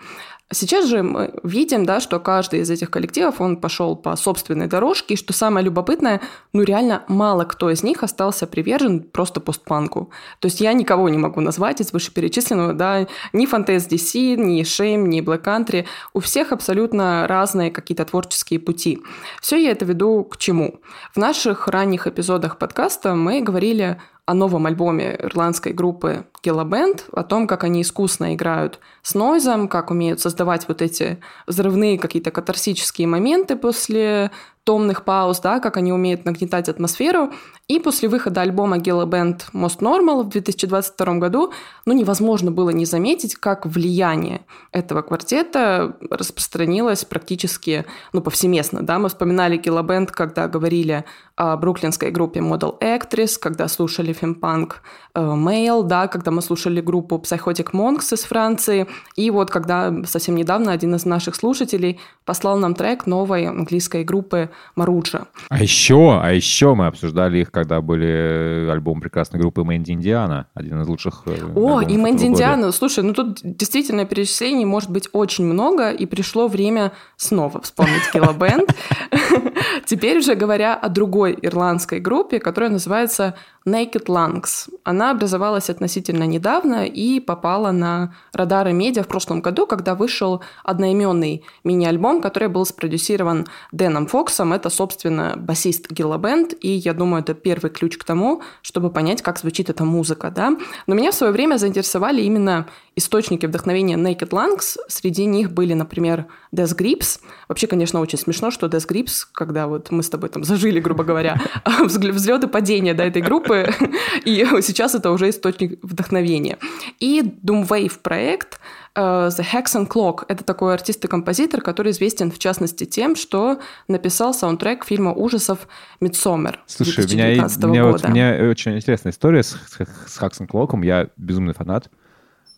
Сейчас 0.54 0.86
же 0.86 1.04
мы 1.04 1.34
видим, 1.44 1.86
да, 1.86 2.00
что 2.00 2.20
каждый 2.20 2.62
из 2.62 2.70
этих 2.70 2.92
коллективов, 2.92 3.42
он 3.42 3.58
пошел 3.58 3.96
по 3.96 4.16
собственной 4.16 4.68
дорожке, 4.68 5.16
и 5.16 5.18
что 5.18 5.34
самое 5.34 5.66
любопытное, 5.66 6.22
ну 6.54 6.62
реально 6.64 7.04
мало 7.08 7.44
кто 7.46 7.70
из 7.70 7.84
них 7.84 8.04
остался 8.04 8.46
привержен 8.46 9.02
просто 9.02 9.40
постпанку. 9.40 10.12
То 10.40 10.48
есть 10.48 10.62
я 10.62 10.74
никого 10.74 11.10
не 11.10 11.18
могу 11.18 11.42
назвать 11.42 11.82
из 11.82 11.92
вышеперечисленного, 11.92 12.74
да, 12.74 13.08
ни 13.34 13.52
Fontaine's 13.52 13.90
DC, 13.90 14.36
ни 14.36 14.62
Shame, 14.62 15.08
ни 15.08 15.22
Black 15.22 15.44
Country. 15.44 15.86
У 16.14 16.20
всех 16.20 16.52
абсолютно 16.52 17.26
разные 17.28 17.72
какие-то 17.72 18.06
творческие 18.06 18.60
пути. 18.60 19.02
Все 19.42 19.58
я 19.58 19.72
это 19.72 19.86
веду 19.86 20.24
к 20.24 20.38
чему? 20.38 20.82
В 21.14 21.18
наших 21.18 21.68
ранних 21.68 22.08
эпизодах 22.08 22.58
подкаста 22.58 23.16
мы 23.16 23.42
говорили 23.42 24.00
о 24.26 24.34
новом 24.34 24.68
альбоме 24.68 25.18
ирландской 25.20 25.74
группы 25.74 26.26
Band, 26.52 27.04
о 27.12 27.24
том, 27.24 27.48
как 27.48 27.64
они 27.64 27.82
искусно 27.82 28.36
играют 28.36 28.80
с 29.02 29.16
нойзом, 29.16 29.68
как 29.68 29.92
умеют 29.92 30.20
создавать 30.20 30.68
вот 30.68 30.82
эти 30.82 31.20
взрывные 31.48 31.98
какие-то 31.98 32.32
катарсические 32.32 33.08
моменты 33.08 33.56
после 33.56 34.32
томных 34.64 35.04
пауз, 35.04 35.40
да, 35.42 35.60
как 35.60 35.78
они 35.78 35.92
умеют 35.92 36.26
нагнетать 36.26 36.70
атмосферу. 36.70 37.34
И 37.68 37.80
после 37.80 38.08
выхода 38.08 38.42
альбома 38.42 38.78
Gila 38.78 39.06
Band 39.06 39.42
Most 39.54 39.80
Normal 39.80 40.24
в 40.24 40.30
2022 40.30 41.16
году, 41.16 41.52
ну, 41.86 41.94
невозможно 41.94 42.52
было 42.52 42.70
не 42.70 42.86
заметить, 42.86 43.36
как 43.36 43.66
влияние 43.66 44.46
этого 44.72 45.02
квартета 45.02 45.98
распространилось 46.10 47.04
практически, 47.04 47.86
ну, 48.14 48.22
повсеместно, 48.22 48.82
да. 48.82 49.00
Мы 49.00 49.10
вспоминали 49.10 49.60
Gila 49.60 49.86
Band, 49.86 50.12
когда 50.12 50.48
говорили 50.48 51.04
о 51.36 51.58
бруклинской 51.58 52.12
группе 52.12 52.40
Model 52.40 52.80
Actress, 52.80 53.38
когда 53.40 53.68
слушали 53.68 54.14
фемпанк 54.14 54.82
Mail, 55.16 55.84
да, 55.84 56.08
когда 56.08 56.32
мы 56.32 56.42
слушали 56.42 56.82
группу 56.82 57.18
Psychotic 57.18 57.72
Monks 57.72 58.14
из 58.14 58.24
Франции, 58.24 58.88
и 59.16 59.30
вот 59.30 59.52
когда 59.52 59.94
совсем 60.06 60.36
недавно 60.36 60.72
один 60.72 60.96
из 60.96 61.06
наших 61.06 61.36
слушателей 61.36 62.00
послал 62.26 62.58
нам 62.58 62.74
трек 62.74 63.06
новой 63.06 63.46
английской 63.46 64.04
группы 64.04 64.50
Маруджа. 64.76 65.28
А 65.50 65.62
еще, 65.62 66.20
а 66.20 66.32
еще 66.32 66.74
мы 66.74 66.88
обсуждали 66.88 67.40
их, 67.40 67.52
когда 67.52 67.82
были 67.82 68.68
альбом 68.72 69.02
прекрасной 69.02 69.40
группы 69.40 69.64
Мэнди 69.64 69.92
Индиана, 69.92 70.48
один 70.56 70.82
из 70.82 70.88
лучших. 70.88 71.24
э, 71.28 71.52
О, 71.56 71.82
и 71.82 71.98
Мэнди. 71.98 72.26
Индиана. 72.26 72.72
Слушай, 72.72 73.04
ну 73.04 73.14
тут 73.14 73.40
действительно 73.44 74.06
перечислений 74.06 74.66
может 74.66 74.90
быть 74.90 75.10
очень 75.12 75.46
много, 75.46 75.92
и 75.92 76.06
пришло 76.08 76.48
время 76.48 76.92
снова 77.18 77.62
вспомнить 77.62 78.10
Килла 78.12 78.34
Бенд. 78.34 78.74
Теперь 79.86 80.18
уже 80.18 80.36
говоря 80.36 80.76
о 80.76 80.90
другой 80.90 81.38
ирландской 81.42 82.00
группе, 82.00 82.40
которая 82.40 82.72
называется 82.72 83.36
Naked 83.68 84.06
Lungs. 84.08 84.70
Она 84.84 85.03
образовалась 85.12 85.70
относительно 85.70 86.24
недавно 86.24 86.86
и 86.86 87.20
попала 87.20 87.72
на 87.72 88.16
радары 88.34 88.74
медиа 88.74 89.04
в 89.04 89.08
прошлом 89.08 89.42
году, 89.42 89.66
когда 89.66 89.96
вышел 89.96 90.42
одноименный 90.64 91.44
мини-альбом, 91.64 92.22
который 92.22 92.50
был 92.50 92.66
спродюсирован 92.66 93.48
Дэном 93.72 94.08
Фоксом. 94.08 94.54
Это, 94.54 94.70
собственно, 94.70 95.34
басист 95.38 95.92
Гилла 95.92 96.18
Бенд, 96.18 96.54
и 96.62 96.70
я 96.70 96.94
думаю, 96.94 97.22
это 97.22 97.34
первый 97.34 97.70
ключ 97.70 97.98
к 97.98 98.04
тому, 98.04 98.42
чтобы 98.62 98.90
понять, 98.90 99.22
как 99.22 99.40
звучит 99.40 99.70
эта 99.70 99.84
музыка. 99.84 100.32
Да? 100.32 100.58
Но 100.88 100.96
меня 100.96 101.12
в 101.12 101.16
свое 101.16 101.34
время 101.34 101.58
заинтересовали 101.58 102.22
именно 102.22 102.68
источники 102.96 103.46
вдохновения 103.46 103.98
Naked 103.98 104.30
Lungs. 104.30 104.78
Среди 104.88 105.26
них 105.26 105.52
были, 105.52 105.74
например, 105.74 106.26
Death 106.54 106.78
Grips. 106.78 107.20
Вообще, 107.48 107.68
конечно, 107.68 108.00
очень 108.00 108.20
смешно, 108.20 108.52
что 108.52 108.68
Death 108.68 108.88
Grips, 108.88 109.26
когда 109.32 109.68
вот 109.68 109.92
мы 109.92 110.04
с 110.04 110.10
тобой 110.10 110.30
там 110.30 110.44
зажили, 110.44 110.80
грубо 110.80 111.04
говоря, 111.04 111.42
взлеты 111.84 112.48
падения 112.48 112.94
до 112.94 113.04
этой 113.04 113.22
группы, 113.22 113.68
и 114.26 114.46
сейчас 114.62 114.96
это 114.96 115.12
уже 115.12 115.30
источник 115.30 115.80
вдохновения. 115.84 116.58
И 117.00 117.22
Doomwave 117.22 118.00
проект 118.02 118.60
э, 118.96 119.02
The 119.02 119.44
Hexen 119.54 119.88
Clock. 119.88 120.26
Это 120.28 120.44
такой 120.44 120.74
артист 120.74 121.04
и 121.06 121.08
композитор, 121.08 121.62
который 121.62 121.92
известен 121.92 122.32
в 122.32 122.40
частности 122.40 122.86
тем, 122.86 123.16
что 123.16 123.60
написал 123.88 124.34
саундтрек 124.34 124.86
фильма 124.86 125.14
ужасов 125.14 125.68
«Мидсомер» 126.00 126.60
Слушай, 126.68 127.06
у 127.06 127.08
меня, 127.10 127.32
и- 127.32 127.40
2019 127.40 127.64
у 127.64 127.68
меня, 127.68 127.86
вот, 127.86 127.92
года. 127.94 128.08
у 128.08 128.12
меня 128.12 128.50
очень 128.50 128.76
интересная 128.76 129.12
история 129.12 129.42
с, 129.44 129.58
с, 129.68 130.16
с 130.16 130.48
Клоком. 130.48 130.84
Я 130.84 131.10
безумный 131.18 131.54
фанат. 131.54 131.90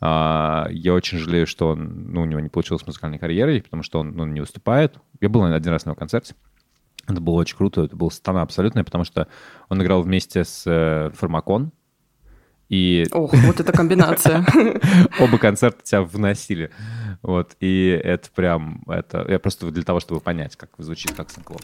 А, 0.01 0.67
я 0.69 0.93
очень 0.93 1.17
жалею, 1.17 1.47
что 1.47 1.69
он, 1.69 2.11
ну, 2.11 2.21
у 2.21 2.25
него 2.25 2.39
не 2.39 2.49
получилось 2.49 2.85
музыкальной 2.85 3.17
карьерой, 3.17 3.61
потому 3.61 3.83
что 3.83 3.99
он 3.99 4.11
ну, 4.11 4.25
не 4.25 4.39
выступает. 4.39 4.95
Я 5.21 5.29
был 5.29 5.43
один 5.43 5.71
раз 5.71 5.85
на 5.85 5.91
его 5.91 5.95
концерте. 5.95 6.35
Это 7.07 7.21
было 7.21 7.35
очень 7.35 7.57
круто. 7.57 7.83
Это 7.83 7.95
был 7.95 8.11
стана 8.11 8.41
абсолютная, 8.41 8.83
потому 8.83 9.03
что 9.03 9.27
он 9.69 9.81
играл 9.81 10.01
вместе 10.01 10.43
с 10.43 10.63
э, 10.65 11.11
Фармакон. 11.15 11.71
И 12.67 13.05
Ох, 13.11 13.31
вот 13.31 13.59
эта 13.59 13.71
комбинация. 13.71 14.43
оба 15.19 15.37
концерта 15.37 15.83
тебя 15.83 16.01
вносили. 16.01 16.71
Вот, 17.21 17.55
и 17.59 17.87
это 18.03 18.29
прям, 18.33 18.83
это, 18.87 19.25
я 19.29 19.37
просто 19.39 19.69
для 19.69 19.83
того, 19.83 19.99
чтобы 19.99 20.19
понять, 20.19 20.55
как 20.55 20.71
звучит 20.79 21.15
Хаксон 21.15 21.43
Клок. 21.43 21.61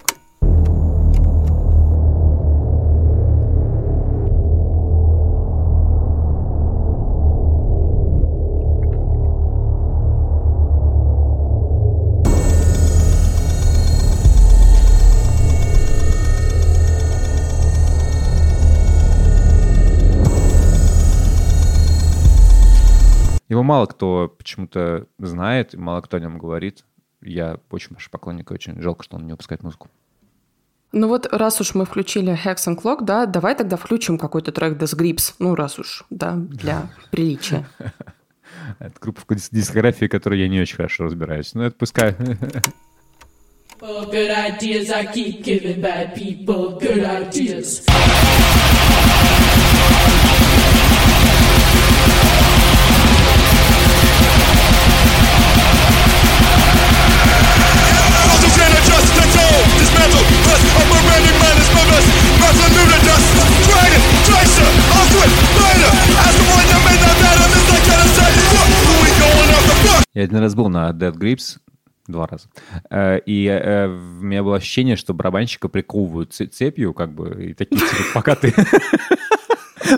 Его 23.52 23.64
мало 23.64 23.86
кто 23.86 24.34
почему-то 24.38 25.08
знает, 25.20 25.74
мало 25.74 26.00
кто 26.00 26.16
о 26.16 26.20
нем 26.22 26.38
говорит. 26.38 26.86
Я 27.22 27.58
очень 27.70 27.90
большой 27.92 28.10
поклонник, 28.10 28.50
и 28.50 28.54
очень 28.54 28.82
жалко, 28.82 29.04
что 29.04 29.18
он 29.18 29.26
не 29.26 29.34
выпускает 29.34 29.62
музыку. 29.62 29.90
Ну 30.94 31.10
вот, 31.10 31.28
раз 31.34 31.60
уж 31.60 31.76
мы 31.76 31.84
включили 31.84 32.32
Hex 32.32 32.56
and 32.70 32.82
Clock, 32.82 33.00
да, 33.04 33.26
давай 33.26 33.54
тогда 33.56 33.76
включим 33.76 34.18
какой-то 34.18 34.54
трек 34.54 34.78
Death 34.78 34.98
Grips. 34.98 35.34
Ну, 35.40 35.54
раз 35.56 35.80
уж, 35.80 36.06
да, 36.10 36.36
для 36.38 36.94
приличия. 37.12 37.68
Это 38.80 38.94
группа 39.02 39.20
в 39.20 39.30
дис- 39.30 39.50
дискографии, 39.52 40.06
которой 40.06 40.40
я 40.40 40.48
не 40.48 40.62
очень 40.62 40.78
хорошо 40.78 41.04
разбираюсь. 41.04 41.54
Но 41.54 41.66
это 41.66 41.76
пускай... 41.76 42.16
Good 43.82 44.30
ideas 44.30 44.92
I 44.92 45.08
keep 45.14 45.44
giving 45.44 45.82
bad 45.82 46.16
people 46.16 46.80
good 46.80 47.04
ideas. 47.04 47.84
Я 70.14 70.24
один 70.24 70.38
раз 70.40 70.56
был 70.56 70.68
на 70.70 70.90
Dead 70.90 71.14
Grips, 71.14 71.58
два 72.08 72.28
раза. 72.28 72.50
Э, 72.90 73.20
И 73.26 73.46
э, 73.46 73.88
у 73.88 74.24
меня 74.24 74.44
было 74.44 74.58
ощущение, 74.58 74.98
что 74.98 75.14
барабанщика 75.14 75.70
приковывают 75.70 76.34
цепью, 76.34 76.94
как 76.94 77.14
бы, 77.16 77.52
и 77.52 77.54
такие, 77.54 77.80
типа, 77.80 78.04
пока 78.14 78.36
ты... 78.36 78.54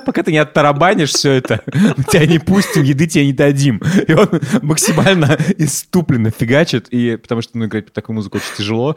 Пока 0.06 0.24
ты 0.24 0.32
не 0.32 0.38
оттарабанишь 0.38 1.12
все 1.12 1.32
это, 1.32 1.62
мы 1.66 2.04
тебя 2.04 2.26
не 2.26 2.40
пустим, 2.40 2.84
еды 2.84 3.08
тебе 3.08 3.26
не 3.26 3.34
дадим. 3.34 3.82
И 4.08 4.14
он 4.14 4.30
максимально 4.62 5.38
иступленно 5.58 6.32
фигачит, 6.32 6.88
и 6.90 7.18
потому 7.18 7.42
что, 7.42 7.58
ну, 7.58 7.66
играть 7.66 7.92
такую 7.94 8.16
музыку 8.16 8.38
очень 8.38 8.58
тяжело. 8.58 8.96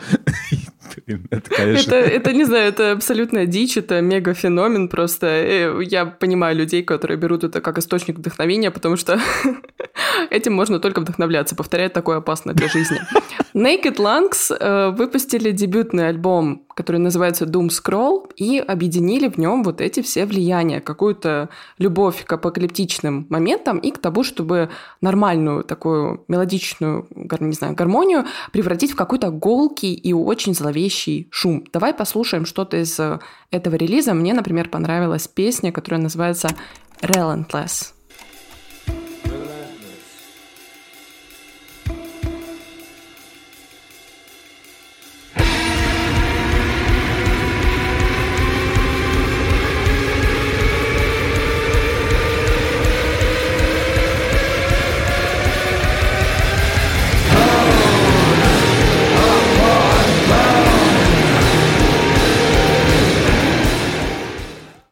Это, 1.07 1.51
конечно... 1.51 1.95
Это, 1.95 2.09
это, 2.09 2.33
не 2.33 2.45
знаю, 2.45 2.69
это 2.69 2.93
абсолютная 2.93 3.47
дичь, 3.47 3.77
это 3.77 4.01
мега 4.01 4.35
феномен 4.35 4.89
просто. 4.89 5.27
Э, 5.27 5.83
Я 5.83 6.07
понимаю 6.07 6.57
людей, 6.57 6.83
которые 6.83 7.19
берут 7.19 7.45
это 7.45 7.61
как 7.61 7.79
источник 7.79 8.19
вдохновения, 8.19 8.71
потому 8.71 8.97
что 8.97 9.21
этим 10.31 10.55
можно 10.55 10.79
только 10.79 11.01
вдохновляться. 11.01 11.57
Повторять 11.57 11.93
такое 11.93 12.19
опасно 12.19 12.53
для 12.53 12.69
жизни. 12.69 13.01
Naked 13.55 13.97
Lungs 13.97 14.55
э, 14.55 14.91
выпустили 14.91 15.51
дебютный 15.51 16.09
альбом, 16.09 16.63
который 16.75 16.99
называется 16.99 17.47
Doom 17.47 17.69
Scroll, 17.69 18.31
и 18.37 18.59
объединили 18.59 19.29
в 19.29 19.39
нем 19.39 19.65
вот 19.65 19.81
эти 19.81 20.03
все 20.03 20.27
влияния, 20.27 20.76
какую-то 20.81 21.49
любовь 21.79 22.25
к 22.25 22.33
апокалиптичным 22.33 23.27
моментам 23.29 23.79
и 23.79 23.91
к 23.91 23.99
тому, 23.99 24.23
чтобы 24.23 24.71
нормальную 25.01 25.65
такую 25.65 26.25
мелодичную, 26.29 27.09
не 27.41 27.53
знаю, 27.53 27.75
гармонию 27.75 28.25
превратить 28.53 28.93
в 28.93 28.97
какой-то 28.97 29.31
голкий 29.31 29.95
и 29.95 30.13
очень 30.13 30.55
зловещий 30.55 31.29
шум. 31.31 31.65
Давай 31.73 31.95
послушаем 31.95 32.47
что-то 32.47 32.77
из 32.77 33.01
этого 33.51 33.75
релиза. 33.75 34.15
Мне, 34.15 34.35
например, 34.35 34.69
понравилась 34.69 35.29
песня, 35.29 35.73
которая 35.73 36.01
называется 36.01 36.49
Relentless. 37.01 37.96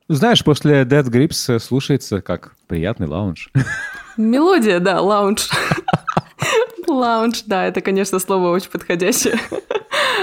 Знаешь, 0.09 0.45
после 0.45 0.83
Dead 0.83 1.05
Grips 1.05 1.59
слушается 1.59 2.21
как 2.21 2.53
приятный 2.67 3.07
лаунж. 3.07 3.51
Мелодия, 4.17 4.79
да, 4.79 5.01
лаунж. 5.01 5.49
Лаунж, 6.87 7.43
да, 7.47 7.65
это, 7.67 7.81
конечно, 7.81 8.19
слово 8.19 8.51
очень 8.51 8.71
подходящее. 8.71 9.39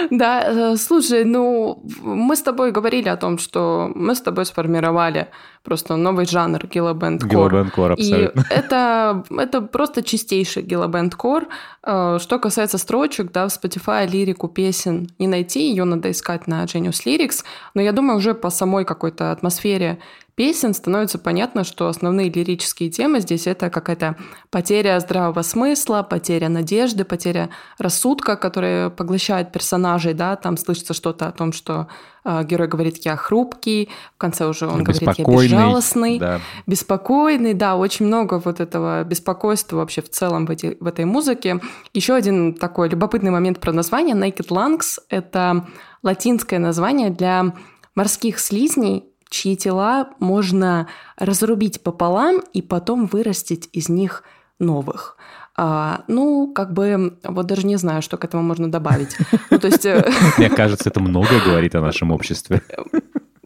Да, 0.10 0.44
э, 0.74 0.76
слушай, 0.78 1.24
ну, 1.26 1.84
мы 2.02 2.36
с 2.36 2.42
тобой 2.42 2.72
говорили 2.72 3.10
о 3.10 3.18
том, 3.18 3.38
что 3.38 3.92
мы 3.96 4.16
с 4.16 4.22
тобой 4.22 4.46
сформировали 4.46 5.28
просто 5.64 5.96
новый 5.96 6.26
жанр 6.26 6.68
гиллобэнд 6.68 7.24
Гиллобэнд-кор, 7.24 7.94
И 7.94 7.94
абсолютно. 7.94 8.46
это, 8.50 9.24
это 9.30 9.62
просто 9.62 10.02
чистейший 10.04 10.64
гиллобэнд-кор. 10.64 11.48
Э, 11.84 12.18
Что 12.20 12.40
касается 12.40 12.78
строчек, 12.78 13.32
да, 13.32 13.48
в 13.48 13.52
Spotify 13.52 14.08
лирику 14.08 14.48
песен 14.48 15.08
не 15.20 15.28
найти, 15.28 15.70
ее 15.70 15.84
надо 15.84 16.10
искать 16.10 16.48
на 16.48 16.64
Genius 16.64 17.06
Lyrics, 17.06 17.44
но 17.74 17.82
я 17.82 17.92
думаю, 17.92 18.18
уже 18.18 18.34
по 18.34 18.50
самой 18.50 18.86
какой-то 18.86 19.32
атмосфере 19.32 20.00
песен 20.36 20.74
становится 20.74 21.20
понятно, 21.20 21.64
что 21.64 21.88
основные 21.88 22.30
лирические 22.30 22.90
темы 22.90 23.20
здесь 23.20 23.48
это 23.48 23.70
какая-то 23.70 24.16
потеря 24.50 25.00
здравого 25.00 25.42
смысла, 25.42 26.04
потеря 26.04 26.50
надежды, 26.50 27.04
потеря 27.04 27.50
рассудка, 27.78 28.36
которая 28.36 28.90
поглощает 28.90 29.52
персонажей, 29.52 30.14
да, 30.14 30.36
там 30.36 30.58
слышится 30.58 30.94
что-то 30.94 31.28
о 31.28 31.32
том, 31.32 31.54
что 31.54 31.88
э, 32.24 32.44
герой 32.44 32.68
говорит 32.68 32.98
«я 33.06 33.16
хрупкий», 33.16 33.90
в 34.16 34.18
конце 34.18 34.46
уже 34.46 34.68
он 34.68 34.84
говорит 34.84 35.02
«я 35.18 35.24
безжалостный», 35.26 36.20
да. 36.20 36.40
беспокойный, 36.68 37.54
да, 37.54 37.76
очень 37.76 38.06
много 38.06 38.42
вот 38.44 38.60
этого 38.60 39.04
беспокойства 39.04 39.78
вообще 39.78 40.02
в 40.02 40.10
целом 40.10 40.46
в, 40.46 40.52
эти- 40.52 40.78
в 40.80 40.88
этой 40.88 41.06
музыке. 41.06 41.60
Еще 41.94 42.14
один 42.14 42.54
такой 42.54 42.90
любопытный 42.90 43.32
момент 43.32 43.60
про 43.60 43.74
название 43.74 44.16
Naked 44.16 44.48
Lungs– 44.48 45.00
это 45.10 45.68
латинское 46.04 46.60
название 46.60 47.10
для 47.10 47.54
морских 47.96 48.40
слизней, 48.40 49.11
чьи 49.32 49.56
тела 49.58 50.10
можно 50.20 50.88
разрубить 51.18 51.82
пополам 51.82 52.42
и 52.54 52.62
потом 52.62 53.08
вырастить 53.08 53.70
из 53.72 53.90
них 53.90 54.24
новых. 54.60 55.18
А, 55.58 56.04
ну, 56.08 56.52
как 56.54 56.74
бы, 56.74 57.18
вот 57.24 57.46
даже 57.48 57.66
не 57.66 57.78
знаю, 57.78 58.02
что 58.02 58.18
к 58.18 58.26
этому 58.26 58.44
можно 58.44 58.70
добавить. 58.70 59.18
Ну, 59.50 59.58
то 59.58 59.68
есть, 59.68 59.86
э, 59.86 60.06
Мне 60.38 60.50
кажется, 60.50 60.90
это 60.90 61.00
многое 61.00 61.40
говорит 61.44 61.76
о 61.76 61.82
нашем 61.82 62.12
обществе. 62.12 62.62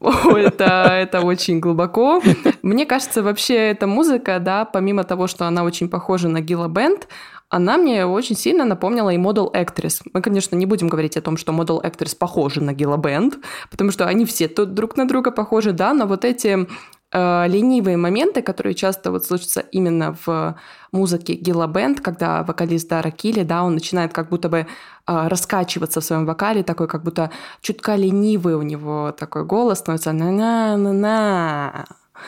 О, 0.02 0.38
это, 0.38 0.88
это 0.92 1.22
очень 1.22 1.60
глубоко. 1.60 2.22
Мне 2.62 2.86
кажется, 2.86 3.24
вообще 3.24 3.56
эта 3.56 3.88
музыка, 3.88 4.40
да, 4.40 4.66
помимо 4.66 5.04
того, 5.04 5.28
что 5.28 5.46
она 5.48 5.64
очень 5.64 5.90
похожа 5.90 6.28
на 6.28 6.42
Гилла 6.42 6.68
Бенд, 6.68 7.08
она 7.50 7.78
мне 7.78 8.06
очень 8.06 8.36
сильно 8.36 8.66
напомнила 8.66 9.12
и 9.12 9.18
Model 9.18 9.52
Actress. 9.54 10.02
Мы, 10.14 10.22
конечно, 10.22 10.56
не 10.56 10.66
будем 10.66 10.88
говорить 10.88 11.18
о 11.18 11.22
том, 11.22 11.38
что 11.38 11.54
Model 11.54 11.82
Actress 11.84 12.18
похожи 12.18 12.62
на 12.62 12.74
Гилла 12.74 12.98
Бенд, 12.98 13.38
потому 13.70 13.92
что 13.92 14.06
они 14.06 14.26
все 14.26 14.48
тут 14.48 14.74
друг 14.74 14.98
на 14.98 15.08
друга 15.08 15.32
похожи, 15.32 15.72
да, 15.72 15.94
но 15.94 16.08
вот 16.08 16.26
эти 16.26 16.68
э, 17.12 17.48
ленивые 17.48 17.98
моменты, 17.98 18.42
которые 18.42 18.74
часто 18.74 19.12
вот 19.12 19.26
слышатся 19.26 19.62
именно 19.62 20.18
в 20.26 20.56
музыке 20.92 21.34
Гилла 21.34 21.68
Бенд, 21.68 22.02
когда 22.02 22.44
вокалист 22.44 22.90
Дара 22.90 23.12
Килли, 23.12 23.44
да, 23.44 23.64
он 23.64 23.76
начинает 23.76 24.12
как 24.12 24.30
будто 24.30 24.50
бы 24.50 24.58
э, 24.58 24.66
раскачиваться 25.06 26.02
в 26.02 26.04
своем 26.04 26.26
вокале, 26.26 26.64
такой 26.64 26.88
как 26.88 27.04
будто 27.04 27.30
чутка 27.62 27.96
ленивый 27.96 28.56
у 28.56 28.64
него 28.64 29.12
такой 29.12 29.46
голос 29.46 29.80
становится 29.80 30.14
на-на-на-на. 30.14 31.86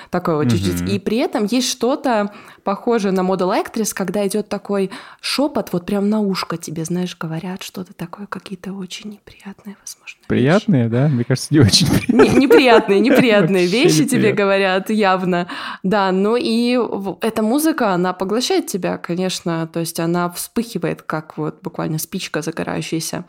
Такой 0.09 0.35
вот 0.35 0.49
чуть-чуть. 0.51 0.89
И 0.89 0.99
при 0.99 1.17
этом 1.17 1.45
есть 1.45 1.69
что-то 1.69 2.31
похожее 2.63 3.11
на 3.11 3.21
Model 3.21 3.53
Actress, 3.63 3.93
когда 3.93 4.25
идет 4.27 4.49
такой 4.49 4.91
шепот, 5.21 5.71
вот 5.71 5.85
прям 5.85 6.09
на 6.09 6.19
ушко 6.19 6.57
тебе, 6.57 6.83
знаешь, 6.85 7.17
говорят 7.17 7.63
что-то 7.63 7.93
такое, 7.93 8.27
какие-то 8.27 8.73
очень 8.73 9.11
неприятные, 9.11 9.77
возможно. 9.79 10.17
вещи. 10.17 10.27
Приятные, 10.27 10.89
да? 10.89 11.07
Мне 11.07 11.23
кажется, 11.23 11.53
не 11.53 11.59
очень 11.59 11.87
приятные. 12.07 12.29
Не- 12.29 12.37
неприятные, 12.37 12.99
неприятные 12.99 13.67
вещи 13.67 14.05
тебе 14.05 14.33
говорят, 14.33 14.89
явно. 14.89 15.47
Да, 15.83 16.11
ну 16.11 16.35
и 16.35 16.77
эта 17.21 17.41
музыка, 17.41 17.93
она 17.93 18.13
поглощает 18.13 18.67
тебя, 18.67 18.97
конечно, 18.97 19.67
то 19.71 19.79
есть 19.79 19.99
она 19.99 20.29
вспыхивает, 20.29 21.01
как 21.01 21.37
вот 21.37 21.61
буквально 21.61 21.97
спичка 21.99 22.41
загорающаяся. 22.41 23.25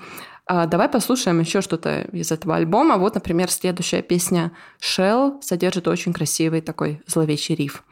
А 0.50 0.66
давай 0.66 0.88
послушаем 0.88 1.40
еще 1.40 1.60
что-то 1.60 2.08
из 2.10 2.32
этого 2.32 2.56
альбома. 2.56 2.96
Вот, 2.96 3.14
например, 3.14 3.50
следующая 3.50 4.00
песня 4.00 4.52
«Shell» 4.80 5.42
содержит 5.42 5.86
очень 5.86 6.14
красивый 6.14 6.62
такой 6.62 7.02
зловещий 7.06 7.54
риф. 7.54 7.84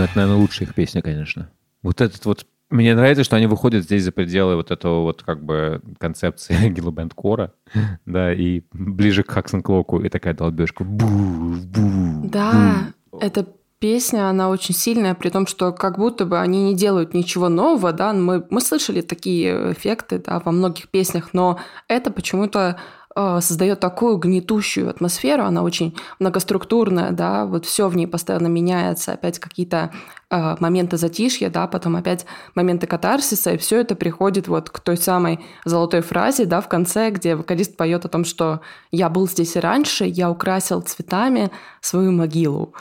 Ну 0.00 0.04
это, 0.04 0.16
наверное, 0.16 0.40
лучшая 0.40 0.66
их 0.66 0.74
песня, 0.74 1.02
конечно. 1.02 1.50
Вот 1.82 2.00
этот 2.00 2.24
вот... 2.24 2.46
Мне 2.70 2.94
нравится, 2.94 3.24
что 3.24 3.36
они 3.36 3.46
выходят 3.46 3.84
здесь 3.84 4.04
за 4.04 4.12
пределы 4.12 4.54
вот 4.54 4.70
этого 4.70 5.02
вот 5.02 5.22
как 5.22 5.44
бы 5.44 5.82
концепции 5.98 6.68
Гиллобенд 6.70 7.12
Кора, 7.14 7.52
да, 8.06 8.32
и 8.32 8.62
ближе 8.72 9.24
к 9.24 9.30
Хаксон 9.30 9.62
Клоку, 9.62 10.00
и 10.00 10.08
такая 10.08 10.34
долбежка. 10.34 10.84
Бу, 10.84 11.06
бу, 11.06 12.28
Да, 12.28 12.92
эта 13.20 13.46
песня, 13.80 14.28
она 14.28 14.48
очень 14.48 14.74
сильная, 14.74 15.14
при 15.14 15.28
том, 15.30 15.46
что 15.46 15.72
как 15.72 15.98
будто 15.98 16.24
бы 16.24 16.38
они 16.38 16.62
не 16.62 16.74
делают 16.74 17.12
ничего 17.12 17.48
нового, 17.48 17.92
да, 17.92 18.12
мы, 18.12 18.46
мы 18.48 18.60
слышали 18.60 19.00
такие 19.02 19.72
эффекты, 19.72 20.22
да, 20.24 20.40
во 20.42 20.52
многих 20.52 20.88
песнях, 20.88 21.30
но 21.34 21.58
это 21.88 22.10
почему-то 22.10 22.78
создает 23.14 23.80
такую 23.80 24.16
гнетущую 24.18 24.88
атмосферу, 24.88 25.44
она 25.44 25.62
очень 25.62 25.96
многоструктурная, 26.20 27.10
да, 27.10 27.44
вот 27.44 27.66
все 27.66 27.88
в 27.88 27.96
ней 27.96 28.06
постоянно 28.06 28.46
меняется, 28.46 29.12
опять 29.12 29.38
какие-то 29.38 29.90
э, 30.30 30.56
моменты 30.60 30.96
затишья, 30.96 31.50
да, 31.50 31.66
потом 31.66 31.96
опять 31.96 32.24
моменты 32.54 32.86
катарсиса, 32.86 33.52
и 33.52 33.56
все 33.58 33.80
это 33.80 33.96
приходит 33.96 34.46
вот 34.48 34.70
к 34.70 34.78
той 34.80 34.96
самой 34.96 35.40
золотой 35.64 36.02
фразе, 36.02 36.44
да, 36.44 36.60
в 36.60 36.68
конце, 36.68 37.10
где 37.10 37.34
вокалист 37.34 37.76
поет 37.76 38.04
о 38.04 38.08
том, 38.08 38.24
что 38.24 38.60
я 38.92 39.08
был 39.08 39.28
здесь 39.28 39.56
и 39.56 39.60
раньше, 39.60 40.04
я 40.04 40.30
украсил 40.30 40.80
цветами 40.82 41.50
свою 41.80 42.12
могилу. 42.12 42.74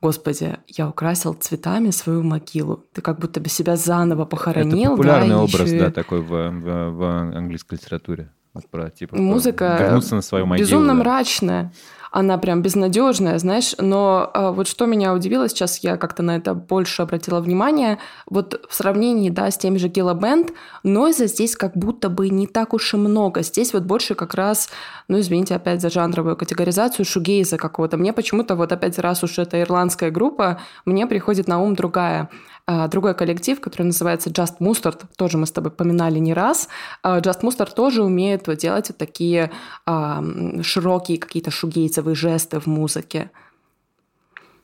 Господи, 0.00 0.58
я 0.68 0.88
украсил 0.88 1.32
цветами 1.34 1.90
свою 1.90 2.22
могилу. 2.22 2.84
Ты 2.92 3.00
как 3.00 3.18
будто 3.18 3.40
бы 3.40 3.48
себя 3.48 3.76
заново 3.76 4.24
похоронил. 4.26 4.78
Это 4.78 4.90
популярный 4.90 5.28
да, 5.30 5.42
образ, 5.42 5.60
ещё 5.60 5.76
и- 5.76 5.78
да, 5.78 5.90
такой 5.90 6.20
в, 6.20 6.28
в- 6.28 6.90
в 6.90 7.36
английской 7.36 7.74
литературе. 7.74 8.30
Про, 8.70 8.90
типа, 8.90 9.16
Музыка 9.16 9.76
вернуться 9.80 10.14
на 10.14 10.22
свою 10.22 10.46
могилу. 10.46 10.66
безумно 10.66 10.94
да. 10.94 10.94
мрачная. 10.94 11.72
Она 12.12 12.38
прям 12.38 12.62
безнадежная, 12.62 13.36
знаешь. 13.40 13.74
Но 13.78 14.30
а, 14.32 14.52
вот 14.52 14.68
что 14.68 14.86
меня 14.86 15.12
удивило 15.12 15.48
сейчас, 15.48 15.78
я 15.78 15.96
как-то 15.96 16.22
на 16.22 16.36
это 16.36 16.54
больше 16.54 17.02
обратила 17.02 17.40
внимание. 17.40 17.98
Вот 18.30 18.64
в 18.68 18.72
сравнении, 18.72 19.30
да, 19.30 19.50
с 19.50 19.58
теми 19.58 19.78
же 19.78 19.88
Гилла 19.88 20.14
Бенд, 20.14 20.52
нойза 20.84 21.26
здесь 21.26 21.56
как 21.56 21.76
будто 21.76 22.08
бы 22.08 22.28
не 22.28 22.46
так 22.46 22.72
уж 22.72 22.94
и 22.94 22.96
много. 22.96 23.42
Здесь 23.42 23.72
вот 23.72 23.82
больше 23.82 24.14
как 24.14 24.34
раз, 24.34 24.68
ну, 25.08 25.20
извините, 25.20 25.54
опять 25.54 25.80
за 25.80 25.90
жанровую 25.90 26.36
категоризацию, 26.36 27.04
шугейза 27.04 27.56
какого-то. 27.56 27.96
Мне 27.96 28.12
почему-то 28.12 28.56
вот 28.56 28.72
опять 28.72 28.98
раз 28.98 29.22
уж 29.22 29.38
это 29.38 29.60
ирландская 29.60 30.10
группа, 30.10 30.60
мне 30.84 31.06
приходит 31.06 31.48
на 31.48 31.60
ум 31.60 31.74
другая 31.74 32.30
а, 32.66 32.88
другой 32.88 33.14
коллектив, 33.14 33.60
который 33.60 33.82
называется 33.82 34.30
Just 34.30 34.58
Mustard, 34.60 35.02
тоже 35.16 35.36
мы 35.36 35.46
с 35.46 35.52
тобой 35.52 35.70
поминали 35.70 36.18
не 36.18 36.32
раз. 36.32 36.68
А, 37.02 37.20
Just 37.20 37.42
Mustard 37.42 37.74
тоже 37.74 38.02
умеет 38.02 38.44
делать 38.58 38.88
вот 38.88 38.96
такие 38.96 39.50
а, 39.84 40.24
широкие 40.62 41.18
какие-то 41.18 41.50
шугейцевые 41.50 42.14
жесты 42.14 42.60
в 42.60 42.66
музыке. 42.66 43.30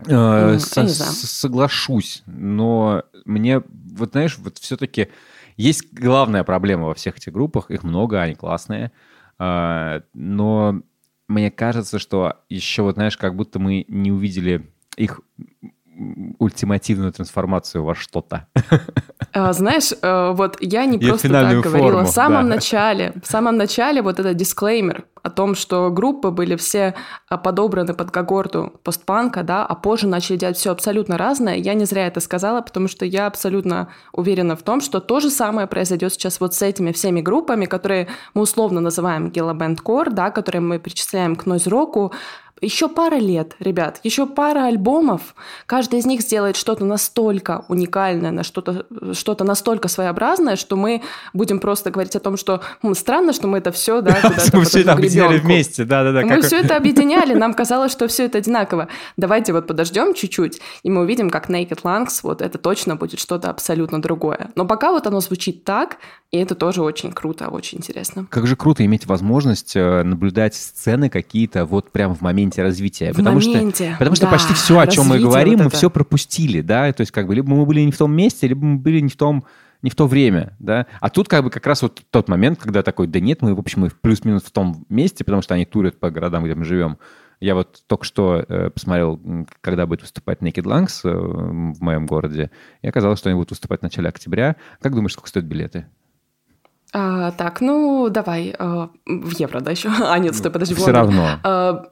Э, 0.06 0.52
я 0.52 0.58
со- 0.58 0.86
Соглашусь, 0.88 2.22
но 2.26 3.02
мне, 3.26 3.62
вот 3.68 4.12
знаешь, 4.12 4.38
вот 4.38 4.56
все-таки 4.58 5.08
есть 5.56 5.92
главная 5.92 6.42
проблема 6.42 6.86
во 6.86 6.94
всех 6.94 7.18
этих 7.18 7.32
группах, 7.32 7.70
их 7.70 7.82
много, 7.82 8.20
они 8.22 8.34
классные, 8.34 8.92
но 10.12 10.82
мне 11.28 11.50
кажется, 11.50 11.98
что 11.98 12.44
еще 12.48 12.82
вот, 12.82 12.96
знаешь, 12.96 13.16
как 13.16 13.36
будто 13.36 13.58
мы 13.58 13.86
не 13.88 14.12
увидели 14.12 14.70
их 14.96 15.22
ультимативную 16.38 17.12
трансформацию 17.12 17.84
во 17.84 17.94
что-то. 17.94 18.46
А, 19.32 19.52
Знаешь, 19.52 19.92
э, 20.02 20.32
вот 20.32 20.56
я 20.60 20.84
не 20.86 20.98
Её 20.98 21.10
просто 21.10 21.28
так 21.28 21.60
говорила. 21.60 21.90
форму, 21.90 22.04
в 22.04 22.10
самом 22.10 22.48
да. 22.48 22.54
начале, 22.56 23.12
в 23.22 23.30
самом 23.30 23.56
начале 23.56 24.02
вот 24.02 24.18
этот 24.18 24.36
дисклеймер 24.36 25.04
о 25.22 25.30
том, 25.30 25.54
что 25.54 25.88
группы 25.90 26.30
были 26.30 26.56
все 26.56 26.94
а, 27.28 27.36
подобраны 27.36 27.94
под 27.94 28.10
когорту 28.10 28.72
постпанка, 28.82 29.44
да, 29.44 29.64
а 29.64 29.74
позже 29.76 30.08
начали 30.08 30.36
делать 30.36 30.56
все 30.56 30.72
абсолютно 30.72 31.16
разное. 31.16 31.54
Я 31.54 31.74
не 31.74 31.84
зря 31.84 32.08
это 32.08 32.18
сказала, 32.18 32.60
потому 32.60 32.88
что 32.88 33.04
я 33.04 33.26
абсолютно 33.26 33.88
уверена 34.12 34.56
в 34.56 34.62
том, 34.62 34.80
что 34.80 34.98
то 34.98 35.20
же 35.20 35.30
самое 35.30 35.68
произойдет 35.68 36.12
сейчас 36.12 36.40
вот 36.40 36.54
с 36.54 36.62
этими 36.62 36.90
всеми 36.90 37.20
группами, 37.20 37.66
которые 37.66 38.08
мы 38.34 38.42
условно 38.42 38.80
называем 38.80 39.28
Gilla 39.28 39.56
Band 39.56 39.78
Core, 39.84 40.10
да, 40.10 40.30
которые 40.30 40.62
мы 40.62 40.80
причисляем 40.80 41.36
к 41.36 41.46
нойз-року, 41.46 42.12
еще 42.60 42.88
пара 42.88 43.16
лет, 43.16 43.56
ребят, 43.58 44.00
еще 44.04 44.26
пара 44.26 44.66
альбомов, 44.66 45.34
каждый 45.66 45.98
из 45.98 46.06
них 46.06 46.20
сделает 46.20 46.56
что-то 46.56 46.84
настолько 46.84 47.64
уникальное, 47.68 48.30
на 48.30 48.42
что-то 48.42 48.86
что 49.12 49.36
настолько 49.44 49.88
своеобразное, 49.88 50.56
что 50.56 50.76
мы 50.76 51.02
будем 51.32 51.60
просто 51.60 51.90
говорить 51.90 52.16
о 52.16 52.20
том, 52.20 52.36
что 52.36 52.60
«Хм, 52.82 52.94
странно, 52.94 53.32
что 53.32 53.46
мы 53.46 53.58
это 53.58 53.72
все, 53.72 54.00
да, 54.02 54.14
куда-то 54.22 54.56
Мы 54.56 54.64
все 54.64 54.80
это 54.80 54.92
объединяли 54.92 55.28
гребенку». 55.28 55.46
вместе, 55.46 55.84
да-да-да. 55.84 56.26
Мы 56.26 56.42
все 56.42 56.58
это 56.60 56.76
объединяли, 56.76 57.34
нам 57.34 57.54
казалось, 57.60 57.92
что 57.92 58.08
все 58.08 58.26
это 58.26 58.38
одинаково. 58.38 58.88
Давайте 59.16 59.52
вот 59.52 59.66
подождем 59.66 60.14
чуть-чуть, 60.14 60.60
и 60.82 60.90
мы 60.90 61.02
увидим, 61.02 61.30
как 61.30 61.48
Naked 61.48 61.82
Lungs, 61.82 62.20
вот 62.22 62.42
это 62.42 62.58
точно 62.58 62.96
будет 62.96 63.20
что-то 63.20 63.50
абсолютно 63.50 64.02
другое. 64.02 64.50
Но 64.54 64.66
пока 64.66 64.92
вот 64.92 65.06
оно 65.06 65.20
звучит 65.20 65.64
так, 65.64 65.96
и 66.30 66.38
это 66.38 66.54
тоже 66.54 66.82
очень 66.82 67.12
круто, 67.12 67.48
очень 67.48 67.78
интересно. 67.78 68.26
Как 68.28 68.46
же 68.46 68.56
круто 68.56 68.84
иметь 68.84 69.06
возможность 69.06 69.74
э, 69.74 70.02
наблюдать 70.02 70.54
сцены 70.54 71.08
какие-то 71.08 71.64
вот 71.64 71.90
прям 71.90 72.14
в 72.14 72.20
моменте 72.20 72.49
развития. 72.58 73.12
В 73.12 73.16
потому 73.16 73.40
моменте, 73.40 73.90
что, 73.90 73.98
потому 73.98 74.16
что 74.16 74.26
да, 74.26 74.32
почти 74.32 74.54
все, 74.54 74.78
о 74.78 74.86
чем 74.86 75.06
мы 75.06 75.18
говорим, 75.18 75.54
вот 75.54 75.64
мы 75.64 75.68
это. 75.68 75.76
все 75.76 75.90
пропустили, 75.90 76.60
да, 76.60 76.92
то 76.92 77.02
есть 77.02 77.12
как 77.12 77.26
бы 77.26 77.34
либо 77.34 77.48
мы 77.48 77.64
были 77.66 77.80
не 77.80 77.92
в 77.92 77.98
том 77.98 78.12
месте, 78.12 78.48
либо 78.48 78.64
мы 78.64 78.78
были 78.78 79.00
не 79.00 79.08
в 79.10 79.16
том 79.16 79.44
не 79.82 79.90
в 79.90 79.94
то 79.94 80.06
время, 80.06 80.54
да. 80.58 80.86
А 81.00 81.08
тут 81.08 81.28
как 81.28 81.44
бы 81.44 81.50
как 81.50 81.66
раз 81.66 81.82
вот 81.82 82.02
тот 82.10 82.28
момент, 82.28 82.58
когда 82.58 82.82
такой, 82.82 83.06
да 83.06 83.18
нет, 83.18 83.40
мы, 83.40 83.54
в 83.54 83.58
общем, 83.58 83.80
мы 83.80 83.90
плюс-минус 83.90 84.42
в 84.42 84.50
том 84.50 84.84
месте, 84.88 85.24
потому 85.24 85.42
что 85.42 85.54
они 85.54 85.64
турят 85.64 85.98
по 85.98 86.10
городам, 86.10 86.44
где 86.44 86.54
мы 86.54 86.64
живем. 86.64 86.98
Я 87.40 87.54
вот 87.54 87.82
только 87.86 88.04
что 88.04 88.44
э, 88.46 88.68
посмотрел, 88.68 89.18
когда 89.62 89.86
будет 89.86 90.02
выступать 90.02 90.40
Naked 90.40 90.64
Lungs 90.64 91.00
э, 91.04 91.10
в 91.10 91.80
моем 91.80 92.04
городе, 92.04 92.50
и 92.82 92.88
оказалось, 92.88 93.18
что 93.18 93.30
они 93.30 93.36
будут 93.36 93.50
выступать 93.50 93.80
в 93.80 93.82
начале 93.82 94.10
октября. 94.10 94.56
Как 94.82 94.94
думаешь, 94.94 95.12
сколько 95.12 95.30
стоят 95.30 95.46
билеты? 95.46 95.86
А, 96.92 97.30
так, 97.30 97.60
ну 97.60 98.08
давай 98.10 98.54
э, 98.58 98.88
в 99.06 99.30
евро, 99.38 99.60
да, 99.60 99.70
еще? 99.70 99.90
А, 100.02 100.18
нет, 100.18 100.34
стой, 100.34 100.50
подожди. 100.50 100.74
Все 100.74 100.92
Лондоне. 100.92 101.18
равно. 101.18 101.40
А, 101.44 101.84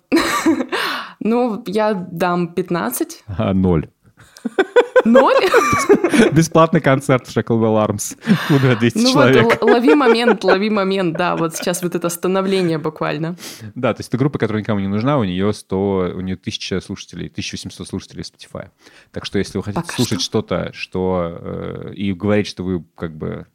Ну, 1.20 1.62
я 1.66 1.94
дам 1.94 2.54
15. 2.54 3.24
А, 3.38 3.52
ноль. 3.54 3.88
Ноль? 5.04 5.34
Бесплатный 6.32 6.80
концерт 6.80 7.26
в 7.26 7.36
Shacklewell 7.36 7.86
Arms. 7.88 8.16
на 8.50 8.76
200 8.76 8.98
Ну 8.98 9.04
вот, 9.04 9.12
человек. 9.12 9.62
л- 9.62 9.68
лови 9.68 9.94
момент, 9.94 10.44
лови 10.44 10.70
момент, 10.70 11.16
да, 11.16 11.36
вот 11.36 11.54
сейчас 11.56 11.82
вот 11.82 11.94
это 11.94 12.08
становление 12.08 12.78
буквально. 12.78 13.36
Да, 13.74 13.94
то 13.94 14.00
есть 14.00 14.08
это 14.10 14.18
группа, 14.18 14.38
которая 14.38 14.62
никому 14.62 14.80
не 14.80 14.88
нужна, 14.88 15.18
у 15.18 15.24
нее 15.24 15.52
100, 15.52 16.12
у 16.16 16.20
нее 16.20 16.34
1000 16.36 16.80
слушателей, 16.80 17.28
1800 17.28 17.88
слушателей 17.88 18.22
Spotify. 18.22 18.68
Так 19.12 19.24
что 19.24 19.38
если 19.38 19.58
вы 19.58 19.64
хотите 19.64 19.82
Пока 19.82 19.94
слушать 19.94 20.20
что. 20.20 20.40
что-то, 20.42 20.70
что 20.72 21.38
э, 21.40 21.92
и 21.94 22.12
говорить, 22.12 22.46
что 22.46 22.64
вы 22.64 22.84
как 22.96 23.16
бы 23.16 23.46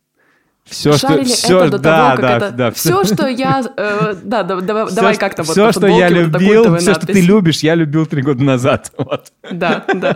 все, 0.65 0.93
что, 0.93 1.07
Шарили 1.09 1.25
все, 1.25 1.59
это 1.59 1.71
до 1.71 1.77
да, 1.79 2.09
того, 2.15 2.21
да, 2.21 2.37
это... 2.37 2.51
да, 2.51 2.71
все, 2.71 3.03
что 3.13 3.27
я... 3.27 3.63
э, 3.77 4.15
да, 4.23 4.43
да, 4.43 4.61
давай, 4.61 4.85
всё, 4.85 4.95
давай 4.95 5.13
что- 5.13 5.19
как-то 5.19 5.43
вот 5.43 5.55
по 5.55 5.71
что 5.71 5.87
я 5.87 6.07
вот 6.07 6.17
любил, 6.17 6.55
культовая 6.55 6.79
все, 6.79 6.93
что 6.93 7.05
ты 7.07 7.21
любишь, 7.21 7.59
я 7.59 7.75
любил 7.75 8.05
три 8.05 8.21
года 8.21 8.43
назад. 8.43 8.91
Вот 8.97 9.31
Да, 9.51 9.83
да. 9.93 10.15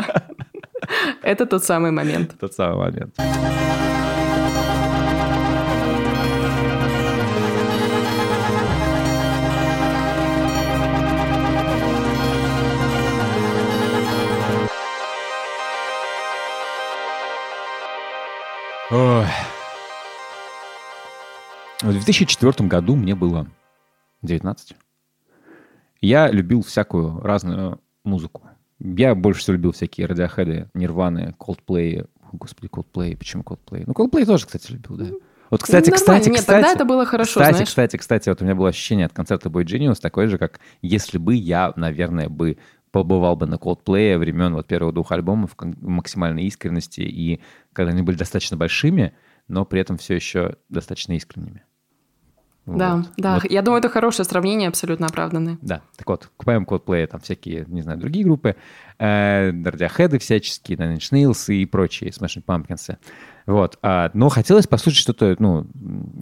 Это 1.22 1.46
тот 1.46 1.64
самый 1.64 1.92
момент. 1.92 2.32
тот 2.40 2.54
самый 2.54 2.78
момент. 2.78 3.14
Ой. 18.90 19.26
В 21.82 21.92
2004 21.92 22.68
году 22.68 22.96
мне 22.96 23.16
было 23.16 23.48
19. 24.24 24.76
Я 26.02 26.30
любил 26.30 26.62
всякую 26.64 27.20
разную 27.22 27.80
музыку. 28.04 28.50
Я 28.80 29.16
больше 29.16 29.42
всего 29.42 29.56
любил 29.56 29.72
всякие 29.72 30.08
радиохеды, 30.08 30.70
нирваны, 30.74 31.36
Coldplay. 31.40 32.08
О, 32.22 32.30
Господи, 32.34 32.70
Coldplay. 32.72 33.18
Почему 33.18 33.44
Coldplay? 33.44 33.84
Ну, 33.86 33.94
Coldplay 33.94 34.26
тоже, 34.26 34.46
кстати, 34.46 34.72
любил, 34.72 34.98
да. 34.98 35.06
Вот, 35.50 35.64
кстати, 35.64 35.90
Ну, 35.90 35.96
кстати, 35.96 36.10
нормально. 36.10 36.32
Нет, 36.32 36.40
кстати. 36.42 36.62
тогда 36.62 36.74
это 36.74 36.86
было 36.86 37.06
хорошо, 37.06 37.40
Кстати, 37.40 37.52
знаешь. 37.54 37.68
кстати, 37.70 37.98
кстати, 37.98 38.30
вот 38.30 38.42
у 38.42 38.46
меня 38.46 38.56
было 38.56 38.70
ощущение 38.70 39.06
от 39.06 39.14
концерта 39.14 39.50
Boy 39.50 39.64
Genius 39.64 40.00
такое 40.02 40.28
же, 40.28 40.38
как 40.38 40.60
если 40.82 41.18
бы 41.18 41.36
я, 41.36 41.74
наверное, 41.76 42.28
бы 42.28 42.58
побывал 42.92 43.36
бы 43.36 43.46
на 43.46 43.56
Coldplay 43.56 44.18
времен 44.18 44.54
вот 44.54 44.68
первых 44.68 44.94
двух 44.94 45.12
альбомов 45.12 45.56
в 45.58 45.88
максимальной 45.88 46.44
искренности, 46.44 47.02
и 47.02 47.42
когда 47.74 47.92
они 47.92 48.02
были 48.02 48.18
достаточно 48.18 48.58
большими, 48.58 49.14
но 49.48 49.64
при 49.66 49.80
этом 49.80 49.98
все 49.98 50.16
еще 50.16 50.58
достаточно 50.70 51.14
искренними. 51.14 51.64
Да, 52.68 52.98
Вот. 52.98 53.06
да. 53.18 53.34
Вот 53.36 53.50
Я 53.50 53.62
думаю, 53.62 53.80
это 53.80 53.90
хорошее 53.90 54.26
сравнение, 54.26 54.68
абсолютно 54.68 55.08
оправданное. 55.08 55.58
да, 55.62 55.82
так 55.96 56.08
вот, 56.08 56.30
купаем 56.36 56.64
Coldplay, 56.64 57.08
там 57.08 57.22
всякие, 57.22 57.66
не 57.68 57.82
знаю, 57.82 57.98
другие 57.98 58.26
группы, 58.26 58.56
э, 59.00 59.52
Radiohead 59.52 60.20
всяческие, 60.20 60.78
Nine 60.78 60.98
Inch 60.98 61.12
Nails 61.14 61.54
и 61.54 61.66
прочие, 61.66 62.10
Smashing 62.12 62.44
Pumpkins. 62.46 62.98
Вот, 63.46 63.80
а, 63.82 64.12
но 64.14 64.28
хотелось 64.28 64.68
послушать 64.68 65.00
что-то, 65.00 65.38
ну, 65.40 65.66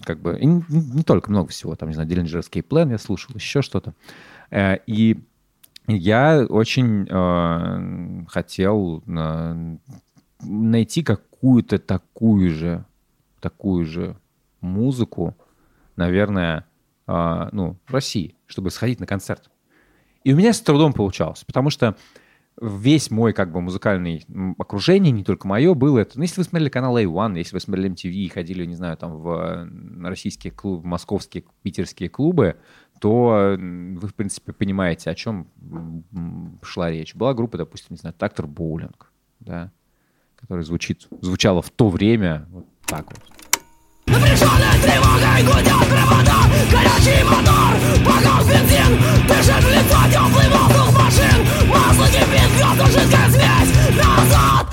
как 0.03 0.19
бы, 0.19 0.37
не, 0.39 0.63
не 0.69 1.01
только 1.01 1.31
много 1.31 1.49
всего, 1.49 1.75
там, 1.75 1.89
не 1.89 1.95
знаю, 1.95 2.07
Dillinger 2.07 2.39
Escape 2.41 2.67
Plan 2.67 2.91
я 2.91 2.99
слушал, 2.99 3.33
еще 3.33 3.63
что-то. 3.63 3.95
Э, 4.51 4.77
и 4.85 5.19
я 5.87 6.45
очень 6.47 7.07
э, 7.09 8.25
хотел 8.27 9.03
э, 9.07 9.77
найти 10.43 11.03
какую-то 11.03 11.79
такую 11.79 12.51
же, 12.51 12.85
такую 13.39 13.85
же 13.85 14.15
музыку, 14.61 15.35
наверное, 15.95 16.65
а, 17.07 17.49
ну, 17.51 17.77
в 17.85 17.93
России, 17.93 18.35
чтобы 18.47 18.71
сходить 18.71 18.99
на 18.99 19.05
концерт. 19.05 19.49
И 20.23 20.33
у 20.33 20.35
меня 20.35 20.53
с 20.53 20.61
трудом 20.61 20.93
получалось, 20.93 21.43
потому 21.43 21.69
что 21.69 21.95
весь 22.61 23.11
мой 23.11 23.33
как 23.33 23.51
бы 23.51 23.61
музыкальный 23.61 24.25
окружение, 24.57 25.11
не 25.11 25.23
только 25.23 25.47
мое, 25.47 25.73
было 25.73 25.99
это. 25.99 26.17
Ну, 26.17 26.23
если 26.23 26.39
вы 26.39 26.45
смотрели 26.45 26.69
канал 26.69 26.97
A1, 26.97 27.37
если 27.37 27.55
вы 27.55 27.59
смотрели 27.59 27.91
MTV 27.91 28.11
и 28.11 28.29
ходили, 28.29 28.65
не 28.65 28.75
знаю, 28.75 28.97
там 28.97 29.17
в 29.17 29.29
э, 29.29 30.07
российские 30.07 30.51
клубы, 30.51 30.87
московские, 30.87 31.43
питерские 31.61 32.09
клубы, 32.09 32.57
то 32.99 33.55
вы, 33.59 34.07
в 34.07 34.15
принципе, 34.15 34.53
понимаете, 34.53 35.09
о 35.09 35.15
чем 35.15 35.47
шла 36.63 36.89
речь. 36.89 37.13
Была 37.13 37.33
группа, 37.33 37.57
допустим, 37.57 37.87
не 37.91 37.97
знаю, 37.97 38.15
Тактор 38.17 38.47
Боулинг, 38.47 39.11
да, 39.41 39.71
которая 40.37 40.63
звучит, 40.63 41.07
звучала 41.21 41.61
в 41.61 41.69
то 41.71 41.89
время 41.89 42.47
вот 42.49 42.65
так 42.85 43.05
вот. 43.07 43.34
Напряженная 44.15 44.79
тревогой 44.81 45.43
гудят 45.43 45.89
провода. 45.89 46.37
Горячий 46.71 47.21
мотор, 47.25 47.75
погас 48.05 48.45
бензин. 48.45 48.97
Дышит 49.27 49.61
в 49.61 49.69
лицо 49.69 49.99
теплый 50.09 50.47
воздух 50.47 50.97
машин. 50.97 51.45
Масло 51.67 52.07
кипит, 52.07 52.49
звезды 52.55 52.97
жидкая 52.97 53.29
смесь 53.29 53.97
Назад, 53.97 54.67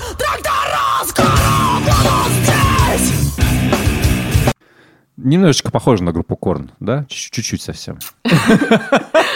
Немножечко 5.15 5.69
похоже 5.71 6.03
на 6.03 6.11
группу 6.11 6.35
Корн, 6.35 6.71
да? 6.79 7.05
Чуть- 7.07 7.31
Чуть-чуть 7.31 7.61
совсем. 7.61 7.99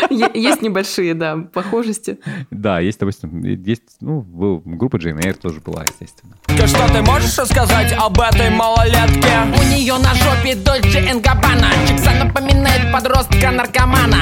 Есть 0.09 0.61
небольшие, 0.61 1.13
да, 1.13 1.37
похожести. 1.53 2.19
Да, 2.49 2.79
есть, 2.79 2.99
допустим, 2.99 3.43
есть, 3.43 3.83
ну, 3.99 4.21
группа 4.65 4.97
Джейн 4.97 5.19
Эйр 5.19 5.35
тоже 5.35 5.59
была, 5.59 5.83
естественно. 5.83 6.35
Что 6.67 6.87
ты 6.91 7.01
можешь 7.03 7.37
рассказать 7.37 7.93
об 7.97 8.19
этой 8.19 8.49
малолетке? 8.49 9.29
У 9.59 9.63
нее 9.71 9.95
на 9.97 10.13
жопе 10.15 10.55
Дольче 10.55 10.99
Энгабана 11.11 11.69
Чикса 11.87 12.11
напоминает 12.11 12.91
подростка-наркомана 12.91 14.17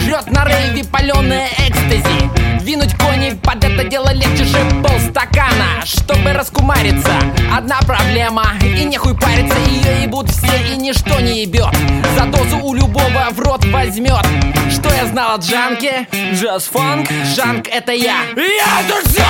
Жрет 0.00 0.30
на 0.30 0.44
рейве 0.44 0.84
паленое 0.84 1.46
экстази 1.66 2.60
Двинуть 2.62 2.94
кони 2.98 3.38
под 3.42 3.64
это 3.64 3.84
дело 3.88 4.12
легче 4.12 4.44
же 4.44 4.58
полстакана 4.82 5.84
Чтобы 5.84 6.32
раскумариться, 6.32 7.12
одна 7.54 7.78
проблема 7.86 8.44
И 8.62 8.84
нехуй 8.84 9.14
париться, 9.18 9.56
ее 9.70 10.02
ебут 10.04 10.28
все 10.30 10.74
и 10.74 10.76
ничто 10.98 11.20
не 11.20 11.42
ебет 11.42 11.74
За 12.16 12.26
дозу 12.26 12.58
у 12.62 12.74
любого 12.74 13.28
в 13.30 13.38
рот 13.40 13.64
возьмет 13.66 14.26
Что 14.70 14.92
я 14.94 15.06
знал 15.06 15.36
о 15.36 15.38
Джанке? 15.38 16.08
Джаз-фанк? 16.32 17.08
Жанк 17.36 17.68
это 17.68 17.92
я 17.92 18.22
Я 18.36 19.00
все! 19.04 19.22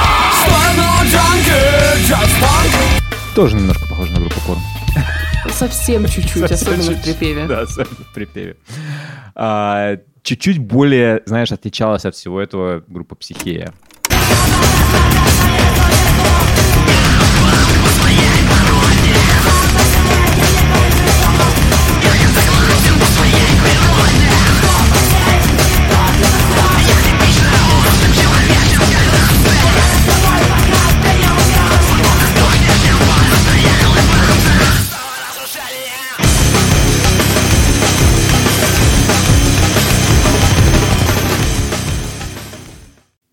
Стану 0.44 1.08
джанки, 1.08 2.06
джаз-фанк 2.06 3.34
Тоже 3.34 3.56
немножко 3.56 3.86
похоже 3.88 4.12
на 4.12 4.20
группу 4.20 4.40
Корн. 4.46 4.60
Совсем 5.50 6.06
чуть-чуть, 6.06 6.50
особенно 6.50 6.92
в 6.92 7.02
припеве. 7.02 7.46
Да, 7.46 7.60
особенно 7.60 8.04
в 8.10 8.14
припеве. 8.14 8.56
А, 9.34 9.96
чуть-чуть 10.22 10.58
более, 10.58 11.22
знаешь, 11.26 11.52
отличалась 11.52 12.04
от 12.04 12.14
всего 12.14 12.40
этого 12.40 12.82
группа 12.86 13.14
Психея. 13.14 13.72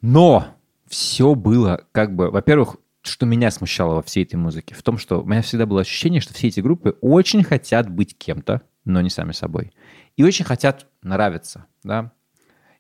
Но 0.08 0.56
все 0.86 1.34
было 1.34 1.88
как 1.92 2.16
бы, 2.16 2.30
во-первых, 2.30 2.78
что 3.02 3.26
меня 3.26 3.50
смущало 3.50 3.96
во 3.96 4.02
всей 4.04 4.24
этой 4.24 4.36
музыке, 4.36 4.76
в 4.76 4.84
том, 4.84 5.00
что 5.00 5.24
у 5.24 5.26
меня 5.26 5.42
всегда 5.42 5.66
было 5.66 5.82
ощущение, 5.82 6.22
что 6.22 6.32
все 6.32 6.50
эти 6.50 6.60
группы 6.60 6.96
очень 7.02 7.44
хотят 7.44 7.90
быть 7.90 8.16
кем-то, 8.16 8.62
но 8.84 9.02
не 9.02 9.10
сами 9.10 9.32
собой. 9.32 9.74
И 10.16 10.24
очень 10.24 10.46
хотят 10.46 10.86
нравиться, 11.02 11.66
да. 11.84 12.12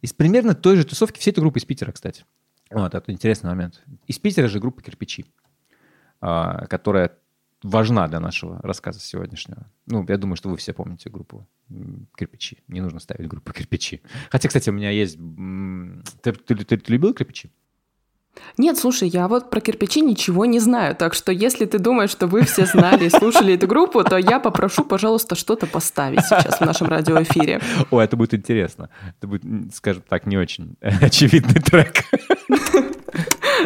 Из 0.01 0.13
примерно 0.13 0.53
той 0.53 0.75
же 0.75 0.85
тусовки 0.85 1.19
все 1.19 1.31
эти 1.31 1.39
группы 1.39 1.57
из 1.57 1.65
Питера, 1.65 1.91
кстати. 1.91 2.25
Вот, 2.69 2.93
это 2.93 3.11
интересный 3.11 3.49
момент. 3.49 3.81
Из 4.05 4.19
Питера 4.19 4.47
же 4.47 4.59
группа 4.59 4.83
«Кирпичи», 4.83 5.25
а, 6.21 6.67
которая 6.67 7.17
важна 7.69 8.07
для 8.07 8.19
нашего 8.19 8.59
рассказа 8.63 8.99
сегодняшнего. 8.99 9.65
Ну, 9.87 10.05
я 10.07 10.17
думаю, 10.17 10.35
что 10.35 10.49
вы 10.49 10.55
все 10.57 10.73
помните 10.73 11.09
группу 11.09 11.47
«Кирпичи». 12.17 12.57
Не 12.67 12.81
нужно 12.81 12.99
ставить 12.99 13.27
группу 13.27 13.51
«Кирпичи». 13.53 14.01
Хотя, 14.29 14.47
кстати, 14.47 14.69
у 14.69 14.73
меня 14.73 14.89
есть... 14.91 15.17
Ты, 16.21 16.31
ты- 16.33 16.55
ты- 16.55 16.77
ты 16.77 16.91
любил 16.91 17.13
«Кирпичи»? 17.13 17.49
Нет, 18.57 18.77
слушай, 18.77 19.07
я 19.07 19.27
вот 19.29 19.49
про 19.49 19.61
кирпичи 19.61 20.01
ничего 20.01 20.45
не 20.45 20.59
знаю, 20.59 20.93
так 20.93 21.13
что 21.13 21.31
если 21.31 21.65
ты 21.65 21.79
думаешь, 21.79 22.09
что 22.09 22.27
вы 22.27 22.41
все 22.43 22.65
знали 22.65 23.05
и 23.05 23.09
слушали 23.09 23.53
эту 23.53 23.65
группу, 23.65 24.03
то 24.03 24.17
я 24.17 24.39
попрошу, 24.41 24.83
пожалуйста, 24.83 25.35
что-то 25.35 25.67
поставить 25.67 26.19
сейчас 26.25 26.57
в 26.59 26.61
нашем 26.65 26.87
радиоэфире. 26.87 27.61
О, 27.91 28.01
это 28.01 28.17
будет 28.17 28.33
интересно. 28.33 28.89
Это 29.17 29.27
будет, 29.27 29.43
скажем 29.73 30.03
так, 30.09 30.25
не 30.25 30.37
очень 30.37 30.75
очевидный 30.81 31.61
трек. 31.61 32.03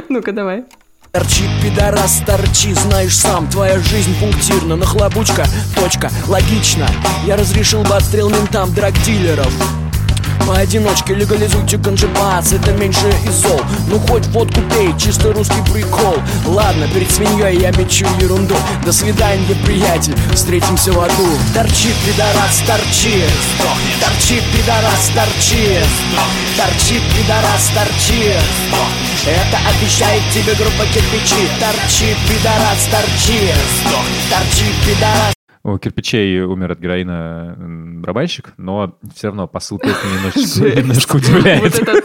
Ну-ка, 0.07 0.31
давай. 0.31 0.65
Торчи, 1.11 1.49
пидорас, 1.63 2.21
торчи, 2.23 2.71
знаешь 2.75 3.17
сам 3.17 3.49
Твоя 3.49 3.79
жизнь 3.79 4.13
пунктирна, 4.19 4.75
нахлобучка, 4.75 5.43
точка, 5.75 6.11
логично. 6.27 6.87
Я 7.25 7.35
разрешил 7.35 7.81
бы 7.81 7.95
отстрел 7.95 8.29
ментам 8.29 8.71
драгдилеров 8.75 9.51
Поодиночке 10.47 11.13
легализуйте 11.13 11.77
ганджибац, 11.77 12.53
это 12.53 12.71
меньше 12.73 13.07
из 13.25 13.35
зол. 13.35 13.61
Ну 13.87 13.99
хоть 13.99 14.25
водку 14.27 14.61
пей, 14.73 14.93
чисто 14.97 15.31
русский 15.33 15.61
прикол. 15.71 16.17
Ладно, 16.45 16.87
перед 16.93 17.11
свиньей 17.11 17.59
я 17.59 17.71
мечу 17.71 18.05
ерунду. 18.19 18.55
До 18.85 18.91
свидания, 18.91 19.55
приятель, 19.65 20.15
встретимся 20.33 20.91
в 20.91 20.99
аду. 20.99 21.27
Торчи, 21.53 21.89
пидорас, 22.05 22.61
торчи. 22.67 23.23
Торчи, 23.99 24.41
пидорас, 24.51 25.11
торчи. 25.15 25.79
Торчи, 26.57 27.01
пидорас, 27.15 27.71
торчи. 27.73 28.33
Это 29.25 29.57
обещает 29.69 30.23
тебе 30.33 30.53
группа 30.55 30.85
кирпичи. 30.93 31.47
Торчи, 31.59 32.15
пидорас, 32.27 32.87
торчи. 32.91 33.53
Торчи, 34.29 34.65
пидорас 34.85 35.38
У 35.73 35.77
кирпичей 35.77 36.41
умер 36.43 36.71
от 36.71 36.79
героина 36.79 37.55
барабанщик, 38.01 38.53
но 38.57 38.97
все 39.13 39.27
равно 39.27 39.47
посыл 39.47 39.77
песни 39.79 40.07
немножечко, 40.15 40.79
немножко 40.81 41.13
Вот 41.13 41.23
удивляет. 41.23 41.79
этот 41.79 42.03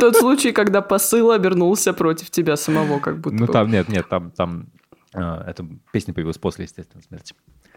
тот 0.00 0.16
случай, 0.16 0.52
когда 0.52 0.80
посыл 0.82 1.30
обернулся 1.30 1.92
против 1.92 2.30
тебя 2.30 2.56
самого, 2.56 2.98
как 2.98 3.20
будто 3.20 3.36
Ну 3.36 3.46
бы. 3.46 3.52
там, 3.52 3.70
нет, 3.70 3.88
нет, 3.88 4.08
там, 4.08 4.30
там 4.30 4.66
а, 5.14 5.44
эта 5.48 5.66
песня 5.92 6.12
появилась 6.14 6.38
после, 6.38 6.64
естественно, 6.64 7.02
смерти. 7.02 7.34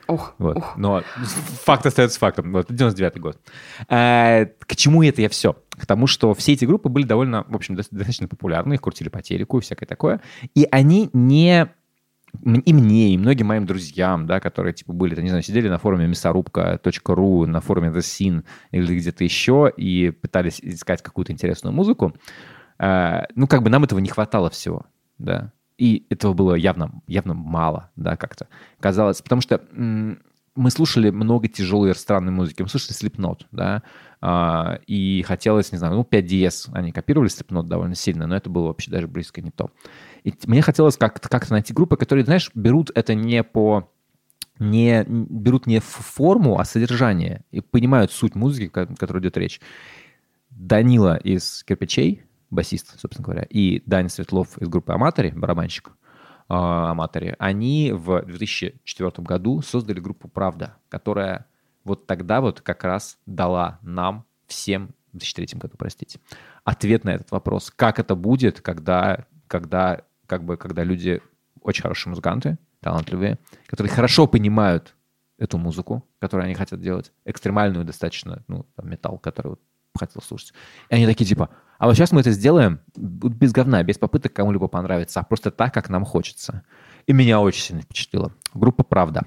Ох, 0.08 0.34
Вот. 0.38 0.56
ох. 0.58 0.78
Но 0.78 1.04
факт 1.66 1.86
остается 1.86 2.18
фактом. 2.18 2.54
Вот, 2.54 2.68
99 2.70 3.20
год. 3.20 3.38
А, 3.90 4.46
к 4.60 4.76
чему 4.78 5.04
это 5.04 5.22
я 5.22 5.28
все? 5.30 5.58
К 5.78 5.86
тому, 5.86 6.08
что 6.08 6.34
все 6.34 6.54
эти 6.54 6.64
группы 6.64 6.88
были 6.88 7.04
довольно, 7.04 7.44
в 7.50 7.56
общем, 7.56 7.76
дос- 7.76 7.88
достаточно 7.92 8.28
популярны, 8.30 8.76
их 8.76 8.82
крутили 8.82 9.10
по 9.10 9.22
телеку 9.22 9.58
и 9.60 9.62
всякое 9.62 9.86
такое. 9.86 10.22
И 10.56 10.66
они 10.72 11.10
не... 11.12 11.68
И 12.44 12.74
мне, 12.74 13.14
и 13.14 13.18
многим 13.18 13.48
моим 13.48 13.66
друзьям, 13.66 14.26
да, 14.26 14.40
которые, 14.40 14.74
типа, 14.74 14.94
были, 14.94 15.20
не 15.22 15.30
знаю, 15.30 15.44
сидели 15.44 15.70
на 15.70 15.78
форуме 15.78 16.08
мясорубка.ру, 16.08 17.46
на 17.46 17.62
форуме 17.62 17.90
The 17.90 18.00
Scene 18.00 18.44
или 18.72 18.98
где-то 18.98 19.24
еще 19.24 19.72
и 19.76 20.12
пытались 20.12 20.60
искать 20.62 21.02
какую-то 21.02 21.32
интересную 21.32 21.74
музыку, 21.74 22.16
а, 22.80 23.28
ну, 23.36 23.48
как 23.48 23.64
бы 23.64 23.70
нам 23.70 23.84
этого 23.84 24.00
не 24.00 24.10
хватало 24.10 24.50
всего, 24.50 24.86
да. 25.18 25.52
И 25.78 26.08
этого 26.10 26.34
было 26.34 26.56
явно, 26.56 27.02
явно 27.08 27.34
мало, 27.34 27.92
да, 27.96 28.16
как-то 28.16 28.48
казалось. 28.80 29.22
Потому 29.22 29.42
что 29.42 29.62
мы 30.58 30.72
слушали 30.72 31.10
много 31.10 31.48
тяжелой 31.48 31.96
странной 31.96 32.32
музыки. 32.32 32.62
Мы 32.62 32.68
слушали 32.68 32.94
Slipknot, 32.94 33.46
да, 33.52 33.84
а, 34.20 34.80
и 34.88 35.22
хотелось, 35.22 35.72
не 35.72 35.78
знаю, 35.78 35.96
ну, 35.96 36.02
5DS. 36.10 36.70
Они 36.74 36.92
копировали 36.92 37.30
Slipknot 37.30 37.64
довольно 37.64 37.96
сильно, 37.96 38.28
но 38.28 38.36
это 38.36 38.50
было 38.50 38.68
вообще 38.68 38.92
даже 38.92 39.08
близко 39.08 39.42
не 39.42 39.52
то. 39.52 39.72
И 40.24 40.34
мне 40.46 40.62
хотелось 40.62 40.98
как-то 40.98 41.30
как 41.30 41.50
найти 41.50 41.74
группы, 41.74 41.96
которые, 41.96 42.26
знаешь, 42.26 42.52
берут 42.54 42.92
это 42.96 43.14
не 43.14 43.44
по 43.44 43.92
не 44.60 45.06
берут 45.08 45.68
не 45.68 45.80
форму, 45.80 46.60
а 46.60 46.66
содержание 46.66 47.46
и 47.52 47.62
понимают 47.62 48.12
суть 48.12 48.34
музыки, 48.34 48.72
о 48.74 48.88
которой 48.88 49.20
идет 49.20 49.38
речь. 49.38 49.62
Данила 50.50 51.16
из 51.18 51.64
«Кирпичей», 51.64 52.24
басист, 52.50 53.00
собственно 53.00 53.24
говоря, 53.24 53.44
и 53.44 53.84
Даня 53.86 54.10
Светлов 54.10 54.58
из 54.58 54.68
группы 54.68 54.94
«Аматори», 54.94 55.30
барабанщик 55.30 55.92
а, 56.50 56.92
«Аматори», 56.92 57.36
они 57.40 57.92
в 57.92 58.22
2004 58.24 59.12
году 59.20 59.62
создали 59.62 60.00
группу 60.00 60.28
«Правда», 60.28 60.78
которая 60.90 61.46
вот 61.84 62.06
тогда 62.06 62.42
вот 62.42 62.62
как 62.62 62.84
раз 62.84 63.18
дала 63.26 63.80
нам 63.82 64.26
всем, 64.48 64.90
в 65.14 65.18
2003 65.18 65.60
году, 65.60 65.76
простите, 65.78 66.20
ответ 66.64 67.04
на 67.04 67.12
этот 67.12 67.32
вопрос. 67.32 67.72
Как 67.76 68.00
это 68.00 68.16
будет, 68.16 68.62
когда, 68.62 69.26
когда, 69.48 70.02
как 70.26 70.44
бы, 70.44 70.58
когда 70.58 70.84
люди 70.84 71.22
очень 71.62 71.82
хорошие 71.82 72.12
музыканты, 72.12 72.58
талантливые, 72.82 73.40
которые 73.66 73.92
хорошо 73.92 74.28
понимают 74.28 74.96
эту 75.38 75.58
музыку, 75.58 76.06
которую 76.20 76.46
они 76.46 76.54
хотят 76.56 76.80
делать, 76.82 77.12
экстремальную 77.26 77.86
достаточно, 77.86 78.44
ну, 78.48 78.66
там, 78.76 78.90
металл, 78.90 79.18
который 79.18 79.50
вот 79.50 79.62
хотел 79.98 80.22
слушать. 80.22 80.54
И 80.90 80.96
они 80.96 81.06
такие 81.06 81.26
типа, 81.26 81.50
а 81.78 81.88
вот 81.88 81.96
сейчас 81.96 82.12
мы 82.12 82.22
это 82.22 82.32
сделаем 82.32 82.80
без 82.96 83.52
говна, 83.52 83.84
без 83.84 83.98
попыток 83.98 84.34
кому-либо 84.34 84.68
понравиться, 84.68 85.20
а 85.20 85.24
просто 85.24 85.52
так, 85.52 85.74
как 85.74 85.90
нам 85.90 86.06
хочется. 86.06 86.64
И 87.06 87.14
меня 87.14 87.40
очень 87.40 87.62
сильно 87.62 87.82
впечатлило. 87.82 88.32
Группа 88.54 88.84
«Правда». 88.84 89.24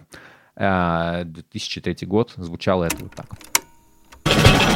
Э, 0.57 1.25
2003 1.25 2.07
год. 2.07 2.35
Звучало 2.37 2.85
это 2.85 2.97
вот 3.01 3.15
так. 3.15 4.70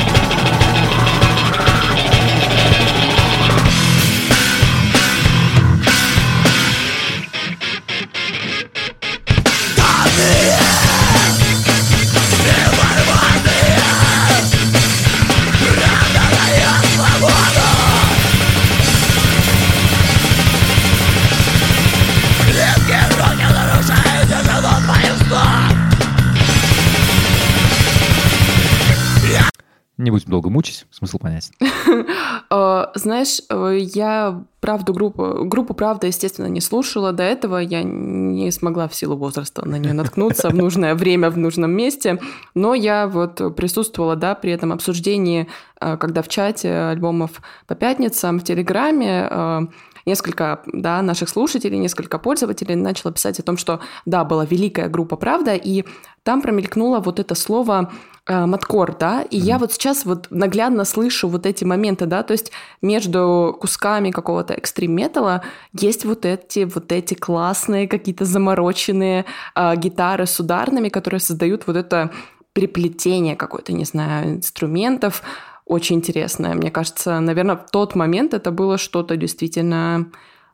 Не 30.04 30.10
будем 30.10 30.30
долго 30.30 30.50
мучить, 30.50 30.86
смысл 30.90 31.18
понятен. 31.18 31.52
Э, 32.50 32.86
Знаешь, 32.94 33.40
э, 33.48 33.78
я 33.80 34.44
правду 34.60 34.92
группу, 34.92 35.44
группу 35.44 35.72
«Правда», 35.72 36.06
естественно, 36.06 36.46
не 36.46 36.60
слушала 36.60 37.12
до 37.12 37.22
этого. 37.22 37.56
Я 37.56 37.82
не 37.82 38.50
смогла 38.50 38.86
в 38.86 38.94
силу 38.94 39.16
возраста 39.16 39.66
на 39.66 39.76
нее 39.76 39.94
наткнуться 39.94 40.50
в 40.50 40.54
нужное 40.54 40.94
время, 41.00 41.30
в 41.30 41.38
нужном 41.38 41.70
месте. 41.70 42.20
Но 42.54 42.74
я 42.74 43.06
вот 43.06 43.56
присутствовала, 43.56 44.14
да, 44.14 44.34
при 44.34 44.52
этом 44.52 44.72
обсуждении, 44.72 45.48
э, 45.80 45.96
когда 45.96 46.20
в 46.20 46.28
чате 46.28 46.70
альбомов 46.70 47.40
по 47.66 47.74
пятницам 47.74 48.38
в 48.38 48.44
Телеграме 48.44 49.68
несколько 50.06 50.60
да, 50.66 51.00
наших 51.00 51.30
слушателей, 51.30 51.78
несколько 51.78 52.18
пользователей 52.18 52.74
начало 52.74 53.10
писать 53.10 53.40
о 53.40 53.42
том, 53.42 53.56
что 53.56 53.80
да, 54.04 54.24
была 54.24 54.44
великая 54.44 54.88
группа 54.88 55.16
«Правда», 55.16 55.54
и 55.54 55.84
там 56.24 56.42
промелькнуло 56.42 57.00
вот 57.00 57.20
это 57.20 57.34
слово 57.34 57.90
маткор, 58.26 58.96
да, 58.98 59.22
и 59.22 59.36
я 59.36 59.58
вот 59.58 59.72
сейчас 59.72 60.06
вот 60.06 60.28
наглядно 60.30 60.84
слышу 60.84 61.28
вот 61.28 61.44
эти 61.44 61.64
моменты, 61.64 62.06
да, 62.06 62.22
то 62.22 62.32
есть 62.32 62.52
между 62.80 63.56
кусками 63.60 64.10
какого-то 64.10 64.54
экстрим-металла 64.54 65.42
есть 65.72 66.04
вот 66.06 66.24
эти 66.24 66.64
вот 66.64 66.90
эти 66.90 67.14
классные 67.14 67.86
какие-то 67.86 68.24
замороченные 68.24 69.26
э, 69.54 69.76
гитары 69.76 70.26
с 70.26 70.40
ударными, 70.40 70.88
которые 70.88 71.20
создают 71.20 71.66
вот 71.66 71.76
это 71.76 72.10
переплетение 72.54 73.36
какое-то, 73.36 73.72
не 73.72 73.84
знаю, 73.84 74.36
инструментов, 74.36 75.22
очень 75.66 75.96
интересное. 75.96 76.54
Мне 76.54 76.70
кажется, 76.70 77.20
наверное, 77.20 77.56
в 77.56 77.70
тот 77.70 77.94
момент 77.94 78.32
это 78.32 78.50
было 78.50 78.78
что-то 78.78 79.16
действительно 79.16 80.06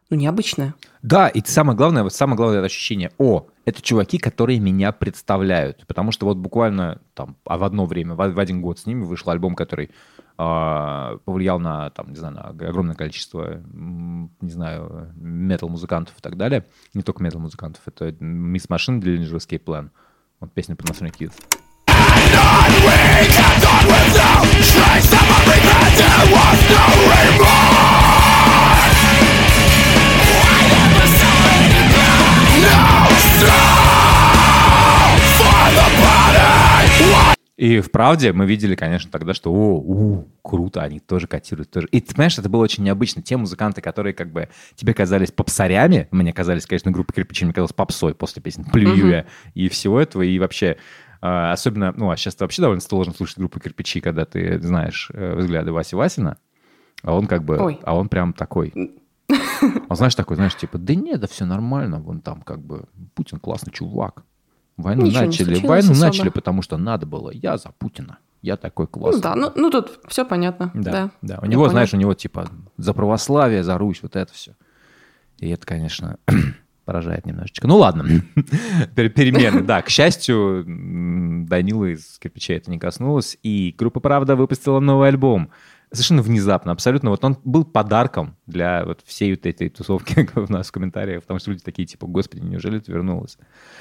ну, 0.09 0.16
необычное. 0.16 0.75
Да, 1.03 1.29
и 1.29 1.41
самое 1.45 1.77
главное, 1.77 2.03
вот 2.03 2.12
самое 2.12 2.37
главное 2.37 2.64
ощущение, 2.64 3.12
о, 3.18 3.47
это 3.71 3.81
чуваки, 3.83 4.18
которые 4.18 4.59
меня 4.61 4.93
представляют. 4.93 5.87
Потому 5.87 6.12
что 6.12 6.27
вот 6.27 6.37
буквально 6.37 7.01
там, 7.14 7.37
а 7.45 7.57
в 7.57 7.64
одно 7.64 7.87
время, 7.87 8.14
в, 8.14 8.16
в 8.16 8.39
один 8.39 8.61
год 8.61 8.79
с 8.79 8.87
ними 8.87 9.03
вышел 9.05 9.31
альбом, 9.31 9.55
который 9.55 9.91
э, 10.39 11.18
повлиял 11.25 11.59
на, 11.59 11.91
там, 11.91 12.11
не 12.11 12.16
знаю, 12.16 12.35
на 12.35 12.43
огромное 12.43 12.95
количество, 12.95 13.62
не 13.73 14.51
знаю, 14.51 15.12
метал-музыкантов 15.16 16.18
и 16.18 16.21
так 16.21 16.37
далее. 16.37 16.66
Не 16.95 17.03
только 17.03 17.23
метал-музыкантов, 17.23 17.83
это 17.87 18.09
Miss 18.09 18.68
Machine 18.68 18.99
для 18.99 19.16
Ninja 19.16 19.37
Escape 19.37 19.64
Plan. 19.64 19.91
Вот 20.41 20.53
песня 20.53 20.77
под 20.77 20.91
Nothing 20.91 21.14
Kids. 21.16 21.35
No! 32.62 32.89
И 37.61 37.80
в 37.80 37.91
правде 37.91 38.32
мы 38.32 38.47
видели, 38.47 38.74
конечно, 38.74 39.11
тогда, 39.11 39.34
что 39.34 39.53
о, 39.53 39.76
у, 39.76 40.28
круто, 40.41 40.80
они 40.80 40.99
тоже 40.99 41.26
котируют. 41.26 41.70
Тоже. 41.70 41.88
И 41.93 42.01
ты 42.01 42.14
понимаешь, 42.14 42.38
это 42.38 42.49
было 42.49 42.62
очень 42.62 42.84
необычно. 42.84 43.20
Те 43.20 43.36
музыканты, 43.36 43.82
которые 43.82 44.14
как 44.14 44.32
бы 44.32 44.49
тебе 44.76 44.95
казались 44.95 45.30
попсарями, 45.30 46.09
мне 46.11 46.32
казались, 46.32 46.64
конечно, 46.64 46.91
группа 46.91 47.12
кирпичи, 47.12 47.45
мне 47.45 47.53
казалось 47.53 47.74
попсой 47.74 48.14
после 48.14 48.41
песен 48.41 48.64
Плюя 48.64 49.26
и 49.53 49.68
всего 49.68 50.01
этого, 50.01 50.22
и 50.22 50.38
вообще 50.38 50.78
а, 51.20 51.53
особенно, 51.53 51.93
ну, 51.95 52.11
а 52.11 52.16
сейчас 52.16 52.41
вообще 52.41 52.62
довольно 52.62 52.80
сложно 52.80 53.12
слушать 53.12 53.36
группу 53.36 53.61
кирпичи, 53.61 54.01
когда 54.01 54.24
ты 54.24 54.59
знаешь 54.59 55.11
э, 55.12 55.34
взгляды 55.34 55.70
Васи 55.70 55.95
Васина, 55.95 56.38
а 57.03 57.14
он 57.14 57.26
как 57.26 57.45
бы, 57.45 57.59
Ой. 57.59 57.78
а 57.82 57.95
он 57.95 58.09
прям 58.09 58.32
такой, 58.32 58.72
он 59.89 59.97
знаешь 59.97 60.14
такой, 60.14 60.37
знаешь, 60.37 60.57
типа, 60.57 60.78
да 60.78 60.95
нет, 60.95 61.20
да 61.20 61.26
все 61.26 61.45
нормально, 61.45 62.01
вон 62.01 62.20
там 62.20 62.43
как 62.43 62.61
бы 62.61 62.85
Путин 63.14 63.39
классный 63.39 63.72
чувак. 63.72 64.24
Войну 64.76 65.05
Ничего 65.07 65.24
начали, 65.26 65.66
войну 65.66 65.93
особо. 65.93 66.07
начали, 66.07 66.28
потому 66.31 66.62
что 66.62 66.78
надо 66.78 67.05
было. 67.07 67.31
Я 67.31 67.59
за 67.59 67.70
Путина. 67.70 68.18
Я 68.41 68.57
такой 68.57 68.87
классный. 68.87 69.18
Ну 69.18 69.22
да, 69.22 69.35
ну, 69.37 69.53
ну 69.55 69.70
тут 69.70 70.01
все 70.09 70.24
понятно. 70.24 70.70
Да, 70.72 70.91
Да, 70.91 71.11
да. 71.20 71.39
У 71.41 71.45
Я 71.45 71.49
него, 71.49 71.62
поняла. 71.64 71.68
знаешь, 71.70 71.93
у 71.93 71.99
него 71.99 72.14
типа 72.14 72.49
за 72.78 72.95
православие, 72.95 73.62
за 73.62 73.76
Русь, 73.76 74.01
вот 74.03 74.16
это 74.16 74.33
все. 74.33 74.55
И 75.39 75.49
это, 75.51 75.66
конечно, 75.66 76.16
поражает 76.87 77.26
немножечко. 77.26 77.66
Ну 77.68 77.76
ладно, 77.76 78.05
Пер- 78.97 79.11
перемены. 79.11 79.61
Да, 79.62 79.83
к 79.83 79.91
счастью, 79.91 80.64
Данила 81.47 81.93
из 81.93 82.18
кирпича 82.18 82.55
это 82.55 82.70
не 82.70 82.78
коснулось. 82.78 83.37
И 83.43 83.74
группа 83.76 84.01
«Правда» 84.01 84.37
выпустила 84.37 84.81
новый 84.81 85.09
альбом. 85.09 85.51
Совершенно 85.93 86.22
внезапно, 86.22 86.70
абсолютно. 86.70 87.11
Вот 87.11 87.24
он 87.24 87.36
был 87.43 87.64
подарком 87.64 88.36
для 88.47 88.84
вот 88.84 89.01
всей 89.05 89.32
вот 89.32 89.45
этой 89.45 89.68
тусовки 89.68 90.28
у 90.38 90.53
нас 90.53 90.68
в 90.68 90.72
комментариях, 90.72 91.22
потому 91.22 91.41
что 91.41 91.51
люди 91.51 91.64
такие, 91.64 91.84
типа, 91.84 92.07
господи, 92.07 92.43
неужели 92.43 92.78
ты 92.78 92.93
вернулась? 92.93 93.38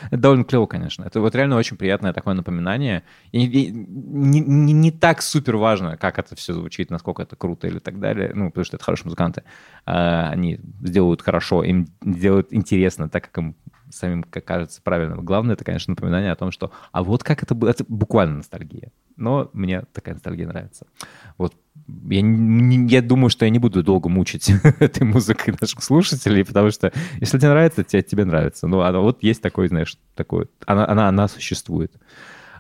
Это 0.07 0.18
довольно 0.18 0.43
клево, 0.43 0.66
конечно. 0.66 1.03
Это 1.03 1.22
вот 1.22 1.36
реально 1.36 1.55
очень 1.57 1.78
приятное 1.78 2.12
такое 2.12 2.34
напоминание. 2.34 3.03
И, 3.32 3.45
и 3.45 3.72
не, 3.72 4.39
не- 4.39 4.74
не 4.74 4.91
так 4.91 5.22
супер 5.22 5.57
важно, 5.57 5.97
как 5.97 6.18
это 6.18 6.36
все 6.36 6.53
звучит, 6.53 6.89
насколько 6.89 7.22
это 7.22 7.36
круто 7.36 7.68
или 7.68 7.78
так 7.78 7.99
далее. 7.99 8.32
Ну, 8.34 8.47
потому 8.49 8.66
что 8.66 8.78
это 8.78 8.86
хорошие 8.86 9.05
музыканты. 9.05 9.43
А, 9.86 10.30
они 10.32 10.60
сделают 10.82 11.22
хорошо, 11.22 11.64
им 11.64 11.89
делают 12.01 12.47
интересно, 12.51 13.07
так 13.07 13.26
как 13.26 13.38
им 13.38 13.55
самим 13.90 14.24
как 14.24 14.46
кажется 14.46 14.82
правильным. 14.84 15.24
Главное, 15.26 15.54
это, 15.56 15.64
конечно, 15.66 15.92
напоминание 15.92 16.32
о 16.32 16.36
том, 16.36 16.52
что 16.52 16.72
а 16.92 17.04
вот 17.04 17.24
как 17.24 17.44
это 17.44 17.56
было, 17.56 17.70
это 17.70 17.84
буквально 17.88 18.38
ностальгия. 18.38 18.92
Но 19.18 19.50
мне 19.54 19.84
такая 19.94 20.14
ностальгия 20.16 20.48
нравится. 20.48 20.88
Вот 21.38 21.54
я, 22.08 22.22
не- 22.22 22.88
я 22.88 23.02
думаю, 23.02 23.30
что 23.30 23.46
я 23.46 23.52
не 23.52 23.60
буду 23.60 23.84
долго 23.84 24.08
мучить 24.10 24.50
этой 24.80 25.04
музыкой 25.04 25.54
наших 25.60 25.84
слушателей, 25.84 26.46
потому 26.46 26.72
что 26.72 26.94
если 27.20 27.38
тебе 27.38 27.50
нравится, 27.50 27.84
тебе, 27.84 28.02
тебе 28.04 28.26
нравится. 28.26 28.68
Ну, 28.68 28.80
а 28.82 28.92
вот 29.00 29.24
есть 29.24 29.42
такой, 29.42 29.68
знаешь, 29.68 29.98
такой, 30.16 30.48
она, 30.66 30.88
она, 30.88 31.10
она 31.10 31.28
существует. 31.28 31.92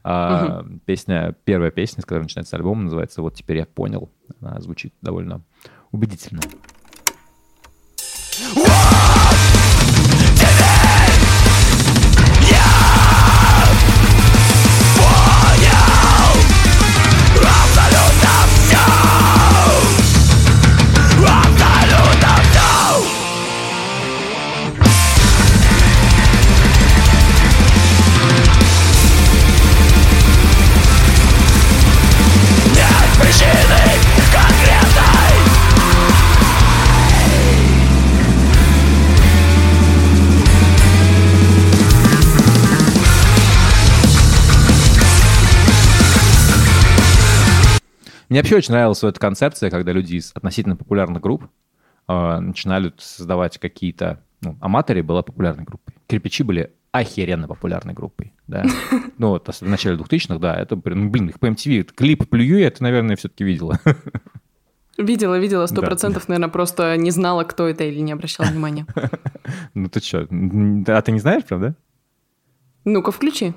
А, 0.03 0.65
Песня, 0.85 1.35
первая 1.43 1.71
песня, 1.71 2.01
с 2.01 2.05
которой 2.05 2.23
начинается 2.23 2.55
альбом, 2.55 2.85
называется 2.85 3.21
«Вот 3.21 3.35
теперь 3.35 3.57
я 3.57 3.65
понял». 3.65 4.09
Она 4.41 4.59
звучит 4.61 4.93
довольно 5.01 5.41
убедительно. 5.91 6.41
Мне 48.29 48.39
вообще 48.39 48.57
очень 48.57 48.73
нравилась 48.73 49.03
эта 49.03 49.19
концепция, 49.19 49.69
когда 49.69 49.91
люди 49.91 50.15
из 50.15 50.31
относительно 50.35 50.75
популярных 50.75 51.21
групп 51.21 51.45
э, 52.07 52.39
начинали 52.39 52.93
создавать 52.97 53.57
какие-то... 53.57 54.21
Ну, 54.41 54.55
Аматори 54.61 55.01
была 55.01 55.23
популярной 55.23 55.65
группой. 55.65 55.95
Кирпичи 56.07 56.43
были 56.43 56.71
охеренно 56.91 57.47
популярной 57.47 57.93
группой, 57.93 58.33
да. 58.47 58.65
Ну, 59.17 59.29
вот 59.29 59.47
в 59.47 59.61
начале 59.63 59.97
2000-х, 59.97 60.37
да, 60.39 60.55
это, 60.55 60.75
ну, 60.85 61.09
блин, 61.09 61.27
их 61.29 61.39
по 61.39 61.47
MTV, 61.47 61.83
клип 61.93 62.29
«Плюю» 62.29 62.59
я, 62.59 62.71
ты, 62.71 62.81
наверное, 62.83 63.15
все-таки 63.17 63.43
видела. 63.43 63.79
Видела, 64.97 65.39
видела, 65.39 65.65
сто 65.65 65.79
Да. 65.79 65.87
процентов, 65.87 66.27
наверное, 66.27 66.49
просто 66.49 66.97
не 66.97 67.11
знала, 67.11 67.45
кто 67.45 67.69
это 67.69 67.85
или 67.85 67.99
не 68.01 68.11
обращала 68.11 68.47
внимания. 68.47 68.85
Ну, 69.73 69.87
ты 69.89 69.99
что, 70.01 70.27
а 70.29 71.01
ты 71.01 71.11
не 71.11 71.19
знаешь, 71.19 71.43
правда? 71.45 71.73
Ну-ка, 72.85 73.11
включи. 73.11 73.53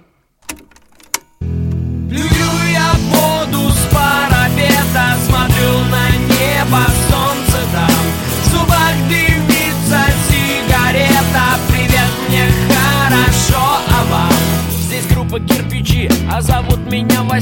Плюю 2.09 2.29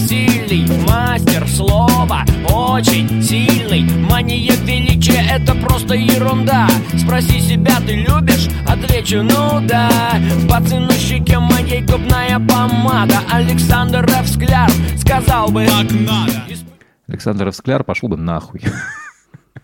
Василий 0.01 0.67
Мастер 0.89 1.47
слова, 1.47 2.25
очень 2.49 3.23
сильный 3.23 3.83
Мания 3.83 4.55
величия, 4.65 5.23
это 5.31 5.55
просто 5.55 5.95
ерунда 5.95 6.67
Спроси 6.97 7.39
себя, 7.41 7.77
ты 7.87 7.97
любишь? 7.97 8.49
Отвечу, 8.67 9.23
ну 9.23 9.61
да 9.61 9.91
По 10.49 10.67
цену 10.67 10.91
щеке 10.93 11.39
моей 11.39 11.83
губная 11.83 12.39
помада 12.39 13.21
Александр 13.31 14.07
Ф. 14.07 14.27
Скляр 14.27 14.71
сказал 14.97 15.51
бы 15.51 15.67
Так 15.67 15.91
надо 15.91 16.33
Александр 17.07 17.53
Скляр 17.53 17.85
пошел 17.85 18.09
бы 18.09 18.17
нахуй. 18.17 18.63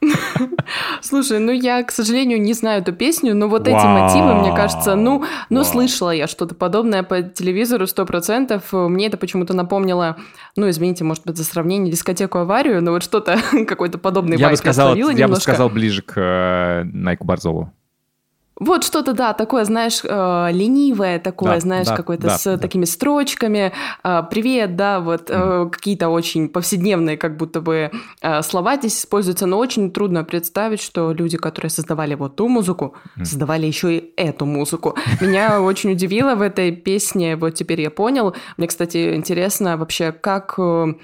Слушай, 1.03 1.39
ну 1.39 1.53
я, 1.53 1.83
к 1.83 1.91
сожалению, 1.91 2.41
не 2.41 2.53
знаю 2.53 2.83
эту 2.83 2.93
песню, 2.93 3.35
но 3.35 3.49
вот 3.49 3.67
эти 3.69 3.85
мотивы, 3.85 4.35
мне 4.35 4.55
кажется, 4.55 4.95
ну, 4.95 5.25
ну 5.51 5.65
слышала 5.65 6.11
я 6.11 6.27
что-то 6.27 6.55
подобное 6.55 7.03
по 7.03 7.23
телевизору 7.23 7.87
сто 7.87 8.07
процентов. 8.07 8.73
Мне 8.73 9.07
это 9.07 9.17
почему-то 9.17 9.55
напомнило, 9.55 10.17
ну, 10.57 10.69
извините, 10.69 11.05
может 11.05 11.25
быть, 11.25 11.37
за 11.37 11.45
сравнение 11.45 11.91
дискотеку 11.91 12.39
аварию, 12.39 12.83
но 12.83 12.93
вот 12.93 13.03
что-то 13.03 13.39
какой-то 13.67 13.99
подобный 13.99 14.37
Я 14.37 14.51
бы 14.51 14.57
сказал, 14.57 14.95
я 14.95 15.29
бы 15.29 15.37
сказал 15.37 15.69
ближе 15.69 16.03
к 16.03 16.15
э, 16.17 16.85
Найку 16.85 17.25
Борзову. 17.25 17.73
Вот 18.59 18.85
что-то, 18.85 19.13
да, 19.13 19.35
такое, 19.35 19.65
знаешь, 19.65 20.01
э, 20.03 20.49
ленивое 20.51 21.19
такое, 21.19 21.55
Да, 21.55 21.61
знаешь, 21.61 21.87
да, 21.87 21.97
какое-то 21.97 22.29
да, 22.29 22.39
с 22.39 22.45
да. 22.45 22.57
такими 22.57 22.87
строчками. 22.87 23.73
э, 24.03 24.23
Привет, 24.31 24.77
да, 24.77 25.01
вот 25.01 25.29
э, 25.29 25.69
какие-то 25.71 26.09
очень 26.09 26.49
повседневные 26.49 27.19
как 27.19 27.37
будто 27.37 27.61
бы 27.61 27.91
э, 28.23 28.43
слова 28.43 28.77
здесь 28.77 28.99
используются, 28.99 29.45
но 29.47 29.59
очень 29.59 29.91
трудно 29.91 30.25
представить, 30.25 30.81
что 30.81 31.13
люди, 31.13 31.37
которые 31.37 31.71
создавали 31.71 32.15
вот 32.15 32.37
ту 32.37 32.49
музыку, 32.49 32.95
создавали 33.19 33.67
еще 33.67 33.99
и 33.99 34.13
эту 34.17 34.47
музыку. 34.47 34.97
Меня 35.21 35.61
очень 35.71 35.93
удивило 35.93 36.35
в 36.35 36.41
этой 36.41 36.73
песне, 36.73 37.37
вот 37.37 37.51
теперь 37.55 37.83
я 37.83 37.91
понял. 37.91 38.35
Мне, 38.57 38.69
кстати, 38.69 39.15
интересно 39.17 39.77
вообще, 39.77 40.13
как... 40.13 40.55
э, 40.59 40.95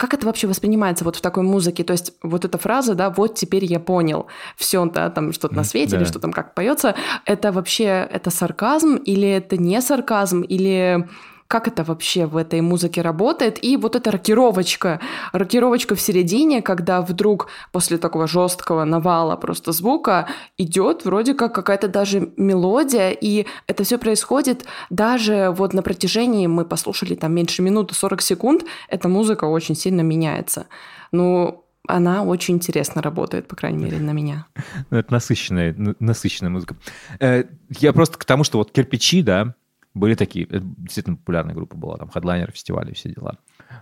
как 0.00 0.14
это 0.14 0.24
вообще 0.24 0.46
воспринимается 0.46 1.04
вот 1.04 1.16
в 1.16 1.20
такой 1.20 1.42
музыке? 1.42 1.84
То 1.84 1.92
есть 1.92 2.14
вот 2.22 2.46
эта 2.46 2.56
фраза, 2.56 2.94
да, 2.94 3.10
вот 3.10 3.34
теперь 3.34 3.66
я 3.66 3.78
понял, 3.78 4.28
все, 4.56 4.86
да, 4.86 5.10
там 5.10 5.34
что-то 5.34 5.54
на 5.54 5.62
свете 5.62 5.96
или 5.96 6.04
да. 6.04 6.08
что 6.08 6.18
там 6.18 6.32
как 6.32 6.54
поется, 6.54 6.94
это 7.26 7.52
вообще, 7.52 8.08
это 8.10 8.30
сарказм 8.30 8.96
или 8.96 9.28
это 9.28 9.58
не 9.58 9.78
сарказм, 9.82 10.40
или 10.40 11.06
как 11.50 11.66
это 11.66 11.82
вообще 11.82 12.26
в 12.26 12.36
этой 12.36 12.60
музыке 12.60 13.02
работает? 13.02 13.58
И 13.64 13.76
вот 13.76 13.96
эта 13.96 14.12
рокировочка, 14.12 15.00
рокировочка 15.32 15.96
в 15.96 16.00
середине, 16.00 16.62
когда 16.62 17.02
вдруг 17.02 17.48
после 17.72 17.98
такого 17.98 18.28
жесткого 18.28 18.84
навала 18.84 19.34
просто 19.34 19.72
звука 19.72 20.28
идет 20.58 21.04
вроде 21.04 21.34
как 21.34 21.52
какая-то 21.52 21.88
даже 21.88 22.32
мелодия, 22.36 23.10
и 23.10 23.46
это 23.66 23.82
все 23.82 23.98
происходит 23.98 24.64
даже 24.90 25.50
вот 25.50 25.74
на 25.74 25.82
протяжении, 25.82 26.46
мы 26.46 26.64
послушали 26.64 27.16
там 27.16 27.34
меньше 27.34 27.62
минуты, 27.62 27.96
40 27.96 28.22
секунд, 28.22 28.64
эта 28.88 29.08
музыка 29.08 29.46
очень 29.46 29.74
сильно 29.74 30.02
меняется. 30.02 30.66
Ну, 31.10 31.64
она 31.88 32.22
очень 32.22 32.54
интересно 32.54 33.02
работает, 33.02 33.48
по 33.48 33.56
крайней 33.56 33.82
мере, 33.82 33.98
на 33.98 34.12
меня. 34.12 34.46
Ну, 34.90 34.98
это 34.98 35.12
насыщенная, 35.12 35.74
насыщенная 35.98 36.50
музыка. 36.52 36.76
Э, 37.18 37.42
Я 37.80 37.92
просто 37.92 38.18
к 38.18 38.24
тому, 38.24 38.44
что 38.44 38.58
вот 38.58 38.70
кирпичи, 38.70 39.22
да, 39.22 39.54
были 39.94 40.14
такие, 40.14 40.46
это 40.46 40.60
действительно 40.60 41.16
популярная 41.16 41.54
группа 41.54 41.76
была, 41.76 41.96
там, 41.96 42.10
хедлайнер 42.10 42.50
фестиваля, 42.52 42.94
все 42.94 43.10
дела. 43.10 43.38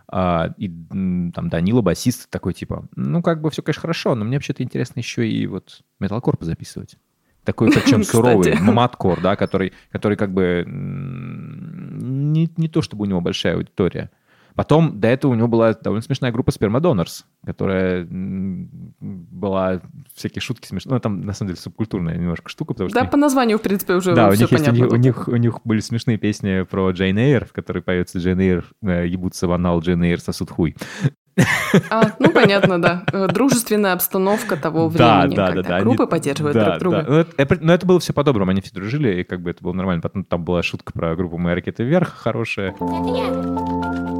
А, 0.09 0.55
и 0.57 0.69
там 0.69 1.49
Данила, 1.49 1.83
басист, 1.83 2.31
такой 2.31 2.55
типа, 2.55 2.87
ну, 2.97 3.23
как 3.23 3.41
бы 3.41 3.51
все, 3.51 3.63
конечно, 3.63 3.83
хорошо, 3.83 4.15
но 4.15 4.25
мне 4.25 4.37
вообще-то 4.37 4.63
интересно 4.63 5.01
еще 5.01 5.29
и 5.29 5.47
вот 5.47 5.83
металкор 6.01 6.37
позаписывать. 6.37 6.97
Такой, 7.45 7.71
причем 7.73 8.05
суровый, 8.05 8.55
маткор, 8.59 9.21
да, 9.21 9.37
который, 9.37 9.73
который 9.91 10.17
как 10.17 10.33
бы 10.33 10.65
не, 10.67 12.51
не 12.57 12.69
то, 12.69 12.83
чтобы 12.83 13.05
у 13.05 13.07
него 13.07 13.21
большая 13.21 13.57
аудитория. 13.57 14.11
Потом 14.59 14.99
до 14.99 15.07
этого 15.07 15.31
у 15.31 15.35
него 15.37 15.47
была 15.47 15.73
довольно 15.73 16.03
смешная 16.03 16.33
группа 16.33 16.51
Spermadonors, 16.51 17.23
которая 17.47 18.05
была 18.11 19.81
всякие 20.17 20.43
шутки 20.43 20.67
смешные. 20.67 20.95
Ну, 20.95 21.01
там, 21.01 21.21
на 21.21 21.33
самом 21.33 21.51
деле, 21.51 21.61
субкультурная 21.61 22.17
немножко 22.17 22.49
штука, 22.49 22.75
потому 22.75 22.91
что... 22.91 22.99
Да, 22.99 23.07
по 23.07 23.17
названию, 23.17 23.59
в 23.59 23.63
принципе, 23.63 23.95
уже 23.95 24.17
Да, 24.17 24.27
у 24.27 24.33
все 24.33 24.43
них, 24.43 24.51
есть, 24.51 24.65
у, 24.65 24.67
понятно. 24.73 24.83
них, 24.83 24.93
у, 24.93 24.97
них, 24.97 25.29
у 25.29 25.37
них 25.37 25.59
были 25.63 25.79
смешные 25.79 26.19
песни 26.19 26.63
про 26.63 26.91
Джейн 26.91 27.17
Эйр, 27.19 27.45
в 27.45 27.53
которой 27.53 27.85
поется 27.85 28.19
Джейн 28.19 28.41
Эйр, 28.41 28.65
э, 28.83 29.07
ебутся 29.07 29.47
в 29.47 29.53
анал, 29.53 29.79
Джейн 29.81 30.03
Эйр 30.03 30.19
сосут 30.21 30.51
хуй. 30.51 30.75
А, 31.89 32.11
ну, 32.19 32.31
понятно, 32.33 32.83
да. 32.83 33.05
Э, 33.13 33.29
Дружественная 33.29 33.93
обстановка 33.93 34.57
того 34.57 34.91
Да, 34.93 35.21
времени, 35.21 35.37
да, 35.37 35.47
когда 35.47 35.63
да, 35.63 35.69
да. 35.69 35.81
группы 35.83 36.03
Они- 36.03 36.11
поддерживают 36.11 36.55
да, 36.57 36.65
друг 36.65 36.79
друга. 36.81 36.97
да. 37.03 37.05
Но, 37.13 37.19
это, 37.21 37.33
это- 37.37 37.59
но 37.65 37.73
это 37.75 37.87
было 37.87 38.01
все 38.01 38.13
по-доброму, 38.13 38.51
они 38.51 38.61
все 38.61 38.73
дружили, 38.75 39.21
и 39.21 39.23
как 39.23 39.41
бы 39.41 39.51
это 39.51 39.63
было 39.63 39.73
нормально. 39.73 40.03
Потом 40.03 40.25
там 40.25 40.45
была 40.45 40.65
шутка 40.65 40.93
про 40.93 41.15
группу 41.15 41.39
«Мои 41.39 41.55
ракеты 41.55 41.85
вверх» 41.85 42.09
хорошая. 42.13 42.73
Хочешь 42.73 44.18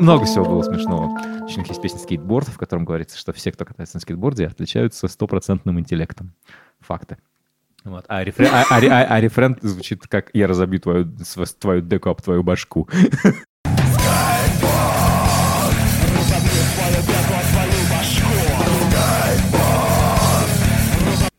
Много 0.00 0.24
всего 0.24 0.44
было 0.44 0.62
смешного. 0.62 1.18
Еще 1.46 1.56
у 1.56 1.58
них 1.60 1.68
есть 1.68 1.80
песня 1.80 1.98
«Скейтборд», 2.00 2.48
в 2.48 2.58
котором 2.58 2.84
говорится, 2.84 3.16
что 3.16 3.32
все, 3.32 3.52
кто 3.52 3.64
катается 3.64 3.96
на 3.96 4.00
скейтборде, 4.00 4.46
отличаются 4.46 5.06
стопроцентным 5.08 5.78
интеллектом. 5.78 6.34
Факты. 6.80 7.18
Вот. 7.84 8.04
А, 8.08 8.22
рефрен, 8.22 8.48
а- 8.52 8.64
а- 8.70 8.76
а- 8.78 9.06
а 9.16 9.20
рефрен 9.20 9.56
звучит 9.60 10.06
как 10.06 10.30
«Я 10.32 10.46
разобью 10.46 10.80
твою, 10.80 11.12
твою 11.58 11.82
деку 11.82 12.10
об 12.10 12.20
твою 12.20 12.42
башку». 12.42 12.88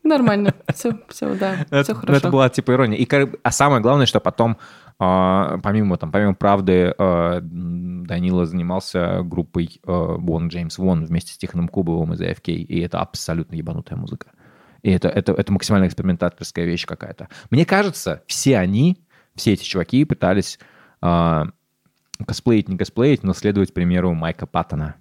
Нормально. 0.04 0.54
Все, 0.74 1.00
все, 1.08 1.34
да, 1.34 1.54
Это, 1.70 1.82
все 1.82 1.94
ну, 1.94 2.00
хорошо. 2.00 2.18
это 2.18 2.30
была 2.30 2.48
типа 2.50 2.72
ирония. 2.72 2.98
И, 2.98 3.08
а 3.42 3.50
самое 3.50 3.80
главное, 3.80 4.04
что 4.04 4.20
потом, 4.20 4.58
а, 4.98 5.58
помимо, 5.62 5.96
там, 5.96 6.12
помимо 6.12 6.34
правды, 6.34 6.94
а, 6.98 7.40
Данила 7.42 8.44
занимался 8.44 9.22
группой 9.22 9.80
а, 9.86 10.16
Won 10.18 10.48
James 10.48 10.76
Won 10.76 11.06
вместе 11.06 11.32
с 11.32 11.38
Тихоном 11.38 11.68
Кубовым 11.68 12.12
из 12.12 12.20
AFK, 12.20 12.52
и 12.52 12.80
это 12.80 13.00
абсолютно 13.00 13.54
ебанутая 13.54 13.98
музыка. 13.98 14.28
И 14.82 14.90
это, 14.90 15.08
это, 15.08 15.32
это 15.32 15.50
максимально 15.50 15.86
экспериментаторская 15.86 16.66
вещь 16.66 16.84
какая-то. 16.84 17.28
Мне 17.48 17.64
кажется, 17.64 18.22
все 18.26 18.58
они, 18.58 19.02
все 19.34 19.54
эти 19.54 19.64
чуваки 19.64 20.04
пытались 20.04 20.58
косплеить, 21.00 22.68
не 22.68 22.76
косплеить, 22.76 23.22
но 23.22 23.32
следовать 23.32 23.72
примеру 23.72 24.12
Майка 24.12 24.46
Паттона, 24.46 24.96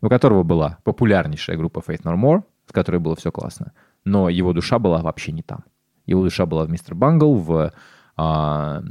у 0.00 0.08
которого 0.08 0.42
была 0.42 0.78
популярнейшая 0.84 1.58
группа 1.58 1.80
Faith 1.80 2.02
No 2.02 2.16
More, 2.16 2.42
с 2.66 2.72
которой 2.72 2.98
было 2.98 3.14
все 3.16 3.30
классно, 3.30 3.72
но 4.08 4.28
его 4.28 4.52
душа 4.52 4.78
была 4.78 5.02
вообще 5.02 5.32
не 5.32 5.42
там. 5.42 5.64
Его 6.06 6.22
душа 6.22 6.46
была 6.46 6.64
в 6.64 6.70
Мистер 6.70 6.94
Бангл, 6.94 7.34
в 7.36 7.72
а, 8.16 8.82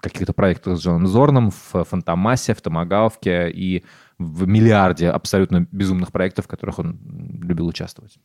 каких-то 0.00 0.32
проектах 0.32 0.78
с 0.78 0.82
Джоном 0.82 1.06
Зорном, 1.06 1.50
в 1.50 1.84
Фантомасе, 1.84 2.54
в 2.54 2.62
Томагавке 2.62 3.50
и 3.50 3.84
в 4.18 4.46
миллиарде 4.46 5.10
абсолютно 5.10 5.66
безумных 5.72 6.12
проектов, 6.12 6.44
в 6.44 6.48
которых 6.48 6.78
он 6.78 6.98
любил 7.42 7.66
участвовать. 7.66 8.18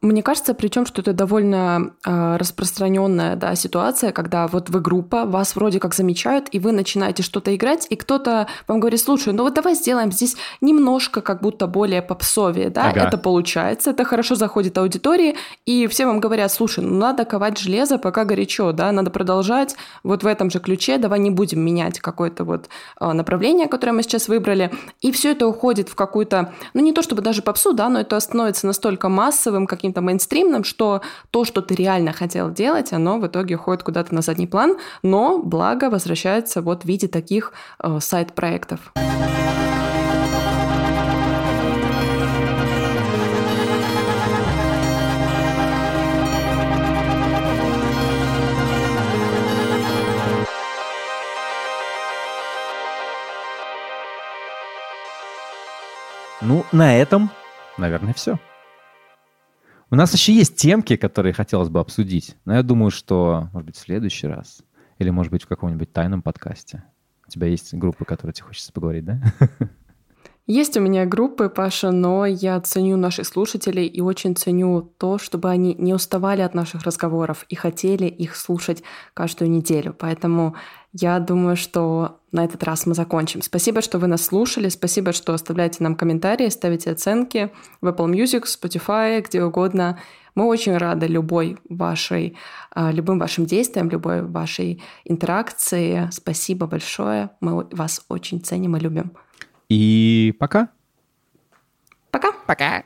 Мне 0.00 0.22
кажется, 0.22 0.54
причем, 0.54 0.86
что 0.86 1.02
это 1.02 1.12
довольно 1.12 1.92
э, 2.06 2.36
распространенная 2.36 3.34
да, 3.34 3.56
ситуация, 3.56 4.12
когда 4.12 4.46
вот 4.46 4.70
вы 4.70 4.80
группа, 4.80 5.24
вас 5.24 5.56
вроде 5.56 5.80
как 5.80 5.92
замечают, 5.94 6.46
и 6.52 6.60
вы 6.60 6.70
начинаете 6.70 7.24
что-то 7.24 7.54
играть, 7.56 7.86
и 7.90 7.96
кто-то 7.96 8.46
вам 8.68 8.78
говорит, 8.78 9.00
слушай, 9.00 9.32
ну 9.32 9.42
вот 9.42 9.54
давай 9.54 9.74
сделаем 9.74 10.12
здесь 10.12 10.36
немножко 10.60 11.20
как 11.20 11.42
будто 11.42 11.66
более 11.66 12.00
попсовее, 12.00 12.70
да, 12.70 12.90
Ага. 12.90 13.08
это 13.08 13.18
получается, 13.18 13.90
это 13.90 14.04
хорошо 14.04 14.36
заходит 14.36 14.78
аудитории, 14.78 15.34
и 15.66 15.88
все 15.88 16.06
вам 16.06 16.20
говорят, 16.20 16.52
слушай, 16.52 16.84
ну 16.84 16.96
надо 16.96 17.24
ковать 17.24 17.58
железо, 17.58 17.98
пока 17.98 18.24
горячо, 18.24 18.70
да, 18.70 18.92
надо 18.92 19.10
продолжать 19.10 19.74
вот 20.04 20.22
в 20.22 20.26
этом 20.28 20.48
же 20.50 20.60
ключе, 20.60 20.98
давай 20.98 21.18
не 21.18 21.30
будем 21.30 21.60
менять 21.60 21.98
какое-то 21.98 22.44
вот 22.44 22.68
э, 23.00 23.12
направление, 23.12 23.66
которое 23.66 23.92
мы 23.92 24.04
сейчас 24.04 24.28
выбрали, 24.28 24.70
и 25.00 25.10
все 25.10 25.32
это 25.32 25.48
уходит 25.48 25.88
в 25.88 25.96
какую-то, 25.96 26.52
ну 26.72 26.82
не 26.82 26.92
то 26.92 27.02
чтобы 27.02 27.20
даже 27.20 27.42
попсу, 27.42 27.72
да, 27.72 27.88
но 27.88 27.98
это 27.98 28.20
становится 28.20 28.68
настолько 28.68 29.08
массовым, 29.08 29.66
каким-то 29.88 30.02
мейнстримным, 30.02 30.64
что 30.64 31.00
то, 31.30 31.44
что 31.44 31.62
ты 31.62 31.74
реально 31.74 32.12
хотел 32.12 32.50
делать, 32.50 32.92
оно 32.92 33.18
в 33.18 33.26
итоге 33.26 33.54
уходит 33.54 33.82
куда-то 33.82 34.14
на 34.14 34.20
задний 34.20 34.46
план, 34.46 34.76
но 35.02 35.38
благо 35.38 35.88
возвращается 35.88 36.60
вот 36.60 36.82
в 36.82 36.84
виде 36.84 37.08
таких 37.08 37.52
э, 37.82 37.98
сайт-проектов. 38.00 38.92
Ну, 56.40 56.64
на 56.72 56.94
этом, 56.96 57.30
наверное, 57.78 58.12
все. 58.12 58.38
У 59.90 59.96
нас 59.96 60.12
еще 60.12 60.34
есть 60.34 60.56
темки, 60.56 60.96
которые 60.96 61.32
хотелось 61.32 61.70
бы 61.70 61.80
обсудить. 61.80 62.36
Но 62.44 62.54
я 62.54 62.62
думаю, 62.62 62.90
что, 62.90 63.48
может 63.54 63.66
быть, 63.66 63.76
в 63.76 63.80
следующий 63.80 64.26
раз. 64.26 64.60
Или, 64.98 65.08
может 65.08 65.32
быть, 65.32 65.44
в 65.44 65.46
каком-нибудь 65.46 65.92
тайном 65.92 66.20
подкасте. 66.20 66.84
У 67.26 67.30
тебя 67.30 67.46
есть 67.46 67.72
группы, 67.72 68.04
которые 68.04 68.34
тебе 68.34 68.46
хочется 68.46 68.72
поговорить, 68.72 69.04
да? 69.06 69.20
Есть 70.46 70.78
у 70.78 70.80
меня 70.80 71.04
группы, 71.04 71.50
Паша, 71.50 71.90
но 71.90 72.24
я 72.24 72.58
ценю 72.62 72.96
наших 72.96 73.26
слушателей 73.26 73.86
и 73.86 74.00
очень 74.00 74.34
ценю 74.34 74.80
то, 74.96 75.18
чтобы 75.18 75.50
они 75.50 75.74
не 75.74 75.92
уставали 75.92 76.40
от 76.40 76.54
наших 76.54 76.84
разговоров 76.84 77.44
и 77.50 77.54
хотели 77.54 78.06
их 78.06 78.34
слушать 78.34 78.82
каждую 79.12 79.50
неделю. 79.50 79.94
Поэтому 79.98 80.54
я 80.92 81.18
думаю, 81.18 81.56
что 81.56 82.20
на 82.32 82.44
этот 82.44 82.62
раз 82.62 82.86
мы 82.86 82.94
закончим. 82.94 83.42
Спасибо, 83.42 83.82
что 83.82 83.98
вы 83.98 84.06
нас 84.06 84.24
слушали, 84.24 84.68
спасибо, 84.68 85.12
что 85.12 85.34
оставляете 85.34 85.82
нам 85.82 85.94
комментарии, 85.94 86.48
ставите 86.48 86.90
оценки 86.90 87.50
в 87.80 87.86
Apple 87.88 88.10
Music, 88.10 88.44
Spotify, 88.44 89.22
где 89.22 89.42
угодно. 89.42 89.98
Мы 90.34 90.46
очень 90.46 90.76
рады 90.76 91.06
любой 91.06 91.58
вашей, 91.68 92.36
а, 92.70 92.92
любым 92.92 93.18
вашим 93.18 93.44
действиям, 93.44 93.90
любой 93.90 94.22
вашей 94.22 94.82
интеракции. 95.04 96.08
Спасибо 96.12 96.66
большое. 96.66 97.30
Мы 97.40 97.66
вас 97.72 98.04
очень 98.08 98.40
ценим 98.40 98.76
и 98.76 98.80
любим. 98.80 99.12
И 99.68 100.34
пока. 100.38 100.68
Пока. 102.10 102.32
Пока. 102.46 102.84